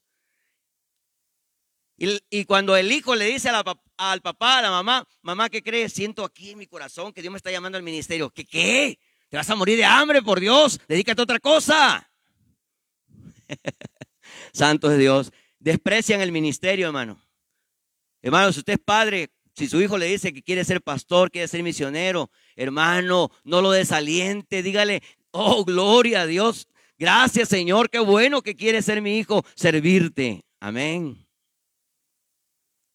Y, 1.98 2.44
cuando 2.46 2.76
el 2.76 2.92
hijo 2.92 3.16
le 3.16 3.26
dice 3.26 3.50
al 3.50 4.22
papá, 4.22 4.60
a 4.60 4.62
la 4.62 4.70
mamá, 4.70 5.08
mamá, 5.22 5.50
¿qué 5.50 5.64
crees? 5.64 5.94
Siento 5.94 6.26
aquí 6.26 6.52
en 6.52 6.58
mi 6.58 6.68
corazón 6.68 7.14
que 7.14 7.22
Dios 7.22 7.32
me 7.32 7.38
está 7.38 7.52
llamando 7.52 7.78
al 7.78 7.84
ministerio. 7.84 8.30
¿Qué 8.30 8.44
qué? 8.46 9.00
Te 9.30 9.38
vas 9.38 9.50
a 9.50 9.56
morir 9.56 9.78
de 9.78 9.86
hambre, 9.86 10.22
por 10.22 10.40
Dios. 10.40 10.80
Dedícate 10.88 11.22
a 11.22 11.24
otra 11.24 11.40
cosa. 11.40 12.12
Santo 14.54 14.92
es 14.92 14.98
Dios. 14.98 15.32
Desprecian 15.60 16.22
el 16.22 16.34
ministerio, 16.34 16.88
hermano. 16.88 17.20
Hermano, 18.22 18.52
si 18.52 18.60
usted 18.60 18.74
es 18.74 18.80
padre, 18.80 19.30
si 19.56 19.68
su 19.68 19.82
hijo 19.82 19.98
le 19.98 20.08
dice 20.08 20.34
que 20.34 20.44
quiere 20.44 20.66
ser 20.66 20.82
pastor, 20.82 21.32
quiere 21.32 21.48
ser 21.48 21.64
misionero, 21.64 22.30
hermano, 22.56 23.32
no 23.44 23.62
lo 23.62 23.72
desaliente. 23.72 24.64
Dígale, 24.64 25.02
oh, 25.32 25.64
gloria 25.64 26.22
a 26.22 26.26
Dios. 26.26 26.68
Gracias, 26.98 27.50
Señor. 27.50 27.90
Qué 27.90 28.00
bueno 28.00 28.42
que 28.42 28.56
quiere 28.56 28.82
ser 28.82 29.02
mi 29.02 29.18
hijo, 29.18 29.44
servirte. 29.56 30.46
Amén. 30.60 31.28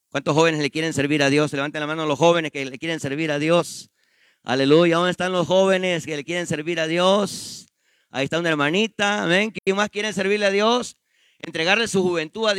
¿Cuántos 0.08 0.34
jóvenes 0.34 0.60
le 0.60 0.70
quieren 0.70 0.92
servir 0.92 1.22
a 1.22 1.28
Dios? 1.28 1.52
Levanten 1.52 1.80
la 1.80 1.86
mano 1.86 2.06
los 2.06 2.18
jóvenes 2.18 2.50
que 2.50 2.64
le 2.64 2.78
quieren 2.78 2.98
servir 2.98 3.30
a 3.30 3.38
Dios. 3.38 3.90
Aleluya. 4.42 4.96
¿Dónde 4.96 5.10
están 5.10 5.32
los 5.32 5.46
jóvenes 5.46 6.06
que 6.06 6.16
le 6.16 6.24
quieren 6.24 6.46
servir 6.46 6.80
a 6.80 6.86
Dios? 6.86 7.66
Ahí 8.08 8.24
está 8.24 8.38
una 8.38 8.48
hermanita. 8.48 9.22
Amén. 9.22 9.52
¿Quién 9.52 9.76
más 9.76 9.90
quiere 9.90 10.12
servirle 10.12 10.46
a 10.46 10.50
Dios? 10.50 10.96
Entregarle 11.38 11.86
su 11.86 12.02
juventud 12.02 12.48
a 12.48 12.54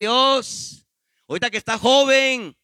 Dios. 0.00 0.86
Ahorita 1.28 1.50
que 1.50 1.58
está 1.58 1.78
joven. 1.78 2.56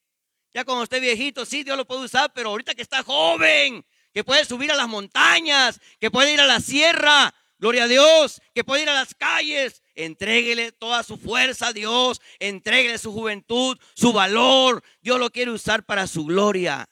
Ya 0.55 0.65
cuando 0.65 0.85
esté 0.85 0.99
viejito, 0.99 1.45
sí, 1.45 1.63
Dios 1.63 1.77
lo 1.77 1.87
puede 1.87 2.05
usar, 2.05 2.33
pero 2.35 2.51
ahorita 2.51 2.75
que 2.75 2.83
está 2.83 3.03
joven, 3.03 3.85
que 4.13 4.25
puede 4.25 4.45
subir 4.45 4.71
a 4.71 4.77
las 4.77 4.89
montañas, 4.89 5.81
que 5.99 6.11
puede 6.11 6.35
ir 6.35 6.41
a 6.41 6.47
la 6.47 6.61
sierra, 6.61 7.35
gloria 7.63 7.85
a 7.85 7.89
Dios, 7.89 8.43
que 8.55 8.65
puede 8.65 8.83
ir 8.83 8.89
a 8.91 8.95
las 8.95 9.15
calles, 9.15 9.83
Entréguele 9.95 10.73
toda 10.73 11.03
su 11.03 11.17
fuerza 11.19 11.69
a 11.69 11.73
Dios. 11.73 12.21
Entréguele 12.39 12.99
su 12.99 13.13
juventud, 13.13 13.79
su 13.95 14.13
valor. 14.13 14.83
Dios 15.01 15.19
lo 15.19 15.31
quiere 15.31 15.51
usar 15.51 15.85
para 15.85 16.07
su 16.07 16.25
gloria. 16.25 16.89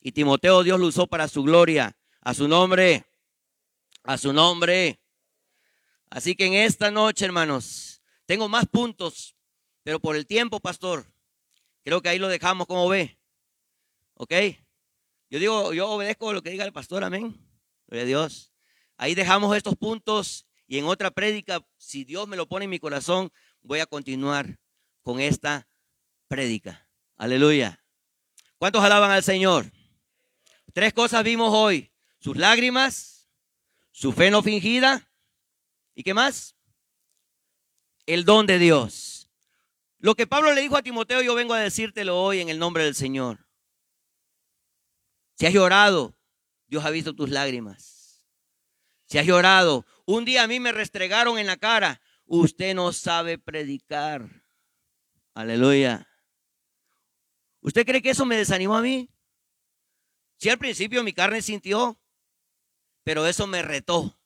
Y 0.00 0.12
Timoteo 0.12 0.62
Dios 0.62 0.80
lo 0.80 0.86
usó 0.86 1.06
para 1.06 1.28
su 1.28 1.42
gloria. 1.42 1.96
A 2.22 2.34
su 2.34 2.48
nombre. 2.48 3.04
A 4.04 4.16
su 4.16 4.32
nombre. 4.32 5.00
Así 6.08 6.34
que 6.34 6.46
en 6.46 6.54
esta 6.54 6.90
noche, 6.90 7.24
hermanos, 7.24 8.00
tengo 8.24 8.48
más 8.48 8.66
puntos. 8.66 9.36
Pero 9.82 10.00
por 10.00 10.16
el 10.16 10.26
tiempo, 10.26 10.60
pastor, 10.60 11.04
creo 11.84 12.00
que 12.00 12.08
ahí 12.08 12.18
lo 12.18 12.28
dejamos 12.28 12.66
como 12.66 12.88
ve. 12.88 13.18
¿Ok? 14.14 14.32
Yo 15.28 15.38
digo, 15.38 15.74
yo 15.74 15.90
obedezco 15.90 16.32
lo 16.32 16.42
que 16.42 16.50
diga 16.50 16.64
el 16.64 16.72
pastor, 16.72 17.04
amén. 17.04 17.36
Gloria 17.86 18.02
a 18.02 18.06
Dios. 18.06 18.55
Ahí 18.96 19.14
dejamos 19.14 19.56
estos 19.56 19.76
puntos 19.76 20.46
y 20.66 20.78
en 20.78 20.86
otra 20.86 21.10
prédica, 21.10 21.64
si 21.76 22.04
Dios 22.04 22.26
me 22.28 22.36
lo 22.36 22.46
pone 22.48 22.64
en 22.64 22.70
mi 22.70 22.78
corazón, 22.78 23.30
voy 23.62 23.80
a 23.80 23.86
continuar 23.86 24.58
con 25.02 25.20
esta 25.20 25.68
prédica. 26.28 26.88
Aleluya. 27.16 27.84
¿Cuántos 28.58 28.82
alaban 28.82 29.10
al 29.10 29.22
Señor? 29.22 29.70
Tres 30.72 30.92
cosas 30.92 31.22
vimos 31.24 31.50
hoy. 31.52 31.92
Sus 32.18 32.36
lágrimas, 32.36 33.28
su 33.92 34.12
fe 34.12 34.30
no 34.30 34.42
fingida. 34.42 35.10
¿Y 35.94 36.02
qué 36.02 36.14
más? 36.14 36.56
el 38.06 38.24
don 38.24 38.46
de 38.46 38.58
Dios. 38.58 39.30
Lo 39.98 40.14
que 40.14 40.26
Pablo 40.26 40.54
le 40.54 40.60
dijo 40.60 40.76
a 40.76 40.82
Timoteo, 40.82 41.22
yo 41.22 41.34
vengo 41.34 41.54
a 41.54 41.60
decírtelo 41.60 42.20
hoy 42.20 42.40
en 42.40 42.48
el 42.48 42.58
nombre 42.58 42.84
del 42.84 42.94
Señor. 42.94 43.46
Si 45.34 45.46
has 45.46 45.52
llorado, 45.52 46.16
Dios 46.68 46.84
ha 46.84 46.90
visto 46.90 47.14
tus 47.14 47.30
lágrimas. 47.30 47.95
Si 49.06 49.18
has 49.18 49.26
llorado, 49.26 49.86
un 50.04 50.24
día 50.24 50.42
a 50.42 50.46
mí 50.46 50.60
me 50.60 50.72
restregaron 50.72 51.38
en 51.38 51.46
la 51.46 51.56
cara, 51.56 52.00
usted 52.26 52.74
no 52.74 52.92
sabe 52.92 53.38
predicar. 53.38 54.44
Aleluya. 55.34 56.08
¿Usted 57.60 57.86
cree 57.86 58.02
que 58.02 58.10
eso 58.10 58.24
me 58.24 58.36
desanimó 58.36 58.76
a 58.76 58.82
mí? 58.82 59.08
Sí, 60.38 60.48
al 60.50 60.58
principio 60.58 61.02
mi 61.02 61.12
carne 61.12 61.40
sintió, 61.40 61.98
pero 63.04 63.26
eso 63.26 63.46
me 63.46 63.62
retó. 63.62 64.18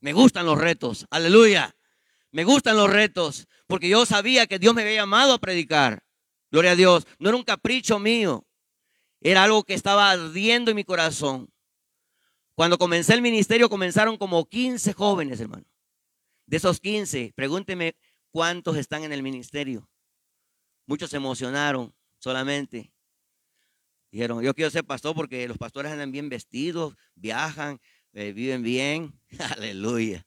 Me 0.00 0.12
gustan 0.12 0.46
los 0.46 0.58
retos. 0.58 1.06
Aleluya. 1.10 1.76
Me 2.30 2.44
gustan 2.44 2.76
los 2.76 2.90
retos, 2.90 3.46
porque 3.66 3.88
yo 3.88 4.06
sabía 4.06 4.46
que 4.46 4.58
Dios 4.58 4.74
me 4.74 4.82
había 4.82 4.94
llamado 4.94 5.34
a 5.34 5.38
predicar. 5.38 6.02
Gloria 6.50 6.72
a 6.72 6.76
Dios. 6.76 7.06
No 7.18 7.28
era 7.28 7.36
un 7.36 7.44
capricho 7.44 7.98
mío. 7.98 8.46
Era 9.20 9.44
algo 9.44 9.62
que 9.64 9.74
estaba 9.74 10.10
ardiendo 10.10 10.70
en 10.70 10.76
mi 10.76 10.84
corazón. 10.84 11.51
Cuando 12.54 12.78
comencé 12.78 13.14
el 13.14 13.22
ministerio 13.22 13.68
comenzaron 13.68 14.16
como 14.16 14.44
15 14.44 14.92
jóvenes, 14.92 15.40
hermano. 15.40 15.64
De 16.46 16.58
esos 16.58 16.80
15, 16.80 17.32
pregúnteme 17.34 17.96
cuántos 18.30 18.76
están 18.76 19.04
en 19.04 19.12
el 19.12 19.22
ministerio. 19.22 19.88
Muchos 20.86 21.10
se 21.10 21.16
emocionaron 21.16 21.94
solamente. 22.18 22.92
Dijeron, 24.10 24.42
yo 24.42 24.54
quiero 24.54 24.70
ser 24.70 24.84
pastor 24.84 25.14
porque 25.14 25.48
los 25.48 25.56
pastores 25.56 25.90
andan 25.90 26.12
bien 26.12 26.28
vestidos, 26.28 26.94
viajan, 27.14 27.80
eh, 28.12 28.32
viven 28.32 28.62
bien. 28.62 29.18
Aleluya. 29.56 30.26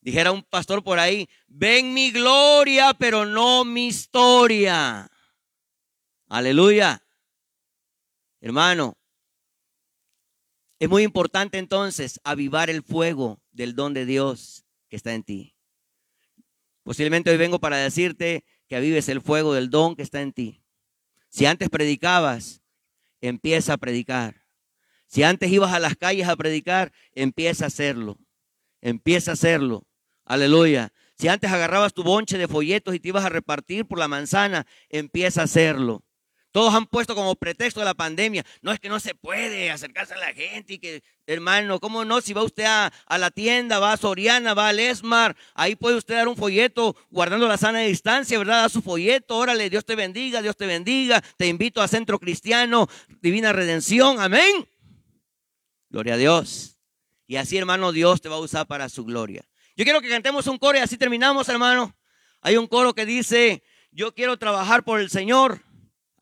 Dijera 0.00 0.32
un 0.32 0.42
pastor 0.42 0.82
por 0.82 0.98
ahí, 0.98 1.28
ven 1.46 1.92
mi 1.92 2.10
gloria, 2.10 2.94
pero 2.94 3.26
no 3.26 3.64
mi 3.64 3.88
historia. 3.88 5.08
Aleluya. 6.28 7.02
Hermano, 8.40 8.96
es 10.82 10.88
muy 10.88 11.04
importante 11.04 11.58
entonces 11.58 12.20
avivar 12.24 12.68
el 12.68 12.82
fuego 12.82 13.40
del 13.52 13.76
don 13.76 13.94
de 13.94 14.04
Dios 14.04 14.64
que 14.88 14.96
está 14.96 15.14
en 15.14 15.22
ti. 15.22 15.54
Posiblemente 16.82 17.30
hoy 17.30 17.36
vengo 17.36 17.60
para 17.60 17.76
decirte 17.76 18.44
que 18.66 18.74
avives 18.74 19.08
el 19.08 19.20
fuego 19.20 19.54
del 19.54 19.70
don 19.70 19.94
que 19.94 20.02
está 20.02 20.22
en 20.22 20.32
ti. 20.32 20.64
Si 21.28 21.46
antes 21.46 21.70
predicabas, 21.70 22.62
empieza 23.20 23.74
a 23.74 23.76
predicar. 23.76 24.42
Si 25.06 25.22
antes 25.22 25.52
ibas 25.52 25.72
a 25.72 25.78
las 25.78 25.94
calles 25.94 26.26
a 26.26 26.34
predicar, 26.34 26.92
empieza 27.12 27.66
a 27.66 27.68
hacerlo. 27.68 28.18
Empieza 28.80 29.30
a 29.30 29.34
hacerlo. 29.34 29.86
Aleluya. 30.24 30.92
Si 31.16 31.28
antes 31.28 31.52
agarrabas 31.52 31.94
tu 31.94 32.02
bonche 32.02 32.38
de 32.38 32.48
folletos 32.48 32.92
y 32.96 32.98
te 32.98 33.10
ibas 33.10 33.24
a 33.24 33.28
repartir 33.28 33.86
por 33.86 34.00
la 34.00 34.08
manzana, 34.08 34.66
empieza 34.88 35.42
a 35.42 35.44
hacerlo. 35.44 36.02
Todos 36.52 36.74
han 36.74 36.86
puesto 36.86 37.14
como 37.14 37.34
pretexto 37.34 37.82
la 37.82 37.94
pandemia. 37.94 38.44
No 38.60 38.72
es 38.72 38.78
que 38.78 38.90
no 38.90 39.00
se 39.00 39.14
puede 39.14 39.70
acercarse 39.70 40.12
a 40.12 40.18
la 40.18 40.34
gente 40.34 40.74
y 40.74 40.78
que, 40.78 41.02
hermano, 41.26 41.80
¿cómo 41.80 42.04
no? 42.04 42.20
Si 42.20 42.34
va 42.34 42.44
usted 42.44 42.64
a, 42.66 42.92
la 43.18 43.30
tienda, 43.30 43.78
va 43.78 43.94
a 43.94 43.96
Soriana, 43.96 44.52
va 44.52 44.68
al 44.68 44.78
Esmar, 44.78 45.34
ahí 45.54 45.76
puede 45.76 45.96
usted 45.96 46.14
dar 46.14 46.28
un 46.28 46.36
folleto 46.36 46.94
guardando 47.10 47.48
la 47.48 47.56
sana 47.56 47.80
distancia, 47.80 48.38
¿verdad? 48.38 48.62
Da 48.62 48.68
su 48.68 48.82
folleto, 48.82 49.36
órale, 49.36 49.70
Dios 49.70 49.86
te 49.86 49.96
bendiga, 49.96 50.42
Dios 50.42 50.56
te 50.56 50.66
bendiga. 50.66 51.22
Te 51.38 51.46
invito 51.46 51.80
a 51.80 51.88
Centro 51.88 52.18
Cristiano, 52.18 52.86
Divina 53.22 53.52
Redención, 53.52 54.20
amén. 54.20 54.68
Gloria 55.88 56.14
a 56.14 56.18
Dios. 56.18 56.78
Y 57.26 57.36
así, 57.36 57.56
hermano, 57.56 57.92
Dios 57.92 58.20
te 58.20 58.28
va 58.28 58.36
a 58.36 58.40
usar 58.40 58.66
para 58.66 58.90
su 58.90 59.06
gloria. 59.06 59.42
Yo 59.74 59.84
quiero 59.84 60.02
que 60.02 60.10
cantemos 60.10 60.46
un 60.48 60.58
coro 60.58 60.76
y 60.76 60.82
así 60.82 60.98
terminamos, 60.98 61.48
hermano. 61.48 61.96
Hay 62.42 62.58
un 62.58 62.66
coro 62.66 62.94
que 62.94 63.06
dice, 63.06 63.62
yo 63.90 64.14
quiero 64.14 64.36
trabajar 64.36 64.84
por 64.84 65.00
el 65.00 65.08
Señor. 65.08 65.62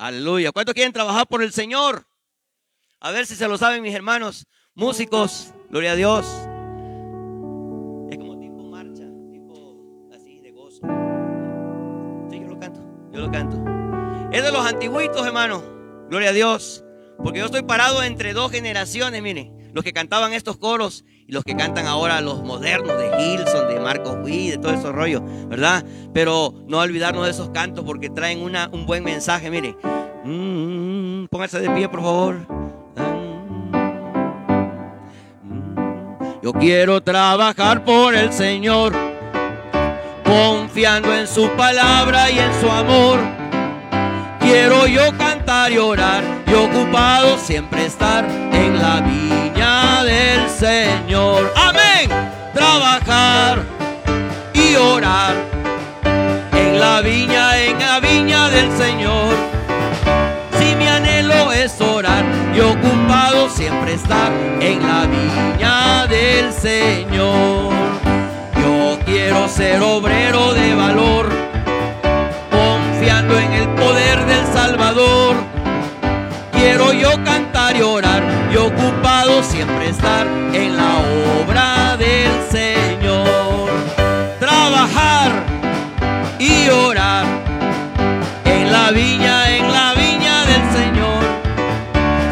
Aleluya. 0.01 0.51
¿Cuántos 0.51 0.75
quieren 0.75 0.95
trabajar 0.95 1.27
por 1.27 1.43
el 1.43 1.53
Señor? 1.53 2.07
A 3.01 3.11
ver 3.11 3.27
si 3.27 3.37
se 3.37 3.47
lo 3.47 3.59
saben 3.59 3.83
mis 3.83 3.95
hermanos. 3.95 4.47
Músicos, 4.75 5.53
gloria 5.69 5.93
a 5.93 5.95
Dios. 5.95 6.25
Es 8.11 8.17
como 8.17 8.39
tipo 8.41 8.63
marcha, 8.63 9.05
tipo 9.31 10.09
así 10.15 10.41
de 10.41 10.53
gozo. 10.53 10.81
Sí, 12.31 12.41
yo 12.41 12.49
lo 12.49 12.59
canto, 12.59 12.81
yo 13.13 13.21
lo 13.21 13.31
canto. 13.31 13.63
Es 14.33 14.43
de 14.43 14.51
los 14.51 14.65
antiguitos, 14.67 15.27
hermano. 15.27 15.63
Gloria 16.09 16.31
a 16.31 16.33
Dios. 16.33 16.83
Porque 17.23 17.41
yo 17.41 17.45
estoy 17.45 17.63
parado 17.63 18.03
entre 18.03 18.33
dos 18.33 18.51
generaciones, 18.51 19.21
mire. 19.21 19.53
Los 19.75 19.85
que 19.85 19.93
cantaban 19.93 20.33
estos 20.33 20.57
coros 20.57 21.05
los 21.31 21.45
que 21.45 21.57
cantan 21.57 21.87
ahora 21.87 22.21
los 22.21 22.43
modernos 22.43 22.99
de 22.99 23.11
Gilson, 23.19 23.69
de 23.69 23.81
Marcos 23.81 24.17
Witt, 24.23 24.53
de 24.53 24.59
todo 24.59 24.73
esos 24.73 24.93
rollos, 24.93 25.23
¿verdad? 25.49 25.85
Pero 26.13 26.55
no 26.67 26.79
olvidarnos 26.79 27.25
de 27.25 27.31
esos 27.31 27.51
cantos 27.51 27.85
porque 27.85 28.11
traen 28.11 28.43
una, 28.43 28.69
un 28.73 28.87
buen 28.87 29.05
mensaje, 29.05 29.51
mire. 29.51 29.77
Mm, 30.25 31.27
póngase 31.27 31.61
de 31.61 31.71
pie, 31.71 31.89
por 31.89 32.03
favor. 32.03 32.37
Yo 36.43 36.53
quiero 36.55 37.03
trabajar 37.03 37.85
por 37.85 38.15
el 38.15 38.33
Señor, 38.33 38.93
confiando 40.25 41.15
en 41.15 41.27
su 41.27 41.49
palabra 41.51 42.31
y 42.31 42.39
en 42.39 42.61
su 42.61 42.71
amor. 42.71 43.21
Quiero 44.41 44.87
yo 44.87 45.17
cantar 45.17 45.71
y 45.71 45.79
orar 45.79 46.25
y 46.47 46.55
ocupado 46.55 47.39
siempre 47.39 47.85
estar 47.85 48.25
en 48.25 48.81
la 48.81 49.01
viña 49.01 49.90
Señor. 50.61 51.51
Amén. 51.57 52.11
Trabajar 52.53 53.61
y 54.53 54.77
orar 54.77 55.35
en 56.53 56.79
la 56.79 57.01
viña, 57.01 57.59
en 57.59 57.79
la 57.79 57.99
viña 57.99 58.51
del 58.51 58.71
Señor. 58.77 59.35
Si 60.59 60.75
mi 60.75 60.87
anhelo 60.87 61.51
es 61.51 61.81
orar 61.81 62.27
y 62.55 62.61
ocupado 62.61 63.49
siempre 63.49 63.95
estar 63.95 64.31
en 64.61 64.87
la 64.87 65.07
viña 65.07 66.07
del 66.09 66.53
Señor. 66.53 67.73
Yo 68.63 68.99
quiero 69.07 69.49
ser 69.49 69.81
obrero 69.81 70.53
de 70.53 70.75
valor 70.75 71.50
ocupado 78.61 79.43
siempre 79.43 79.89
estar 79.89 80.27
en 80.53 80.77
la 80.77 80.93
obra 81.41 81.97
del 81.97 82.33
Señor. 82.51 83.71
Trabajar 84.39 85.31
y 86.39 86.69
orar 86.69 87.27
en 88.45 88.73
la 88.73 88.91
viña, 88.91 89.57
en 89.57 89.73
la 89.73 89.95
viña 89.95 90.45
del 90.47 90.65
Señor. 90.79 91.23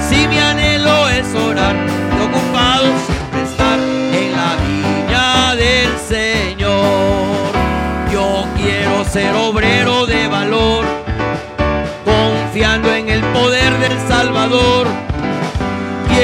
Si 0.09 0.29
mi 0.29 0.39
anhelo 0.39 1.09
es 1.09 1.35
orar 1.35 1.76
y 1.76 2.22
ocupado 2.22 2.87
siempre 3.07 3.43
estar 3.43 3.79
en 3.79 4.33
la 4.37 4.57
viña 4.66 5.55
del 5.57 5.91
Señor. 6.09 7.53
Yo 8.12 8.47
quiero 8.57 9.05
ser 9.05 9.35
obrero 9.35 10.07
de 10.07 10.29
confiando 12.05 12.93
en 12.93 13.09
el 13.09 13.20
poder 13.33 13.79
del 13.79 13.99
Salvador. 14.09 15.08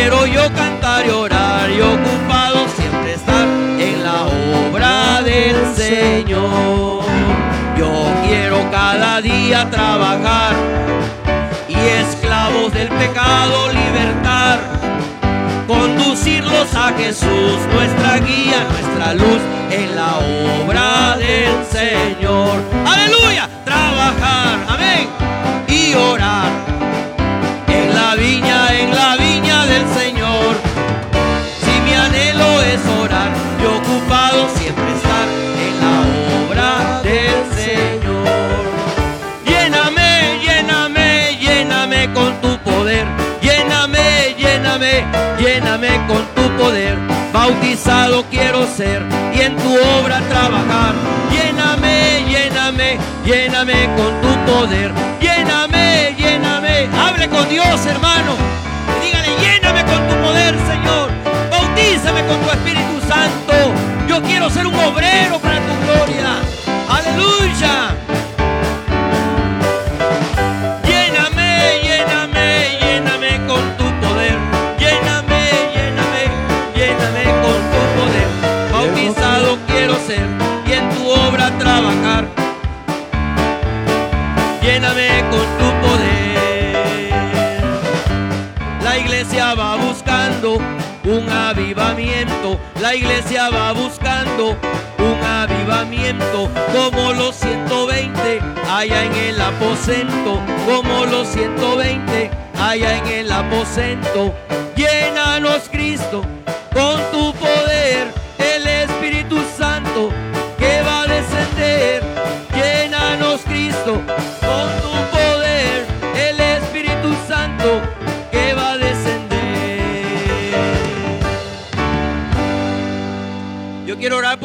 Quiero 0.05 0.27
yo 0.27 0.53
cantar 0.53 1.07
y 1.07 1.09
orar 1.09 1.71
y 1.71 1.81
ocupado 1.81 2.69
siempre 2.77 3.15
estar 3.15 3.49
en 3.49 4.05
la 4.05 4.27
obra 4.27 5.23
del 5.23 5.75
Señor. 5.75 7.05
Yo 7.79 8.13
quiero 8.27 8.71
cada 8.71 9.23
día 9.23 9.67
trabajar 9.71 10.57
y 11.71 11.75
esclavos 11.75 12.71
del 12.75 12.89
pecado 12.89 13.73
libertar. 13.73 14.59
Conducirlos 15.67 16.75
a 16.75 16.93
Jesús, 16.99 17.57
nuestra 17.73 18.19
guía, 18.19 18.67
nuestra 18.73 19.15
luz 19.15 19.41
en 19.71 19.97
la 19.97 20.19
obra 20.19 21.17
del 21.17 21.65
Señor. 21.73 22.61
Aleluya, 22.87 23.49
trabajar, 23.65 24.67
amén, 24.69 25.09
y 25.67 25.95
orar 25.95 26.53
en 27.69 27.95
la 27.95 28.15
viña, 28.17 28.64
lléname, 45.55 45.89
con 46.09 46.25
tu 46.35 46.57
poder. 46.57 46.97
Bautizado 47.33 48.25
quiero 48.31 48.67
ser 48.67 49.03
y 49.35 49.41
en 49.41 49.57
tu 49.57 49.75
obra 49.99 50.21
trabajar. 50.29 50.95
Lléname, 51.31 52.25
lléname, 52.29 52.99
lléname 53.25 53.89
con 53.97 54.13
tu 54.21 54.53
poder. 54.53 54.93
Lléname, 55.21 56.15
lléname. 56.19 56.89
Hable 56.99 57.29
con 57.29 57.49
Dios, 57.49 57.87
hermano. 57.87 58.33
dígale, 59.03 59.29
lléname 59.41 59.85
con 59.85 60.01
tu 60.09 60.15
poder, 60.27 60.55
Señor. 60.67 61.11
Bautízame 61.51 62.25
con 62.27 62.39
tu 62.41 62.51
Espíritu 62.51 63.01
Santo. 63.09 63.55
Yo 64.09 64.23
quiero 64.23 64.51
ser 64.51 64.67
un 64.67 64.75
obrero 64.75 65.39
para 65.39 65.59
tu 65.61 65.73
gloria. 65.85 66.39
Aleluya. 66.89 68.04
Avivamiento. 91.65 92.61
La 92.81 92.95
iglesia 92.95 93.49
va 93.49 93.73
buscando 93.73 94.51
un 94.99 95.25
avivamiento 95.25 96.51
como 96.73 97.13
los 97.15 97.37
120 97.37 98.41
allá 98.71 99.05
en 99.05 99.15
el 99.15 99.41
aposento, 99.41 100.41
como 100.67 101.07
los 101.07 101.29
120 101.29 102.31
allá 102.61 102.99
en 102.99 103.07
el 103.07 103.33
aposento. 103.33 104.35
Llénanos 104.77 105.69
Cristo 105.71 106.23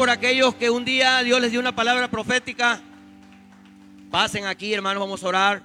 por 0.00 0.08
aquellos 0.08 0.54
que 0.54 0.70
un 0.70 0.82
día 0.86 1.22
Dios 1.22 1.42
les 1.42 1.50
dio 1.50 1.60
una 1.60 1.76
palabra 1.76 2.10
profética. 2.10 2.80
Pasen 4.10 4.46
aquí, 4.46 4.72
hermanos, 4.72 4.98
vamos 4.98 5.22
a 5.22 5.28
orar. 5.28 5.62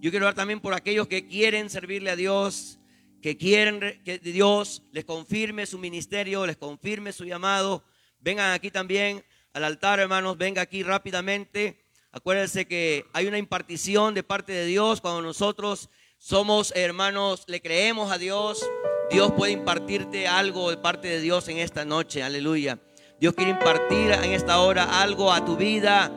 Yo 0.00 0.08
quiero 0.08 0.24
orar 0.24 0.34
también 0.34 0.58
por 0.58 0.72
aquellos 0.72 1.06
que 1.06 1.26
quieren 1.26 1.68
servirle 1.68 2.08
a 2.08 2.16
Dios, 2.16 2.78
que 3.20 3.36
quieren 3.36 3.82
re- 3.82 4.02
que 4.02 4.18
Dios 4.20 4.84
les 4.90 5.04
confirme 5.04 5.66
su 5.66 5.76
ministerio, 5.76 6.46
les 6.46 6.56
confirme 6.56 7.12
su 7.12 7.26
llamado. 7.26 7.84
Vengan 8.20 8.52
aquí 8.52 8.70
también 8.70 9.22
al 9.52 9.64
altar, 9.64 10.00
hermanos, 10.00 10.38
venga 10.38 10.62
aquí 10.62 10.82
rápidamente. 10.82 11.84
Acuérdense 12.10 12.66
que 12.66 13.04
hay 13.12 13.26
una 13.26 13.36
impartición 13.36 14.14
de 14.14 14.22
parte 14.22 14.50
de 14.50 14.64
Dios 14.64 15.02
cuando 15.02 15.20
nosotros 15.20 15.90
somos 16.16 16.72
hermanos, 16.74 17.44
le 17.48 17.60
creemos 17.60 18.10
a 18.10 18.16
Dios. 18.16 18.66
Dios 19.10 19.30
puede 19.36 19.52
impartirte 19.52 20.26
algo 20.26 20.70
de 20.70 20.78
parte 20.78 21.06
de 21.08 21.20
Dios 21.20 21.48
en 21.48 21.58
esta 21.58 21.84
noche, 21.84 22.22
aleluya. 22.22 22.78
Dios 23.20 23.34
quiere 23.34 23.50
impartir 23.50 24.12
en 24.12 24.32
esta 24.32 24.60
hora 24.60 25.00
algo 25.02 25.32
a 25.32 25.44
tu 25.44 25.56
vida. 25.56 26.10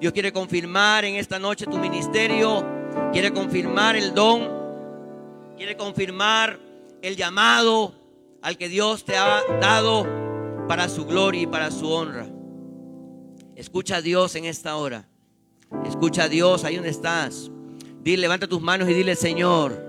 Dios 0.00 0.14
quiere 0.14 0.32
confirmar 0.32 1.04
en 1.04 1.16
esta 1.16 1.38
noche 1.38 1.66
tu 1.66 1.76
ministerio. 1.76 2.64
Quiere 3.12 3.32
confirmar 3.34 3.96
el 3.96 4.14
don. 4.14 4.48
Quiere 5.58 5.76
confirmar 5.76 6.58
el 7.02 7.16
llamado 7.16 7.92
al 8.40 8.56
que 8.56 8.68
Dios 8.68 9.04
te 9.04 9.16
ha 9.16 9.42
dado 9.60 10.06
para 10.66 10.88
su 10.88 11.04
gloria 11.04 11.42
y 11.42 11.46
para 11.46 11.70
su 11.70 11.90
honra. 11.90 12.26
Escucha 13.54 13.96
a 13.96 14.02
Dios 14.02 14.34
en 14.34 14.46
esta 14.46 14.76
hora. 14.76 15.06
Escucha 15.84 16.24
a 16.24 16.28
Dios 16.28 16.64
ahí 16.64 16.76
donde 16.76 16.90
estás. 16.90 17.50
Dile, 18.00 18.22
levanta 18.22 18.46
tus 18.46 18.62
manos 18.62 18.88
y 18.88 18.94
dile, 18.94 19.16
Señor, 19.16 19.84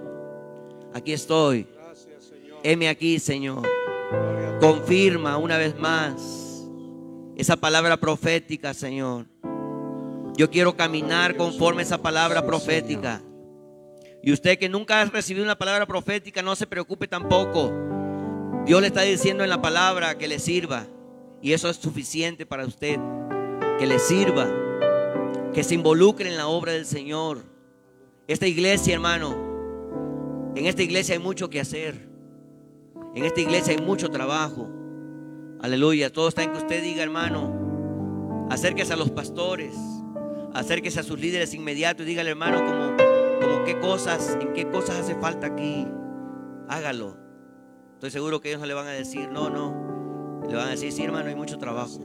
aquí 0.93 1.14
estoy. 1.14 1.68
Gracias, 1.74 2.26
Señor. 2.26 2.60
Heme 2.64 2.89
aquí, 2.89 3.18
Señor. 3.18 3.62
Confirma 4.60 5.38
una 5.38 5.57
vez 5.57 5.80
más 5.80 6.49
esa 7.39 7.55
palabra 7.55 7.95
profética, 7.95 8.73
Señor. 8.73 9.25
Yo 10.35 10.49
quiero 10.49 10.75
caminar 10.75 11.37
conforme 11.37 11.81
a 11.81 11.85
esa 11.85 11.97
palabra 12.01 12.45
profética. 12.45 13.21
Y 14.21 14.33
usted 14.33 14.59
que 14.59 14.67
nunca 14.67 14.99
ha 14.99 15.05
recibido 15.05 15.45
una 15.45 15.57
palabra 15.57 15.85
profética, 15.85 16.41
no 16.41 16.57
se 16.57 16.67
preocupe 16.67 17.07
tampoco. 17.07 17.71
Dios 18.65 18.81
le 18.81 18.87
está 18.87 19.03
diciendo 19.03 19.45
en 19.45 19.49
la 19.49 19.61
palabra 19.61 20.17
que 20.17 20.27
le 20.27 20.37
sirva. 20.37 20.85
Y 21.41 21.53
eso 21.53 21.69
es 21.69 21.77
suficiente 21.77 22.45
para 22.45 22.65
usted. 22.65 22.99
Que 23.79 23.87
le 23.87 23.99
sirva. 23.99 24.45
Que 25.53 25.63
se 25.63 25.75
involucre 25.75 26.27
en 26.27 26.35
la 26.35 26.47
obra 26.47 26.73
del 26.73 26.85
Señor. 26.85 27.45
Esta 28.27 28.47
iglesia, 28.47 28.93
hermano. 28.93 30.51
En 30.57 30.65
esta 30.65 30.83
iglesia 30.83 31.13
hay 31.13 31.19
mucho 31.19 31.49
que 31.49 31.61
hacer. 31.61 32.05
En 33.15 33.23
esta 33.23 33.39
iglesia 33.39 33.73
hay 33.73 33.81
mucho 33.81 34.09
trabajo. 34.09 34.67
Aleluya. 35.62 36.12
Todo 36.12 36.30
está 36.30 36.43
en 36.43 36.51
que 36.53 36.60
usted 36.60 36.82
diga, 36.82 37.03
hermano, 37.03 38.47
acérquese 38.49 38.93
a 38.93 38.95
los 38.95 39.12
pastores, 39.12 39.76
acérquese 40.53 41.01
a 41.01 41.03
sus 41.03 41.20
líderes 41.20 41.53
inmediatos 41.53 42.05
y 42.05 42.10
dígale, 42.10 42.30
hermano, 42.30 42.66
como, 42.66 43.64
qué 43.66 43.78
cosas, 43.80 44.38
en 44.39 44.53
qué 44.53 44.70
cosas 44.70 44.97
hace 44.97 45.16
falta 45.16 45.47
aquí. 45.47 45.86
Hágalo. 46.70 47.18
Estoy 47.93 48.12
seguro 48.12 48.39
que 48.39 48.49
ellos 48.49 48.62
no 48.62 48.68
le 48.68 48.74
van 48.74 48.88
a 48.88 48.91
decir, 48.91 49.30
no, 49.30 49.49
no. 49.49 50.43
Le 50.47 50.55
van 50.55 50.68
a 50.68 50.72
decir, 50.72 50.91
sí, 50.93 51.03
hermano, 51.03 51.28
hay 51.28 51.36
mucho 51.36 51.57
trabajo. 51.57 51.99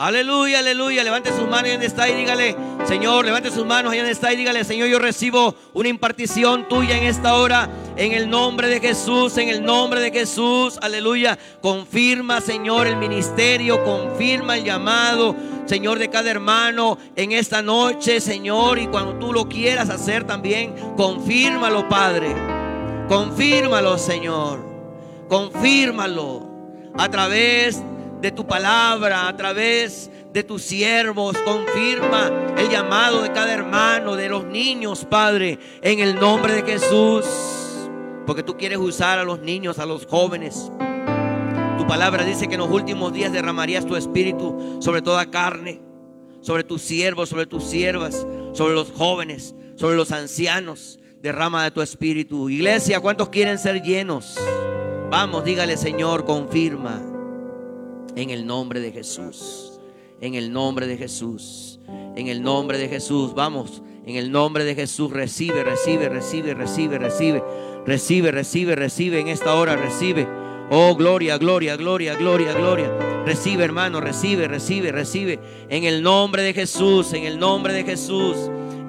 Aleluya, 0.00 0.60
aleluya. 0.60 1.04
Levante 1.04 1.28
sus 1.28 1.46
manos 1.46 1.64
ahí 1.64 1.72
donde 1.72 1.86
está 1.86 2.08
y 2.08 2.14
dígale, 2.14 2.56
Señor, 2.86 3.22
levante 3.22 3.50
sus 3.50 3.66
manos 3.66 3.92
ahí 3.92 3.98
donde 3.98 4.12
está 4.12 4.32
y 4.32 4.36
dígale, 4.36 4.64
Señor, 4.64 4.88
yo 4.88 4.98
recibo 4.98 5.54
una 5.74 5.90
impartición 5.90 6.66
tuya 6.70 6.96
en 6.96 7.04
esta 7.04 7.34
hora. 7.34 7.68
En 7.96 8.12
el 8.12 8.30
nombre 8.30 8.68
de 8.68 8.80
Jesús, 8.80 9.36
en 9.36 9.50
el 9.50 9.62
nombre 9.62 10.00
de 10.00 10.10
Jesús. 10.10 10.78
Aleluya. 10.80 11.38
Confirma, 11.60 12.40
Señor, 12.40 12.86
el 12.86 12.96
ministerio. 12.96 13.84
Confirma 13.84 14.56
el 14.56 14.64
llamado, 14.64 15.36
Señor, 15.66 15.98
de 15.98 16.08
cada 16.08 16.30
hermano 16.30 16.96
en 17.14 17.32
esta 17.32 17.60
noche, 17.60 18.22
Señor. 18.22 18.78
Y 18.78 18.86
cuando 18.86 19.18
tú 19.18 19.34
lo 19.34 19.50
quieras 19.50 19.90
hacer 19.90 20.24
también, 20.24 20.74
confírmalo, 20.96 21.90
Padre. 21.90 22.34
Confírmalo, 23.06 23.98
Señor. 23.98 24.64
Confírmalo 25.28 26.48
a 26.96 27.06
través 27.10 27.82
de 27.82 27.99
tu 28.30 28.46
palabra, 28.46 29.26
a 29.26 29.36
través 29.36 30.10
de 30.32 30.44
tus 30.44 30.62
siervos. 30.62 31.36
Confirma 31.38 32.30
el 32.58 32.68
llamado 32.68 33.22
de 33.22 33.32
cada 33.32 33.52
hermano, 33.52 34.16
de 34.16 34.28
los 34.28 34.44
niños, 34.44 35.06
Padre, 35.06 35.58
en 35.80 36.00
el 36.00 36.16
nombre 36.16 36.52
de 36.52 36.62
Jesús. 36.62 37.24
Porque 38.26 38.42
tú 38.42 38.56
quieres 38.56 38.78
usar 38.78 39.18
a 39.18 39.24
los 39.24 39.40
niños, 39.40 39.78
a 39.78 39.86
los 39.86 40.06
jóvenes. 40.06 40.70
Tu 41.78 41.86
palabra 41.86 42.24
dice 42.24 42.46
que 42.46 42.54
en 42.54 42.60
los 42.60 42.70
últimos 42.70 43.12
días 43.12 43.32
derramarías 43.32 43.86
tu 43.86 43.96
espíritu 43.96 44.78
sobre 44.80 45.00
toda 45.00 45.30
carne, 45.30 45.80
sobre 46.42 46.62
tus 46.62 46.82
siervos, 46.82 47.30
sobre 47.30 47.46
tus 47.46 47.64
siervas, 47.64 48.26
sobre 48.52 48.74
los 48.74 48.92
jóvenes, 48.92 49.54
sobre 49.76 49.96
los 49.96 50.12
ancianos. 50.12 50.98
Derrama 51.22 51.64
de 51.64 51.70
tu 51.70 51.80
espíritu. 51.80 52.50
Iglesia, 52.50 53.00
¿cuántos 53.00 53.30
quieren 53.30 53.58
ser 53.58 53.82
llenos? 53.82 54.38
Vamos, 55.10 55.44
dígale, 55.44 55.76
Señor, 55.76 56.24
confirma. 56.24 57.09
En 58.16 58.30
el 58.30 58.46
nombre 58.46 58.80
de 58.80 58.92
Jesús. 58.92 59.80
En 60.20 60.34
el 60.34 60.52
nombre 60.52 60.86
de 60.86 60.96
Jesús. 60.96 61.80
En 62.16 62.28
el 62.28 62.42
nombre 62.42 62.78
de 62.78 62.88
Jesús. 62.88 63.34
Vamos. 63.34 63.82
En 64.06 64.16
el 64.16 64.30
nombre 64.30 64.64
de 64.64 64.74
Jesús. 64.74 65.10
Recibe, 65.10 65.64
recibe, 65.64 66.08
recibe, 66.08 66.54
recibe, 66.54 66.98
recibe. 66.98 67.42
Recibe, 67.86 68.30
recibe, 68.30 68.76
recibe. 68.76 69.20
En 69.20 69.28
esta 69.28 69.54
hora 69.54 69.76
recibe. 69.76 70.26
Oh, 70.70 70.94
gloria, 70.94 71.36
gloria, 71.38 71.76
gloria, 71.76 72.14
gloria, 72.14 72.52
gloria. 72.52 72.90
Recibe, 73.26 73.64
hermano, 73.64 74.00
recibe, 74.00 74.46
recibe, 74.48 74.92
recibe. 74.92 75.40
En 75.68 75.84
el 75.84 76.02
nombre 76.02 76.42
de 76.42 76.54
Jesús, 76.54 77.12
en 77.12 77.24
el 77.24 77.38
nombre 77.38 77.72
de 77.72 77.84
Jesús. 77.84 78.36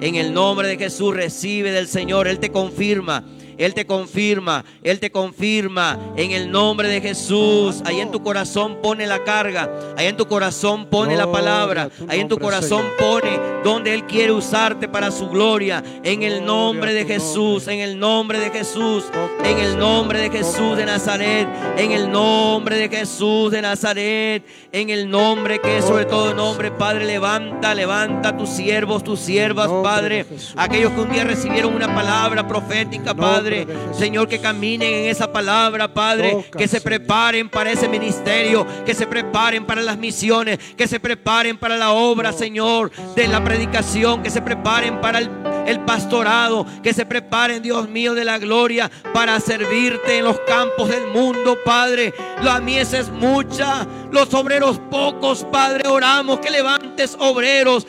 En 0.00 0.14
el 0.16 0.32
nombre 0.34 0.68
de 0.68 0.76
Jesús 0.76 1.14
recibe 1.14 1.70
del 1.70 1.88
Señor. 1.88 2.28
Él 2.28 2.38
te 2.38 2.50
confirma. 2.50 3.24
Él 3.58 3.74
te 3.74 3.86
confirma, 3.86 4.64
Él 4.82 5.00
te 5.00 5.10
confirma 5.10 5.98
en 6.16 6.30
el 6.32 6.50
nombre 6.50 6.88
de 6.88 7.00
Jesús. 7.00 7.82
Ahí 7.84 8.00
en 8.00 8.10
tu 8.10 8.22
corazón 8.22 8.78
pone 8.82 9.06
la 9.06 9.24
carga, 9.24 9.70
ahí 9.96 10.06
en 10.06 10.16
tu 10.16 10.26
corazón 10.26 10.86
pone 10.86 11.16
la 11.16 11.30
palabra, 11.30 11.90
ahí 12.08 12.20
en 12.20 12.28
tu 12.28 12.38
corazón 12.38 12.84
pone 12.98 13.40
donde 13.64 13.94
Él 13.94 14.04
quiere 14.04 14.32
usarte 14.32 14.88
para 14.88 15.10
su 15.10 15.28
gloria. 15.28 15.82
En 16.04 16.22
el 16.22 16.44
nombre 16.44 16.92
de 16.94 17.04
Jesús, 17.04 17.66
en 17.68 17.80
el 17.80 17.98
nombre 17.98 18.38
de 18.38 18.50
Jesús, 18.50 19.04
en 19.44 19.58
el 19.58 19.78
nombre 19.78 20.20
de 20.20 20.30
Jesús 20.30 20.76
de. 20.76 20.92
Nazaret, 20.92 21.48
en 21.78 21.92
el 21.92 22.12
nombre 22.12 22.76
de 22.76 22.88
Jesús 22.88 23.50
de 23.50 23.62
Nazaret, 23.62 24.44
en 24.72 24.90
el 24.90 25.08
nombre 25.08 25.58
que 25.58 25.78
es 25.78 25.84
sobre 25.84 26.04
todo 26.04 26.34
nombre, 26.34 26.70
Padre, 26.70 27.06
levanta, 27.06 27.74
levanta 27.74 28.36
tus 28.36 28.50
siervos, 28.50 29.02
tus 29.02 29.20
siervas, 29.20 29.68
Padre, 29.82 30.26
aquellos 30.56 30.92
que 30.92 31.00
un 31.00 31.10
día 31.10 31.24
recibieron 31.24 31.74
una 31.74 31.94
palabra 31.94 32.46
profética, 32.46 33.14
Nombre 33.14 33.41
Padre. 33.42 33.66
Señor, 33.92 34.28
que 34.28 34.38
caminen 34.38 34.94
en 34.94 35.10
esa 35.10 35.32
palabra, 35.32 35.92
Padre, 35.92 36.46
que 36.56 36.68
se 36.68 36.80
preparen 36.80 37.48
para 37.48 37.72
ese 37.72 37.88
ministerio, 37.88 38.64
que 38.86 38.94
se 38.94 39.04
preparen 39.04 39.66
para 39.66 39.82
las 39.82 39.98
misiones, 39.98 40.60
que 40.76 40.86
se 40.86 41.00
preparen 41.00 41.58
para 41.58 41.76
la 41.76 41.90
obra, 41.90 42.32
Señor, 42.32 42.92
de 43.16 43.26
la 43.26 43.42
predicación, 43.42 44.22
que 44.22 44.30
se 44.30 44.40
preparen 44.40 45.00
para 45.00 45.18
el, 45.18 45.28
el 45.66 45.80
pastorado, 45.80 46.64
que 46.84 46.94
se 46.94 47.04
preparen, 47.04 47.64
Dios 47.64 47.88
mío, 47.88 48.14
de 48.14 48.24
la 48.24 48.38
gloria, 48.38 48.88
para 49.12 49.40
servirte 49.40 50.18
en 50.18 50.24
los 50.24 50.38
campos 50.46 50.88
del 50.88 51.08
mundo, 51.08 51.58
Padre. 51.64 52.14
La 52.44 52.60
mies 52.60 52.92
es 52.92 53.10
mucha, 53.10 53.88
los 54.12 54.32
obreros 54.34 54.78
pocos, 54.90 55.44
Padre, 55.50 55.88
oramos 55.88 56.38
que 56.40 56.50
levantes 56.50 57.16
obreros. 57.18 57.86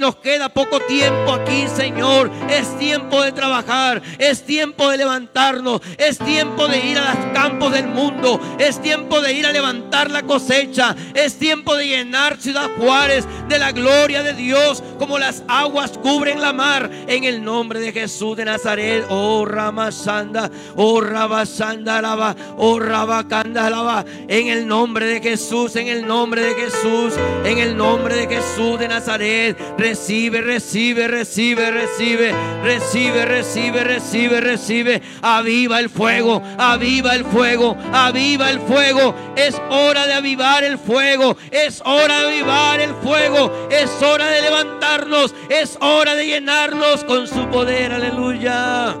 Nos 0.00 0.16
queda 0.16 0.48
poco 0.48 0.80
tiempo 0.80 1.34
aquí, 1.34 1.66
Señor. 1.68 2.30
Es 2.48 2.76
tiempo 2.78 3.22
de 3.22 3.32
trabajar, 3.32 4.02
es 4.18 4.44
tiempo 4.44 4.88
de 4.90 4.96
levantarnos, 4.96 5.82
es 5.98 6.18
tiempo 6.18 6.66
de 6.66 6.78
ir 6.78 6.98
a 6.98 7.14
los 7.14 7.32
campos 7.34 7.72
del 7.72 7.86
mundo, 7.88 8.40
es 8.58 8.80
tiempo 8.80 9.20
de 9.20 9.34
ir 9.34 9.46
a 9.46 9.52
levantar 9.52 10.10
la 10.10 10.22
cosecha, 10.22 10.96
es 11.14 11.38
tiempo 11.38 11.76
de 11.76 11.86
llenar 11.86 12.38
Ciudad 12.40 12.70
Juárez 12.78 13.26
de 13.48 13.58
la 13.58 13.72
gloria 13.72 14.22
de 14.22 14.32
Dios, 14.32 14.82
como 14.98 15.18
las 15.18 15.44
aguas 15.46 15.98
cubren 15.98 16.40
la 16.40 16.52
mar, 16.52 16.90
en 17.06 17.24
el 17.24 17.44
nombre 17.44 17.80
de 17.80 17.92
Jesús 17.92 18.36
de 18.36 18.46
Nazaret. 18.46 19.04
Oh 19.10 19.44
Ramasanda, 19.44 20.50
oh 20.74 21.00
Rabasanda, 21.00 22.00
Lava, 22.00 22.34
oh 22.56 22.78
Rabacanda, 22.78 23.68
Lava, 23.68 24.04
en 24.26 24.48
el 24.48 24.66
nombre 24.66 25.06
de 25.06 25.20
Jesús, 25.20 25.65
en 25.74 25.88
el 25.88 26.06
nombre 26.06 26.42
de 26.42 26.54
Jesús, 26.54 27.14
en 27.44 27.58
el 27.58 27.76
nombre 27.76 28.14
de 28.14 28.28
Jesús 28.28 28.78
de 28.78 28.86
Nazaret. 28.86 29.58
Recibe, 29.76 30.40
recibe, 30.40 31.08
recibe, 31.08 31.70
recibe, 31.70 32.32
recibe, 32.62 33.24
recibe, 33.24 33.84
recibe, 33.84 34.40
recibe. 34.40 35.02
Aviva 35.22 35.80
el 35.80 35.90
fuego, 35.90 36.40
aviva 36.58 37.16
el 37.16 37.24
fuego, 37.24 37.76
aviva 37.92 38.50
el 38.50 38.60
fuego. 38.60 39.14
Es 39.34 39.60
hora 39.70 40.06
de 40.06 40.14
avivar 40.14 40.62
el 40.62 40.78
fuego, 40.78 41.36
es 41.50 41.82
hora 41.84 42.20
de 42.20 42.26
avivar 42.26 42.80
el 42.80 42.94
fuego, 42.94 43.68
es 43.70 43.90
hora 44.02 44.26
de 44.26 44.42
levantarnos, 44.42 45.34
es 45.48 45.76
hora 45.80 46.14
de 46.14 46.26
llenarnos 46.26 47.02
con 47.04 47.26
su 47.26 47.48
poder. 47.48 47.92
Aleluya. 47.92 48.96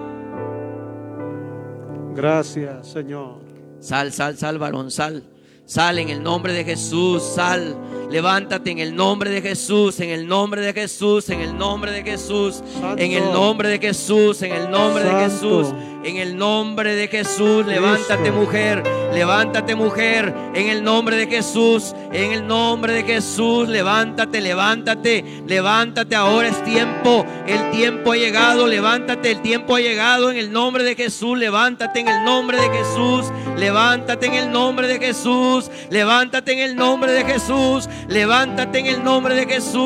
Gracias, 2.14 2.88
Señor. 2.88 3.40
Sal, 3.78 4.10
sal, 4.10 4.36
sal, 4.36 4.58
varón, 4.58 4.90
sal. 4.90 5.35
Sal 5.66 5.98
en 5.98 6.10
el 6.10 6.22
nombre 6.22 6.52
de 6.52 6.64
Jesús, 6.64 7.22
sal. 7.24 7.76
Levántate 8.10 8.70
en 8.70 8.78
el 8.78 8.94
nombre 8.94 9.30
de 9.30 9.42
Jesús, 9.42 10.00
en 10.00 10.10
el 10.10 10.26
nombre 10.28 10.60
de 10.60 10.72
Jesús, 10.72 11.28
en 11.28 11.40
el 11.40 11.56
nombre 11.56 11.90
de 11.90 12.02
Jesús, 12.02 12.62
Santo. 12.80 13.02
en 13.02 13.12
el 13.12 13.32
nombre 13.32 13.68
de 13.68 13.78
Jesús, 13.78 14.42
en 14.42 14.52
el 14.52 14.70
nombre 14.70 15.04
de. 15.04 15.10
Jesús, 15.10 15.74
en 16.04 16.16
el 16.18 16.36
nombre 16.36 16.94
de 16.94 17.08
Jesús. 17.08 17.66
Levántate, 17.66 18.30
mujer, 18.30 18.82
levántate, 19.12 19.74
mujer, 19.74 20.32
en 20.54 20.68
el 20.68 20.84
nombre 20.84 21.16
de 21.16 21.26
Jesús, 21.26 21.94
en 22.12 22.32
el 22.32 22.46
nombre 22.46 22.92
de 22.92 23.02
Jesús. 23.02 23.68
Levántate, 23.68 24.40
levántate, 24.40 25.42
levántate. 25.46 26.14
Ahora 26.14 26.48
es 26.48 26.64
tiempo, 26.64 27.26
el 27.46 27.70
tiempo 27.72 28.12
ha 28.12 28.16
llegado. 28.16 28.66
Levántate, 28.66 29.32
el 29.32 29.42
tiempo 29.42 29.76
ha 29.76 29.80
llegado 29.80 30.30
en 30.30 30.36
el 30.36 30.52
nombre 30.52 30.84
de 30.84 30.94
Jesús. 30.94 31.36
Levántate 31.38 32.00
en 32.00 32.08
el 32.08 32.24
nombre 32.24 32.60
de 32.60 32.68
Jesús. 32.70 33.26
Levántate 33.56 34.26
en 34.26 34.34
el 34.34 34.52
nombre 34.52 34.86
de 34.86 34.98
Jesús. 34.98 35.70
Levántate 35.90 36.52
en 36.52 36.58
el 36.60 36.76
nombre 36.76 37.10
de 37.10 37.24
Jesús. 37.24 37.88
Levántate 38.08 38.78
en 38.78 38.86
el 38.86 39.04
nombre 39.04 39.34
de 39.34 39.46
Jesús. 39.46 39.76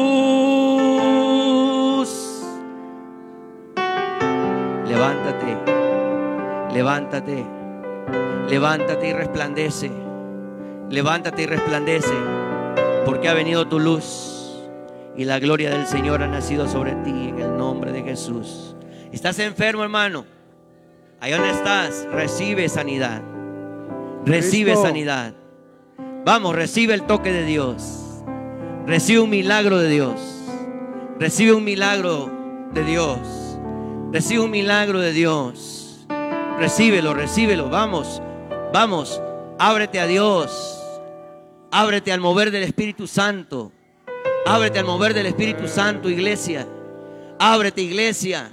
Levántate. 4.86 5.56
Levántate. 6.74 7.46
Levántate 8.48 9.08
y 9.08 9.12
resplandece. 9.12 9.90
Levántate 10.90 11.42
y 11.42 11.46
resplandece. 11.46 12.14
Porque 13.06 13.28
ha 13.28 13.34
venido 13.34 13.66
tu 13.66 13.78
luz. 13.78 14.36
Y 15.16 15.24
la 15.24 15.38
gloria 15.38 15.70
del 15.70 15.86
Señor 15.86 16.22
ha 16.22 16.26
nacido 16.26 16.68
sobre 16.68 16.94
ti 16.96 17.28
en 17.28 17.40
el 17.40 17.56
nombre 17.56 17.92
de 17.92 18.02
Jesús. 18.02 18.76
¿Estás 19.12 19.38
enfermo, 19.38 19.82
hermano? 19.82 20.24
Ahí 21.20 21.32
donde 21.32 21.50
estás, 21.50 22.06
recibe 22.10 22.68
sanidad. 22.68 23.22
Recibe 24.24 24.76
sanidad. 24.76 25.34
Vamos, 26.24 26.54
recibe 26.54 26.94
el 26.94 27.02
toque 27.02 27.32
de 27.32 27.44
Dios. 27.44 28.22
Recibe 28.86 29.20
un 29.20 29.30
milagro 29.30 29.78
de 29.78 29.88
Dios. 29.88 30.20
Recibe 31.18 31.54
un 31.54 31.64
milagro 31.64 32.30
de 32.72 32.84
Dios. 32.84 33.18
Recibe 34.12 34.40
un 34.42 34.50
milagro 34.50 35.00
de 35.00 35.12
Dios. 35.12 36.06
Recíbelo, 36.58 37.14
recíbelo. 37.14 37.70
Vamos, 37.70 38.20
vamos. 38.72 39.22
Ábrete 39.58 39.98
a 39.98 40.06
Dios. 40.06 40.78
Ábrete 41.70 42.12
al 42.12 42.20
mover 42.20 42.50
del 42.50 42.64
Espíritu 42.64 43.06
Santo. 43.06 43.72
Ábrete 44.44 44.78
al 44.78 44.84
mover 44.84 45.14
del 45.14 45.26
Espíritu 45.26 45.68
Santo, 45.68 46.10
iglesia. 46.10 46.66
Ábrete, 47.38 47.80
iglesia. 47.80 48.52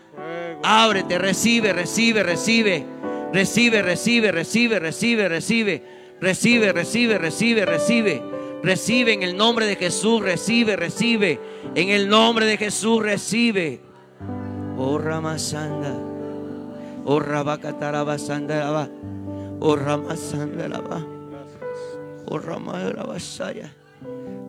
Ábrete, 0.64 1.18
recibe, 1.18 1.74
recibe, 1.74 2.24
recibe. 2.24 2.86
Recibe, 3.34 3.82
recibe, 3.82 4.32
recibe, 4.32 4.80
recibe, 4.80 5.28
recibe. 5.28 5.97
Recibe, 6.20 6.74
recibe, 6.74 7.18
recibe, 7.18 7.66
recibe. 7.66 8.24
Recibe 8.64 9.14
en 9.14 9.24
el 9.24 9.38
nombre 9.38 9.66
de 9.66 9.76
Jesús, 9.76 10.22
recibe, 10.22 10.76
recibe. 10.76 11.40
En 11.76 11.90
el 11.90 12.10
nombre 12.10 12.46
de 12.46 12.58
Jesús, 12.58 13.04
recibe. 13.04 13.82
Oh 14.78 14.98
Ramasanda. 14.98 15.96
Oh 17.06 17.20
Rabacatarabasanda. 17.20 18.90
Oh 19.60 19.76
Ramasanda. 19.76 21.06
Oh 22.30 22.40
Ramasaya. 22.40 23.72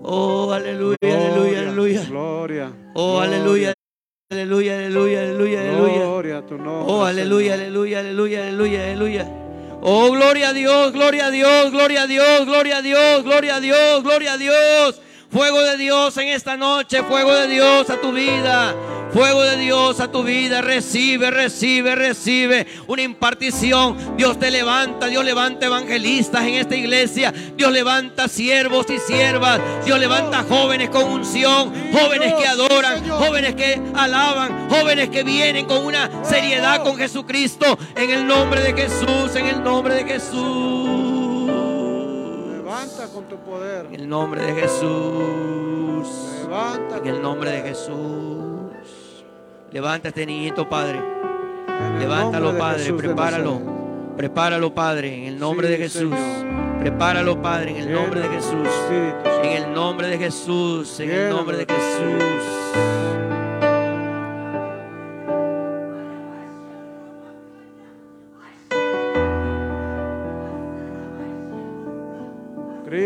Oh, 0.02 0.52
aleluya, 0.52 0.96
aleluya, 1.02 1.60
aleluya. 1.60 2.04
Gloria. 2.08 2.72
Oh, 2.94 3.20
aleluya. 3.20 3.74
Aleluya, 4.30 4.76
aleluya, 4.78 5.20
aleluya, 5.20 5.60
aleluya. 5.60 5.96
Gloria 6.04 6.38
a 6.38 6.46
tu 6.46 6.56
nombre. 6.58 6.92
Oh, 6.92 7.04
aleluya, 7.04 7.54
aleluya, 7.54 8.00
aleluya, 8.00 8.46
aleluya, 8.46 8.84
aleluya. 8.84 9.47
Oh, 9.80 10.10
gloria 10.10 10.48
a 10.48 10.52
Dios, 10.52 10.92
gloria 10.92 11.26
a 11.26 11.30
Dios, 11.30 11.70
gloria 11.70 12.02
a 12.02 12.06
Dios, 12.06 12.44
gloria 12.46 12.78
a 12.78 12.82
Dios, 12.82 13.22
gloria 13.22 13.56
a 13.56 13.60
Dios, 13.60 14.02
gloria 14.02 14.32
a 14.32 14.36
Dios. 14.36 15.00
Fuego 15.30 15.60
de 15.60 15.76
Dios 15.76 16.16
en 16.16 16.28
esta 16.28 16.56
noche, 16.56 17.02
fuego 17.02 17.34
de 17.34 17.48
Dios 17.48 17.90
a 17.90 18.00
tu 18.00 18.12
vida. 18.12 18.74
Fuego 19.12 19.42
de 19.42 19.58
Dios 19.58 20.00
a 20.00 20.10
tu 20.10 20.22
vida. 20.22 20.62
Recibe, 20.62 21.30
recibe, 21.30 21.94
recibe 21.94 22.66
una 22.86 23.02
impartición. 23.02 24.16
Dios 24.16 24.38
te 24.38 24.50
levanta, 24.50 25.06
Dios 25.06 25.24
levanta 25.24 25.66
evangelistas 25.66 26.44
en 26.44 26.54
esta 26.54 26.76
iglesia. 26.76 27.32
Dios 27.56 27.70
levanta 27.72 28.26
siervos 28.28 28.86
y 28.88 28.98
siervas. 28.98 29.60
Dios 29.84 29.98
levanta 29.98 30.44
jóvenes 30.48 30.88
con 30.88 31.04
unción, 31.04 31.72
jóvenes 31.92 32.32
que 32.34 32.46
adoran, 32.46 33.06
jóvenes 33.08 33.54
que 33.54 33.80
alaban, 33.94 34.70
jóvenes 34.70 35.10
que 35.10 35.24
vienen 35.24 35.66
con 35.66 35.84
una 35.84 36.24
seriedad 36.24 36.82
con 36.82 36.96
Jesucristo. 36.96 37.78
En 37.96 38.10
el 38.10 38.26
nombre 38.26 38.62
de 38.62 38.72
Jesús, 38.72 39.34
en 39.34 39.46
el 39.46 39.62
nombre 39.62 39.94
de 39.94 40.04
Jesús. 40.04 40.97
Levanta 42.68 43.06
con 43.06 43.24
tu 43.24 43.36
poder. 43.38 43.86
En 43.86 43.94
el 43.94 44.06
nombre 44.06 44.42
de 44.42 44.52
Jesús. 44.52 46.06
Levanta 46.42 46.98
En 46.98 47.06
el 47.06 47.22
nombre 47.22 47.50
de. 47.50 47.62
Jesús. 47.62 49.24
Levanta 49.72 50.08
este 50.08 50.26
niñito, 50.26 50.68
Padre. 50.68 51.00
Levántalo, 51.98 52.58
Padre. 52.58 52.80
Jesús 52.80 53.00
Prepáralo. 53.00 53.60
Prepáralo, 54.18 54.74
Padre. 54.74 55.14
En 55.16 55.24
el 55.28 55.38
nombre 55.38 55.68
Sí, 55.68 55.72
de 55.72 55.78
Jesús. 55.78 56.14
Señor. 56.14 56.80
Prepáralo, 56.80 57.40
Padre. 57.40 57.70
En 57.70 57.76
el 57.88 57.92
nombre 57.94 58.20
de 58.20 58.28
Jesús. 58.28 58.68
En 59.42 59.50
el 59.64 59.72
nombre 59.72 60.08
de 60.08 60.18
Jesús. 60.18 61.00
En 61.00 61.10
el 61.10 61.30
nombre 61.30 61.56
de 61.56 61.64
Jesús. 61.64 63.07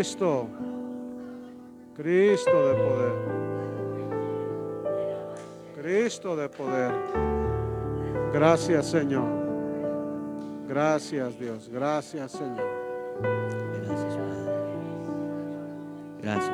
Cristo. 0.03 0.49
Cristo 1.95 2.67
de 2.67 2.75
poder. 2.75 3.13
Cristo 5.77 6.35
de 6.35 6.49
poder. 6.49 6.93
Gracias, 8.33 8.87
Señor. 8.87 9.29
Gracias, 10.67 11.39
Dios. 11.39 11.69
Gracias, 11.73 12.33
Señor. 12.33 12.67
Gracias, 13.87 14.17
Padre. 14.17 14.51
Gracias. 16.21 16.51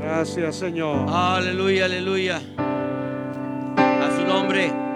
Gracias, 0.00 0.54
Señor. 0.54 1.06
Aleluya, 1.08 1.86
aleluya. 1.86 2.40
A 3.76 4.16
su 4.16 4.24
nombre. 4.24 4.90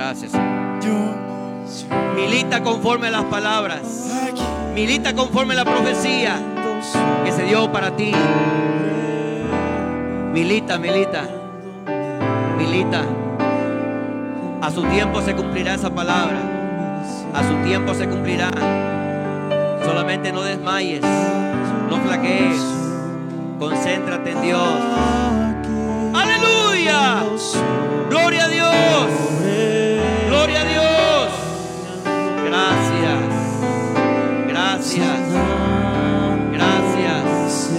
Gracias. 0.00 0.32
Milita 2.16 2.62
conforme 2.62 3.08
a 3.08 3.10
las 3.10 3.24
palabras. 3.24 3.82
Milita 4.74 5.14
conforme 5.14 5.52
a 5.52 5.58
la 5.58 5.64
profecía 5.66 6.40
que 7.22 7.30
se 7.30 7.42
dio 7.42 7.70
para 7.70 7.94
ti. 7.94 8.10
Milita, 10.32 10.78
milita. 10.78 11.28
Milita. 12.56 13.02
A 14.62 14.70
su 14.70 14.84
tiempo 14.84 15.20
se 15.20 15.36
cumplirá 15.36 15.74
esa 15.74 15.90
palabra. 15.90 16.38
A 17.34 17.42
su 17.46 17.68
tiempo 17.68 17.92
se 17.92 18.08
cumplirá. 18.08 18.50
Solamente 19.84 20.32
no 20.32 20.40
desmayes. 20.40 21.02
No 21.90 22.00
flaquees. 22.00 22.62
Concéntrate 23.58 24.30
en 24.30 24.40
Dios. 24.40 24.80
Aleluya. 26.14 27.22
Gloria 28.08 28.44
a 28.44 28.48
Dios. 28.48 29.79
Gloria. 30.50 31.28
Gracias. 32.48 33.30
Gracias. 34.48 35.20
Gracias. 36.52 37.70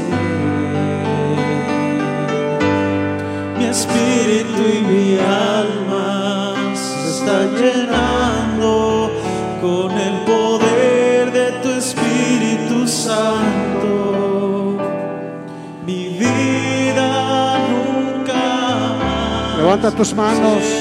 Mi 3.57 3.65
espíritu 3.65 4.61
y 4.74 4.82
mi 4.91 5.19
alma 5.19 6.53
se 6.74 7.09
están 7.09 7.55
llenando 7.55 9.11
con 9.61 9.91
el 9.91 10.13
poder 10.26 11.32
de 11.32 11.51
tu 11.61 11.69
Espíritu 11.72 12.88
Santo. 12.88 14.78
Mi 15.86 16.17
vida 16.17 17.57
nunca. 17.69 18.43
Levanta 19.57 19.91
tus 19.91 20.13
manos. 20.13 20.80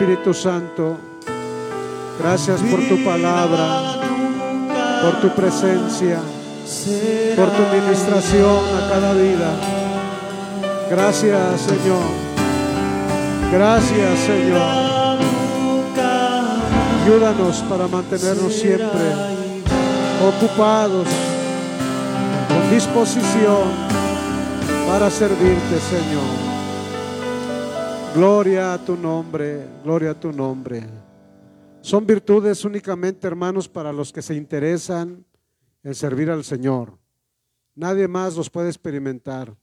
Espíritu 0.00 0.32
Santo. 0.32 0.96
Gracias 2.18 2.62
por 2.62 2.80
tu 2.88 3.04
palabra, 3.04 4.00
por 5.02 5.20
tu 5.20 5.28
presencia, 5.36 6.18
por 7.36 7.50
tu 7.50 7.62
ministración 7.70 8.60
a 8.78 8.88
cada 8.88 9.12
vida. 9.12 9.52
Gracias, 10.88 11.60
Señor. 11.60 12.02
Gracias, 13.52 14.18
Señor. 14.20 15.18
Ayúdanos 17.04 17.62
para 17.68 17.86
mantenernos 17.86 18.54
siempre 18.54 19.12
ocupados, 20.26 21.08
con 22.48 22.70
disposición 22.70 23.68
para 24.88 25.10
servirte, 25.10 25.78
Señor. 25.78 26.49
Gloria 28.14 28.74
a 28.74 28.84
tu 28.84 28.96
nombre, 28.96 29.68
gloria 29.84 30.10
a 30.10 30.18
tu 30.18 30.32
nombre. 30.32 30.82
Son 31.80 32.04
virtudes 32.04 32.64
únicamente, 32.64 33.24
hermanos, 33.24 33.68
para 33.68 33.92
los 33.92 34.12
que 34.12 34.20
se 34.20 34.34
interesan 34.34 35.24
en 35.84 35.94
servir 35.94 36.28
al 36.28 36.42
Señor. 36.42 36.98
Nadie 37.76 38.08
más 38.08 38.36
los 38.36 38.50
puede 38.50 38.68
experimentar. 38.68 39.56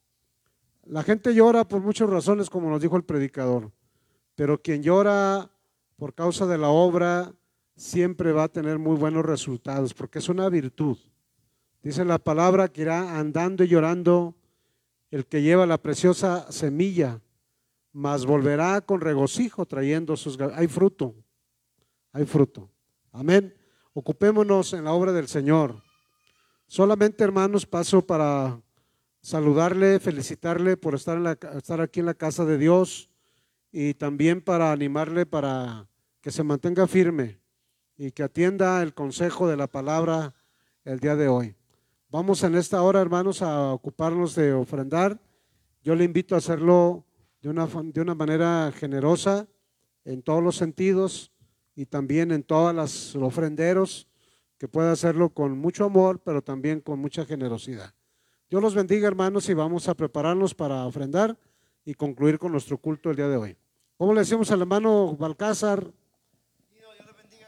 La 0.85 1.03
gente 1.03 1.35
llora 1.35 1.67
por 1.67 1.81
muchas 1.81 2.09
razones, 2.09 2.49
como 2.49 2.69
nos 2.69 2.81
dijo 2.81 2.95
el 2.95 3.03
predicador, 3.03 3.69
pero 4.35 4.61
quien 4.61 4.81
llora 4.81 5.51
por 5.97 6.13
causa 6.13 6.45
de 6.45 6.57
la 6.57 6.69
obra 6.69 7.33
siempre 7.75 8.31
va 8.31 8.43
a 8.43 8.47
tener 8.47 8.79
muy 8.79 8.95
buenos 8.95 9.25
resultados, 9.25 9.93
porque 9.93 10.19
es 10.19 10.29
una 10.29 10.47
virtud. 10.47 10.97
Dice 11.83 12.05
la 12.05 12.17
palabra 12.17 12.69
que 12.69 12.83
irá 12.83 13.19
andando 13.19 13.65
y 13.65 13.67
llorando 13.67 14.35
el 15.11 15.25
que 15.25 15.41
lleva 15.41 15.65
la 15.65 15.77
preciosa 15.77 16.49
semilla, 16.49 17.19
mas 17.97 18.27
volverá 18.27 18.79
con 18.81 19.01
regocijo 19.01 19.65
trayendo 19.65 20.15
sus... 20.15 20.39
Hay 20.53 20.67
fruto, 20.67 21.15
hay 22.13 22.25
fruto. 22.25 22.69
Amén. 23.11 23.55
Ocupémonos 23.93 24.73
en 24.73 24.83
la 24.83 24.93
obra 24.93 25.11
del 25.11 25.27
Señor. 25.27 25.81
Solamente, 26.67 27.23
hermanos, 27.23 27.65
paso 27.65 28.05
para 28.05 28.61
saludarle, 29.19 29.99
felicitarle 29.99 30.77
por 30.77 30.93
estar, 30.93 31.17
en 31.17 31.23
la 31.23 31.31
estar 31.55 31.81
aquí 31.81 32.01
en 32.01 32.05
la 32.05 32.13
casa 32.13 32.45
de 32.45 32.59
Dios 32.59 33.09
y 33.71 33.95
también 33.95 34.41
para 34.41 34.71
animarle 34.71 35.25
para 35.25 35.89
que 36.21 36.29
se 36.29 36.43
mantenga 36.43 36.85
firme 36.85 37.41
y 37.97 38.11
que 38.11 38.21
atienda 38.21 38.83
el 38.83 38.93
consejo 38.93 39.47
de 39.47 39.57
la 39.57 39.65
palabra 39.65 40.35
el 40.85 40.99
día 40.99 41.15
de 41.15 41.29
hoy. 41.29 41.55
Vamos 42.09 42.43
en 42.43 42.53
esta 42.53 42.79
hora, 42.83 43.01
hermanos, 43.01 43.41
a 43.41 43.73
ocuparnos 43.73 44.35
de 44.35 44.53
ofrendar. 44.53 45.19
Yo 45.81 45.95
le 45.95 46.03
invito 46.03 46.35
a 46.35 46.37
hacerlo 46.37 47.06
de 47.47 47.51
una, 47.51 47.65
de 47.65 48.01
una 48.01 48.13
manera 48.13 48.73
generosa 48.75 49.47
en 50.03 50.21
todos 50.21 50.43
los 50.43 50.57
sentidos 50.57 51.31
y 51.75 51.85
también 51.85 52.33
en 52.33 52.43
todas 52.43 52.75
las 52.75 53.15
ofrenderos, 53.15 54.09
que 54.57 54.67
pueda 54.67 54.91
hacerlo 54.91 55.29
con 55.29 55.57
mucho 55.57 55.85
amor, 55.85 56.19
pero 56.19 56.41
también 56.41 56.81
con 56.81 56.99
mucha 56.99 57.23
generosidad. 57.23 57.93
Dios 58.49 58.61
los 58.61 58.75
bendiga, 58.75 59.07
hermanos, 59.07 59.47
y 59.47 59.53
vamos 59.53 59.87
a 59.87 59.95
prepararnos 59.95 60.53
para 60.53 60.85
ofrendar 60.85 61.37
y 61.85 61.93
concluir 61.93 62.37
con 62.37 62.51
nuestro 62.51 62.77
culto 62.79 63.11
el 63.11 63.15
día 63.15 63.29
de 63.29 63.37
hoy. 63.37 63.57
¿Cómo 63.95 64.13
le 64.13 64.21
decimos 64.21 64.51
al 64.51 64.59
hermano 64.59 65.15
Balcázar? 65.15 65.89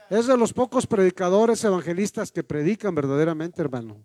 Es 0.10 0.28
de 0.28 0.38
los 0.38 0.54
pocos 0.54 0.88
predicadores 0.88 1.62
evangelistas 1.66 2.32
que 2.32 2.44
predican 2.44 2.96
verdaderamente, 2.96 3.62
hermano. 3.62 3.98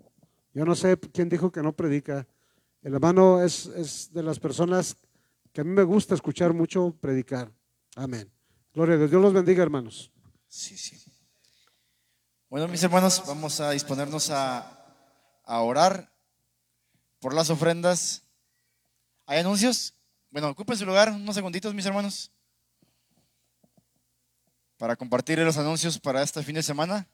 Yo 0.54 0.64
no 0.64 0.74
sé 0.74 0.98
quién 1.12 1.28
dijo 1.28 1.52
que 1.52 1.62
no 1.62 1.72
predica. 1.72 2.26
El 2.82 2.94
hermano 2.94 3.42
es, 3.42 3.66
es 3.66 4.12
de 4.12 4.24
las 4.24 4.40
personas 4.40 4.96
que 5.54 5.60
a 5.60 5.64
mí 5.64 5.70
me 5.70 5.84
gusta 5.84 6.16
escuchar 6.16 6.52
mucho 6.52 6.94
predicar. 7.00 7.50
Amén. 7.94 8.28
Gloria 8.74 8.96
a 8.96 8.98
Dios. 8.98 9.10
Dios 9.10 9.22
los 9.22 9.32
bendiga, 9.32 9.62
hermanos. 9.62 10.10
Sí, 10.48 10.76
sí. 10.76 11.00
Bueno, 12.50 12.66
mis 12.66 12.82
hermanos, 12.82 13.22
vamos 13.24 13.60
a 13.60 13.70
disponernos 13.70 14.30
a, 14.30 14.84
a 15.44 15.60
orar 15.60 16.12
por 17.20 17.34
las 17.34 17.50
ofrendas. 17.50 18.24
¿Hay 19.26 19.38
anuncios? 19.38 19.94
Bueno, 20.28 20.48
ocupen 20.48 20.76
su 20.76 20.84
lugar 20.84 21.10
unos 21.10 21.36
segunditos, 21.36 21.72
mis 21.72 21.86
hermanos, 21.86 22.32
para 24.76 24.96
compartir 24.96 25.38
los 25.38 25.56
anuncios 25.56 26.00
para 26.00 26.20
este 26.20 26.42
fin 26.42 26.56
de 26.56 26.64
semana. 26.64 27.06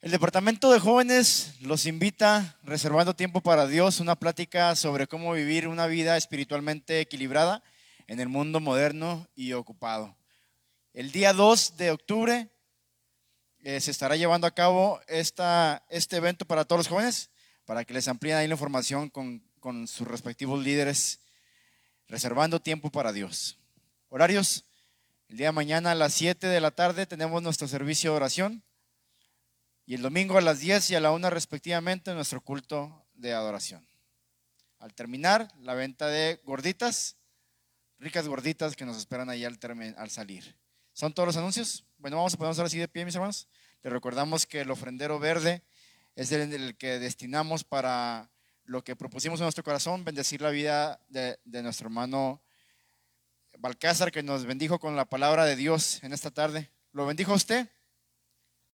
El 0.00 0.12
Departamento 0.12 0.70
de 0.70 0.78
Jóvenes 0.78 1.54
los 1.60 1.84
invita, 1.84 2.56
reservando 2.62 3.16
tiempo 3.16 3.40
para 3.40 3.66
Dios, 3.66 3.98
una 3.98 4.14
plática 4.14 4.76
sobre 4.76 5.08
cómo 5.08 5.32
vivir 5.32 5.66
una 5.66 5.88
vida 5.88 6.16
espiritualmente 6.16 7.00
equilibrada 7.00 7.64
en 8.06 8.20
el 8.20 8.28
mundo 8.28 8.60
moderno 8.60 9.26
y 9.34 9.54
ocupado. 9.54 10.16
El 10.92 11.10
día 11.10 11.32
2 11.32 11.78
de 11.78 11.90
octubre 11.90 12.48
eh, 13.64 13.80
se 13.80 13.90
estará 13.90 14.14
llevando 14.14 14.46
a 14.46 14.54
cabo 14.54 15.00
esta, 15.08 15.84
este 15.90 16.18
evento 16.18 16.44
para 16.44 16.64
todos 16.64 16.78
los 16.78 16.88
jóvenes, 16.88 17.30
para 17.64 17.84
que 17.84 17.92
les 17.92 18.06
amplíen 18.06 18.36
ahí 18.36 18.46
la 18.46 18.54
información 18.54 19.10
con, 19.10 19.42
con 19.58 19.88
sus 19.88 20.06
respectivos 20.06 20.62
líderes, 20.62 21.18
reservando 22.06 22.62
tiempo 22.62 22.92
para 22.92 23.12
Dios. 23.12 23.58
Horarios, 24.10 24.64
el 25.28 25.38
día 25.38 25.48
de 25.48 25.52
mañana 25.52 25.90
a 25.90 25.96
las 25.96 26.14
7 26.14 26.46
de 26.46 26.60
la 26.60 26.70
tarde 26.70 27.04
tenemos 27.04 27.42
nuestro 27.42 27.66
servicio 27.66 28.12
de 28.12 28.16
oración 28.16 28.62
y 29.88 29.94
el 29.94 30.02
domingo 30.02 30.36
a 30.36 30.42
las 30.42 30.60
10 30.60 30.90
y 30.90 30.96
a 30.96 31.00
la 31.00 31.12
1 31.12 31.30
respectivamente 31.30 32.12
nuestro 32.12 32.42
culto 32.42 33.06
de 33.14 33.32
adoración. 33.32 33.88
Al 34.80 34.92
terminar, 34.92 35.48
la 35.62 35.72
venta 35.72 36.08
de 36.08 36.42
gorditas, 36.44 37.16
ricas 37.98 38.28
gorditas 38.28 38.76
que 38.76 38.84
nos 38.84 38.98
esperan 38.98 39.30
ahí 39.30 39.46
al, 39.46 39.58
al 39.96 40.10
salir. 40.10 40.54
¿Son 40.92 41.14
todos 41.14 41.28
los 41.28 41.38
anuncios? 41.38 41.86
Bueno, 41.96 42.18
vamos 42.18 42.34
a 42.34 42.36
ponernos 42.36 42.58
ahora 42.58 42.70
de 42.70 42.86
pie, 42.86 43.06
mis 43.06 43.14
hermanos. 43.14 43.48
Les 43.82 43.90
recordamos 43.90 44.44
que 44.44 44.60
el 44.60 44.70
ofrendero 44.70 45.18
verde 45.18 45.62
es 46.16 46.32
el, 46.32 46.76
que 46.76 46.98
destinamos 46.98 47.64
para 47.64 48.30
lo 48.64 48.84
que 48.84 48.94
propusimos 48.94 49.40
en 49.40 49.44
nuestro 49.44 49.64
corazón, 49.64 50.04
bendecir 50.04 50.42
la 50.42 50.50
vida 50.50 51.00
de, 51.08 51.38
nuestro 51.62 51.86
hermano 51.86 52.42
Balcázar, 53.58 54.12
que 54.12 54.22
nos 54.22 54.44
bendijo 54.44 54.80
con 54.80 54.96
la 54.96 55.06
palabra 55.06 55.46
de 55.46 55.56
Dios 55.56 56.04
en 56.04 56.12
esta 56.12 56.30
tarde. 56.30 56.70
¿Lo 56.92 57.06
bendijo 57.06 57.32
usted? 57.32 57.70